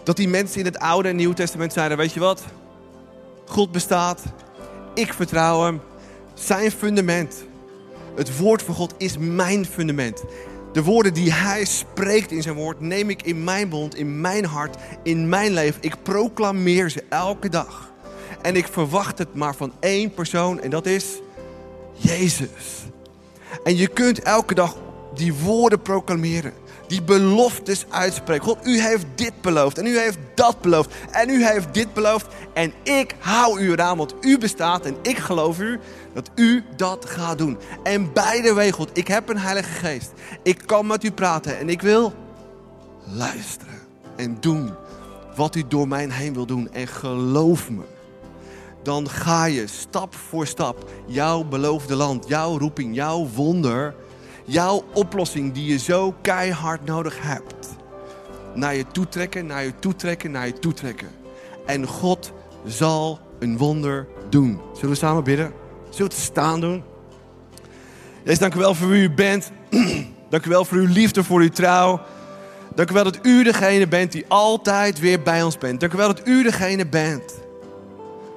Dat 0.04 0.15
die 0.15 0.28
mensen 0.28 0.60
in 0.60 0.65
het 0.65 0.80
Oude 0.80 1.10
en 1.10 1.15
Nieuwe 1.15 1.36
Testament 1.36 1.73
zeiden: 1.73 1.97
Weet 1.97 2.13
je 2.13 2.19
wat? 2.19 2.43
God 3.45 3.71
bestaat. 3.71 4.21
Ik 4.93 5.13
vertrouw 5.13 5.63
hem. 5.63 5.82
Zijn 6.34 6.71
fundament. 6.71 7.43
Het 8.15 8.38
woord 8.38 8.62
van 8.62 8.76
God 8.76 8.93
is 8.97 9.17
mijn 9.17 9.65
fundament. 9.65 10.23
De 10.73 10.84
woorden 10.84 11.13
die 11.13 11.34
hij 11.34 11.65
spreekt 11.65 12.32
in 12.32 12.41
zijn 12.41 12.56
woord 12.56 12.80
neem 12.80 13.10
ik 13.10 13.23
in 13.23 13.43
mijn 13.43 13.67
mond, 13.67 13.95
in 13.95 14.21
mijn 14.21 14.45
hart, 14.45 14.78
in 15.04 15.30
mijn 15.30 15.54
leven. 15.54 15.82
Ik 15.82 16.04
proclameer 16.04 16.89
ze 16.89 17.04
elke 17.10 17.50
dag. 17.50 17.91
En 18.41 18.56
ik 18.56 18.67
verwacht 18.67 19.17
het 19.17 19.34
maar 19.34 19.56
van 19.56 19.73
één 19.80 20.13
persoon 20.13 20.62
en 20.62 20.69
dat 20.69 20.86
is 20.86 21.06
Jezus. 21.93 22.86
En 23.63 23.78
je 23.78 23.88
kunt 23.88 24.19
elke 24.19 24.54
dag 24.54 24.76
die 25.13 25.34
woorden 25.34 25.82
proclameren. 25.82 26.54
Die 26.88 27.04
beloftes 27.04 27.86
uitspreken. 27.89 28.45
God, 28.45 28.65
u 28.65 28.82
heeft 28.82 29.06
dit 29.15 29.41
beloofd 29.41 29.78
en 29.78 29.86
u 29.86 30.00
heeft 30.00 30.17
dat 30.36 30.62
beloofd 30.62 30.93
en 31.12 31.30
u 31.30 31.45
heeft 31.45 31.73
dit 31.73 31.93
beloofd. 31.93 32.28
En 32.54 32.73
ik 32.84 33.15
hou 33.19 33.60
u 33.60 33.71
eraan, 33.71 33.97
want 33.97 34.13
u 34.21 34.38
bestaat 34.38 34.86
en 34.86 34.95
ik 35.02 35.17
geloof 35.17 35.60
u 35.60 35.80
dat 36.13 36.30
u 36.36 36.63
dat 36.76 37.06
gaat 37.06 37.38
doen. 37.38 37.58
En 37.84 38.13
way, 38.54 38.71
God, 38.71 38.89
ik 38.93 39.08
heb 39.08 39.30
een 39.30 39.38
heilige 39.38 39.69
geest. 39.69 40.12
Ik 40.43 40.62
kan 40.65 40.88
met 40.88 41.04
u 41.04 41.12
praten 41.12 41.60
en 41.60 41.69
ik 41.69 41.82
wil 41.82 42.13
luisteren 43.04 43.80
en 44.15 44.38
doen 44.39 44.71
wat 45.36 45.55
u 45.55 45.64
door 45.68 45.88
mij 45.88 46.07
heen 46.09 46.34
wil 46.34 46.45
doen. 46.45 46.72
En 46.72 46.88
geloof 46.88 47.70
me, 47.70 47.84
dan 48.88 49.09
ga 49.09 49.45
je 49.45 49.67
stap 49.67 50.15
voor 50.15 50.47
stap 50.47 50.89
jouw 51.05 51.43
beloofde 51.43 51.95
land, 51.95 52.27
jouw 52.27 52.57
roeping, 52.57 52.95
jouw 52.95 53.27
wonder, 53.35 53.95
jouw 54.45 54.83
oplossing 54.93 55.53
die 55.53 55.65
je 55.65 55.77
zo 55.77 56.15
keihard 56.21 56.85
nodig 56.85 57.17
hebt, 57.21 57.75
naar 58.55 58.75
je 58.75 58.85
toetrekken, 58.88 59.45
naar 59.45 59.63
je 59.63 59.79
toetrekken, 59.79 60.31
naar 60.31 60.45
je 60.45 60.59
toetrekken. 60.59 61.07
En 61.65 61.88
God 61.88 62.31
zal 62.65 63.19
een 63.39 63.57
wonder 63.57 64.07
doen. 64.29 64.59
Zullen 64.73 64.89
we 64.89 64.95
samen 64.95 65.23
bidden? 65.23 65.53
Zullen 65.89 66.11
we 66.11 66.15
het 66.15 66.23
staan 66.23 66.59
doen? 66.59 66.83
Jezus, 68.23 68.39
dank 68.39 68.55
u 68.55 68.59
wel 68.59 68.75
voor 68.75 68.89
wie 68.89 69.03
u 69.03 69.11
bent. 69.11 69.51
dank 70.29 70.45
u 70.45 70.49
wel 70.49 70.65
voor 70.65 70.77
uw 70.77 70.88
liefde, 70.88 71.23
voor 71.23 71.41
uw 71.41 71.49
trouw. 71.49 72.01
Dank 72.75 72.89
u 72.89 72.93
wel 72.93 73.03
dat 73.03 73.19
u 73.21 73.43
degene 73.43 73.88
bent 73.88 74.11
die 74.11 74.25
altijd 74.27 74.99
weer 74.99 75.21
bij 75.21 75.43
ons 75.43 75.57
bent. 75.57 75.79
Dank 75.79 75.93
u 75.93 75.97
wel 75.97 76.07
dat 76.07 76.27
u 76.27 76.43
degene 76.43 76.85
bent 76.85 77.45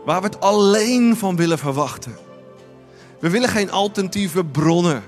waar 0.05 0.21
we 0.21 0.27
het 0.27 0.41
alleen 0.41 1.17
van 1.17 1.37
willen 1.37 1.59
verwachten. 1.59 2.17
We 3.19 3.31
willen 3.31 3.49
geen 3.49 3.71
alternatieve 3.71 4.45
bronnen, 4.45 5.03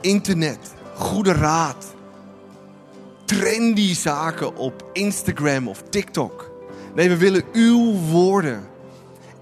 internet, 0.00 0.74
goede 0.94 1.32
raad. 1.32 1.94
trendy 3.24 3.94
zaken 3.94 4.56
op 4.56 4.90
Instagram 4.92 5.68
of 5.68 5.82
TikTok. 5.90 6.50
Nee, 6.94 7.08
we 7.08 7.16
willen 7.16 7.44
uw 7.52 7.92
woorden 7.92 8.68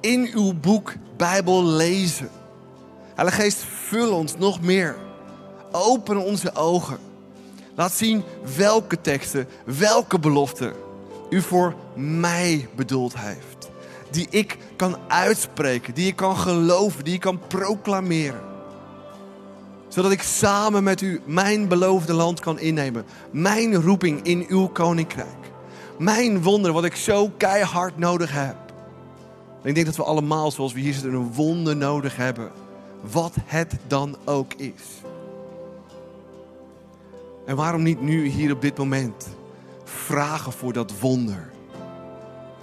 in 0.00 0.30
uw 0.34 0.54
boek 0.54 0.92
Bijbel 1.16 1.64
lezen. 1.64 2.30
Heilige 3.14 3.40
Geest, 3.40 3.64
vul 3.88 4.12
ons 4.12 4.36
nog 4.36 4.60
meer. 4.60 4.96
Open 5.72 6.16
onze 6.16 6.54
ogen. 6.54 6.98
Laat 7.74 7.92
zien 7.92 8.22
welke 8.56 9.00
teksten, 9.00 9.48
welke 9.64 10.18
beloften 10.18 10.72
u 11.30 11.40
voor 11.40 11.74
mij 11.94 12.68
bedoeld 12.76 13.18
heeft. 13.18 13.72
Die 14.12 14.26
ik 14.30 14.58
kan 14.76 14.96
uitspreken, 15.08 15.94
die 15.94 16.06
ik 16.06 16.16
kan 16.16 16.36
geloven, 16.36 17.04
die 17.04 17.14
ik 17.14 17.20
kan 17.20 17.40
proclameren. 17.48 18.40
Zodat 19.88 20.10
ik 20.10 20.22
samen 20.22 20.82
met 20.82 21.00
u 21.00 21.20
mijn 21.24 21.68
beloofde 21.68 22.12
land 22.12 22.40
kan 22.40 22.58
innemen. 22.58 23.04
Mijn 23.30 23.74
roeping 23.74 24.22
in 24.22 24.44
uw 24.48 24.66
koninkrijk. 24.66 25.50
Mijn 25.98 26.42
wonder 26.42 26.72
wat 26.72 26.84
ik 26.84 26.96
zo 26.96 27.30
keihard 27.36 27.98
nodig 27.98 28.32
heb. 28.32 28.56
En 29.62 29.68
ik 29.68 29.74
denk 29.74 29.86
dat 29.86 29.96
we 29.96 30.02
allemaal, 30.02 30.50
zoals 30.50 30.72
we 30.72 30.80
hier 30.80 30.92
zitten, 30.92 31.12
een 31.12 31.32
wonder 31.32 31.76
nodig 31.76 32.16
hebben. 32.16 32.50
Wat 33.10 33.34
het 33.44 33.76
dan 33.86 34.16
ook 34.24 34.54
is. 34.54 34.82
En 37.46 37.56
waarom 37.56 37.82
niet 37.82 38.00
nu, 38.00 38.26
hier 38.26 38.52
op 38.52 38.60
dit 38.60 38.78
moment, 38.78 39.26
vragen 39.84 40.52
voor 40.52 40.72
dat 40.72 40.92
wonder? 41.00 41.51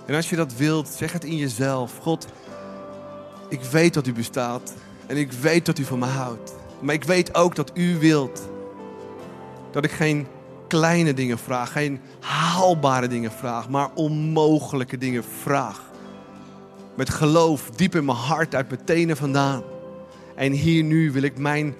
En 0.09 0.15
als 0.15 0.29
je 0.29 0.35
dat 0.35 0.55
wilt, 0.55 0.87
zeg 0.87 1.11
het 1.11 1.23
in 1.23 1.37
jezelf. 1.37 1.97
God, 1.97 2.27
ik 3.49 3.61
weet 3.61 3.93
dat 3.93 4.07
u 4.07 4.13
bestaat. 4.13 4.73
En 5.07 5.17
ik 5.17 5.31
weet 5.31 5.65
dat 5.65 5.77
u 5.77 5.83
van 5.83 5.99
me 5.99 6.05
houdt. 6.05 6.53
Maar 6.81 6.95
ik 6.95 7.03
weet 7.03 7.35
ook 7.35 7.55
dat 7.55 7.71
u 7.73 7.97
wilt 7.97 8.49
dat 9.71 9.83
ik 9.83 9.91
geen 9.91 10.27
kleine 10.67 11.13
dingen 11.13 11.37
vraag, 11.37 11.71
geen 11.71 11.99
haalbare 12.19 13.07
dingen 13.07 13.31
vraag, 13.31 13.69
maar 13.69 13.89
onmogelijke 13.93 14.97
dingen 14.97 15.23
vraag. 15.23 15.91
Met 16.95 17.09
geloof 17.09 17.69
diep 17.69 17.95
in 17.95 18.05
mijn 18.05 18.17
hart, 18.17 18.55
uit 18.55 18.69
mijn 18.69 18.83
tenen 18.85 19.17
vandaan. 19.17 19.63
En 20.35 20.51
hier 20.51 20.83
nu 20.83 21.11
wil 21.11 21.23
ik 21.23 21.37
mijn 21.37 21.75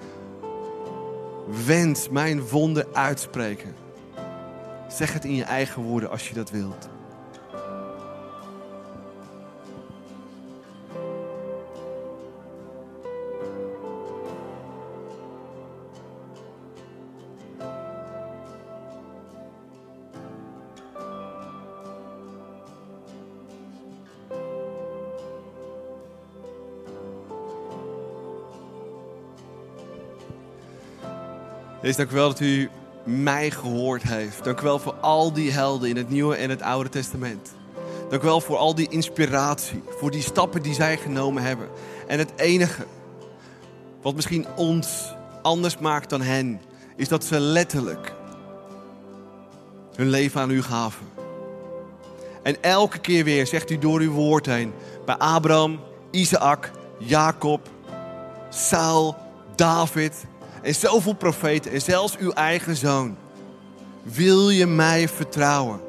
wens, 1.66 2.08
mijn 2.08 2.48
wonden 2.48 2.86
uitspreken. 2.92 3.74
Zeg 4.88 5.12
het 5.12 5.24
in 5.24 5.34
je 5.34 5.44
eigen 5.44 5.82
woorden 5.82 6.10
als 6.10 6.28
je 6.28 6.34
dat 6.34 6.50
wilt. 6.50 6.88
Dank 31.96 32.10
u 32.10 32.14
wel 32.14 32.28
dat 32.28 32.40
u 32.40 32.70
mij 33.04 33.50
gehoord 33.50 34.02
heeft. 34.02 34.44
Dank 34.44 34.60
u 34.60 34.62
wel 34.62 34.78
voor 34.78 34.94
al 34.94 35.32
die 35.32 35.50
helden 35.50 35.88
in 35.88 35.96
het 35.96 36.10
Nieuwe 36.10 36.36
en 36.36 36.50
het 36.50 36.62
Oude 36.62 36.88
Testament. 36.88 37.54
Dank 38.08 38.22
u 38.22 38.26
wel 38.26 38.40
voor 38.40 38.56
al 38.56 38.74
die 38.74 38.88
inspiratie, 38.88 39.82
voor 39.98 40.10
die 40.10 40.22
stappen 40.22 40.62
die 40.62 40.74
zij 40.74 40.96
genomen 40.96 41.42
hebben. 41.42 41.68
En 42.06 42.18
het 42.18 42.32
enige 42.36 42.86
wat 44.02 44.14
misschien 44.14 44.46
ons 44.56 45.14
anders 45.42 45.78
maakt 45.78 46.10
dan 46.10 46.22
hen, 46.22 46.60
is 46.96 47.08
dat 47.08 47.24
ze 47.24 47.40
letterlijk 47.40 48.12
hun 49.94 50.08
leven 50.08 50.40
aan 50.40 50.50
u 50.50 50.62
gaven. 50.62 51.06
En 52.42 52.62
elke 52.62 52.98
keer 52.98 53.24
weer 53.24 53.46
zegt 53.46 53.70
u 53.70 53.78
door 53.78 54.00
uw 54.00 54.12
woord 54.12 54.46
heen, 54.46 54.72
bij 55.04 55.14
Abraham, 55.14 55.80
Isaac, 56.10 56.70
Jacob, 56.98 57.68
Saul, 58.48 59.16
David, 59.56 60.24
en 60.62 60.74
zoveel 60.74 61.12
profeten 61.12 61.72
en 61.72 61.80
zelfs 61.80 62.16
uw 62.16 62.30
eigen 62.30 62.76
zoon. 62.76 63.16
Wil 64.02 64.50
je 64.50 64.66
mij 64.66 65.08
vertrouwen? 65.08 65.80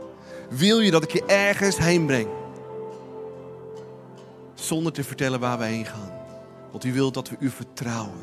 Wil 0.50 0.80
je 0.80 0.92
dat 0.92 1.04
ik 1.04 1.12
je 1.12 1.26
ergens 1.26 1.78
heen 1.78 2.06
breng? 2.06 2.28
Zonder 4.54 4.92
te 4.92 5.04
vertellen 5.04 5.40
waar 5.40 5.58
we 5.58 5.66
heen 5.66 5.86
gaan. 5.86 6.12
Want 6.72 6.84
u 6.84 6.94
wilt 6.94 7.14
dat 7.14 7.30
we 7.30 7.36
u 7.40 7.50
vertrouwen. 7.50 8.20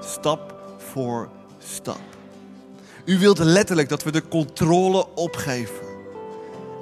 Stap 0.00 0.54
voor 0.76 1.28
stap. 1.58 2.00
U 3.04 3.18
wilt 3.18 3.38
letterlijk 3.38 3.88
dat 3.88 4.02
we 4.02 4.10
de 4.10 4.28
controle 4.28 5.14
opgeven. 5.14 5.86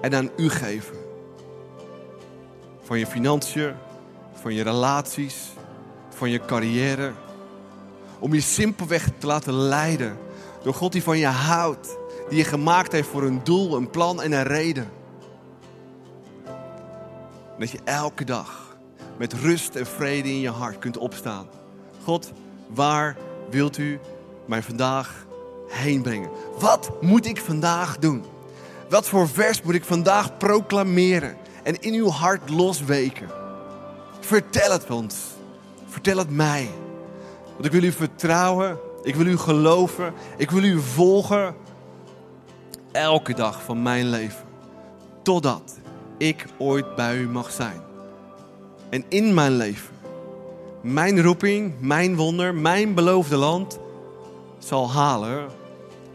En 0.00 0.14
aan 0.14 0.30
u 0.36 0.48
geven. 0.48 0.96
Van 2.82 2.98
je 2.98 3.06
financiën, 3.06 3.72
van 4.32 4.54
je 4.54 4.62
relaties, 4.62 5.36
van 6.08 6.30
je 6.30 6.44
carrière 6.44 7.12
om 8.20 8.34
je 8.34 8.40
simpelweg 8.40 9.08
te 9.18 9.26
laten 9.26 9.52
leiden 9.52 10.18
door 10.62 10.74
God 10.74 10.92
die 10.92 11.02
van 11.02 11.18
je 11.18 11.26
houdt. 11.26 11.98
Die 12.28 12.38
je 12.38 12.44
gemaakt 12.44 12.92
heeft 12.92 13.08
voor 13.08 13.22
een 13.22 13.40
doel, 13.44 13.76
een 13.76 13.90
plan 13.90 14.22
en 14.22 14.32
een 14.32 14.42
reden. 14.42 14.90
Dat 17.58 17.70
je 17.70 17.80
elke 17.84 18.24
dag 18.24 18.76
met 19.16 19.32
rust 19.32 19.74
en 19.74 19.86
vrede 19.86 20.28
in 20.28 20.40
je 20.40 20.50
hart 20.50 20.78
kunt 20.78 20.98
opstaan. 20.98 21.46
God, 22.04 22.32
waar 22.68 23.16
wilt 23.50 23.78
u 23.78 23.98
mij 24.46 24.62
vandaag 24.62 25.26
heen 25.68 26.02
brengen? 26.02 26.30
Wat 26.58 26.90
moet 27.00 27.26
ik 27.26 27.40
vandaag 27.40 27.98
doen? 27.98 28.24
Wat 28.88 29.08
voor 29.08 29.28
vers 29.28 29.62
moet 29.62 29.74
ik 29.74 29.84
vandaag 29.84 30.36
proclameren 30.36 31.36
en 31.62 31.80
in 31.80 31.94
uw 31.94 32.08
hart 32.08 32.50
losweken? 32.50 33.30
Vertel 34.20 34.72
het 34.72 34.90
ons. 34.90 35.16
Vertel 35.88 36.16
het 36.16 36.30
mij. 36.30 36.70
Want 37.60 37.74
ik 37.74 37.80
wil 37.80 37.90
u 37.90 37.92
vertrouwen. 37.92 38.78
Ik 39.02 39.14
wil 39.14 39.26
u 39.26 39.36
geloven. 39.36 40.12
Ik 40.36 40.50
wil 40.50 40.62
u 40.62 40.78
volgen. 40.78 41.54
Elke 42.92 43.34
dag 43.34 43.62
van 43.62 43.82
mijn 43.82 44.08
leven. 44.08 44.44
Totdat 45.22 45.78
ik 46.18 46.46
ooit 46.58 46.94
bij 46.94 47.18
u 47.18 47.28
mag 47.28 47.50
zijn. 47.50 47.80
En 48.90 49.04
in 49.08 49.34
mijn 49.34 49.56
leven. 49.56 49.94
Mijn 50.80 51.22
roeping, 51.22 51.72
mijn 51.80 52.16
wonder, 52.16 52.54
mijn 52.54 52.94
beloofde 52.94 53.36
land 53.36 53.78
zal 54.58 54.90
halen. 54.90 55.48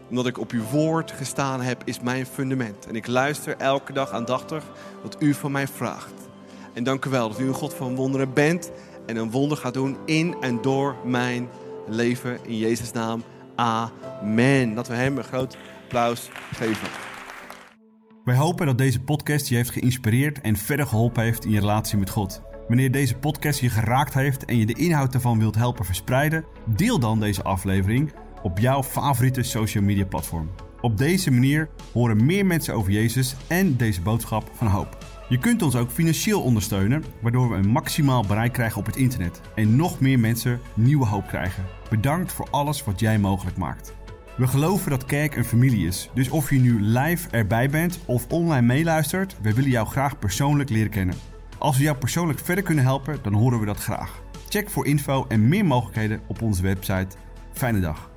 Omdat 0.08 0.26
ik 0.26 0.38
op 0.38 0.50
uw 0.50 0.64
woord 0.64 1.10
gestaan 1.10 1.60
heb, 1.60 1.82
is 1.84 2.00
mijn 2.00 2.26
fundament. 2.26 2.86
En 2.86 2.96
ik 2.96 3.06
luister 3.06 3.56
elke 3.58 3.92
dag 3.92 4.10
aandachtig 4.10 4.64
wat 5.02 5.16
u 5.18 5.34
van 5.34 5.52
mij 5.52 5.68
vraagt. 5.68 6.14
En 6.72 6.84
dank 6.84 7.04
u 7.04 7.10
wel 7.10 7.28
dat 7.28 7.40
u 7.40 7.46
een 7.46 7.54
God 7.54 7.74
van 7.74 7.94
wonderen 7.94 8.32
bent 8.32 8.70
en 9.06 9.16
een 9.16 9.30
wonder 9.30 9.58
gaat 9.58 9.74
doen 9.74 9.96
in 10.04 10.36
en 10.40 10.62
door 10.62 10.96
mijn 11.04 11.48
leven. 11.86 12.38
In 12.42 12.58
Jezus' 12.58 12.92
naam. 12.92 13.22
Amen. 13.54 14.74
Dat 14.74 14.88
we 14.88 14.94
hem 14.94 15.18
een 15.18 15.24
groot 15.24 15.56
applaus 15.82 16.28
geven. 16.52 16.88
Wij 18.24 18.36
hopen 18.36 18.66
dat 18.66 18.78
deze 18.78 19.00
podcast 19.00 19.48
je 19.48 19.54
heeft 19.54 19.70
geïnspireerd 19.70 20.40
en 20.40 20.56
verder 20.56 20.86
geholpen 20.86 21.22
heeft 21.22 21.44
in 21.44 21.50
je 21.50 21.60
relatie 21.60 21.98
met 21.98 22.10
God. 22.10 22.42
Wanneer 22.68 22.90
deze 22.90 23.16
podcast 23.16 23.60
je 23.60 23.68
geraakt 23.68 24.14
heeft 24.14 24.44
en 24.44 24.56
je 24.56 24.66
de 24.66 24.74
inhoud 24.74 25.14
ervan 25.14 25.38
wilt 25.38 25.54
helpen 25.54 25.84
verspreiden, 25.84 26.44
deel 26.64 26.98
dan 26.98 27.20
deze 27.20 27.42
aflevering 27.42 28.12
op 28.42 28.58
jouw 28.58 28.82
favoriete 28.82 29.42
social 29.42 29.84
media 29.84 30.04
platform. 30.04 30.50
Op 30.80 30.98
deze 30.98 31.30
manier 31.30 31.68
horen 31.92 32.26
meer 32.26 32.46
mensen 32.46 32.74
over 32.74 32.92
Jezus 32.92 33.34
en 33.46 33.76
deze 33.76 34.00
boodschap 34.00 34.50
van 34.54 34.66
hoop. 34.66 35.15
Je 35.28 35.38
kunt 35.38 35.62
ons 35.62 35.76
ook 35.76 35.90
financieel 35.90 36.42
ondersteunen, 36.42 37.04
waardoor 37.20 37.48
we 37.50 37.56
een 37.56 37.68
maximaal 37.68 38.26
bereik 38.26 38.52
krijgen 38.52 38.78
op 38.78 38.86
het 38.86 38.96
internet 38.96 39.40
en 39.54 39.76
nog 39.76 40.00
meer 40.00 40.18
mensen 40.18 40.60
nieuwe 40.74 41.06
hoop 41.06 41.26
krijgen. 41.26 41.64
Bedankt 41.90 42.32
voor 42.32 42.48
alles 42.50 42.84
wat 42.84 43.00
jij 43.00 43.18
mogelijk 43.18 43.56
maakt. 43.56 43.94
We 44.36 44.46
geloven 44.46 44.90
dat 44.90 45.04
kerk 45.04 45.36
een 45.36 45.44
familie 45.44 45.86
is, 45.86 46.10
dus 46.14 46.28
of 46.28 46.50
je 46.50 46.58
nu 46.58 46.80
live 46.82 47.28
erbij 47.30 47.70
bent 47.70 47.98
of 48.04 48.26
online 48.28 48.66
meeluistert, 48.66 49.36
we 49.42 49.54
willen 49.54 49.70
jou 49.70 49.86
graag 49.86 50.18
persoonlijk 50.18 50.70
leren 50.70 50.90
kennen. 50.90 51.16
Als 51.58 51.76
we 51.76 51.82
jou 51.82 51.96
persoonlijk 51.96 52.38
verder 52.38 52.64
kunnen 52.64 52.84
helpen, 52.84 53.18
dan 53.22 53.32
horen 53.32 53.60
we 53.60 53.66
dat 53.66 53.78
graag. 53.78 54.22
Check 54.48 54.70
voor 54.70 54.86
info 54.86 55.24
en 55.28 55.48
meer 55.48 55.64
mogelijkheden 55.64 56.20
op 56.26 56.42
onze 56.42 56.62
website. 56.62 57.16
Fijne 57.52 57.80
dag. 57.80 58.15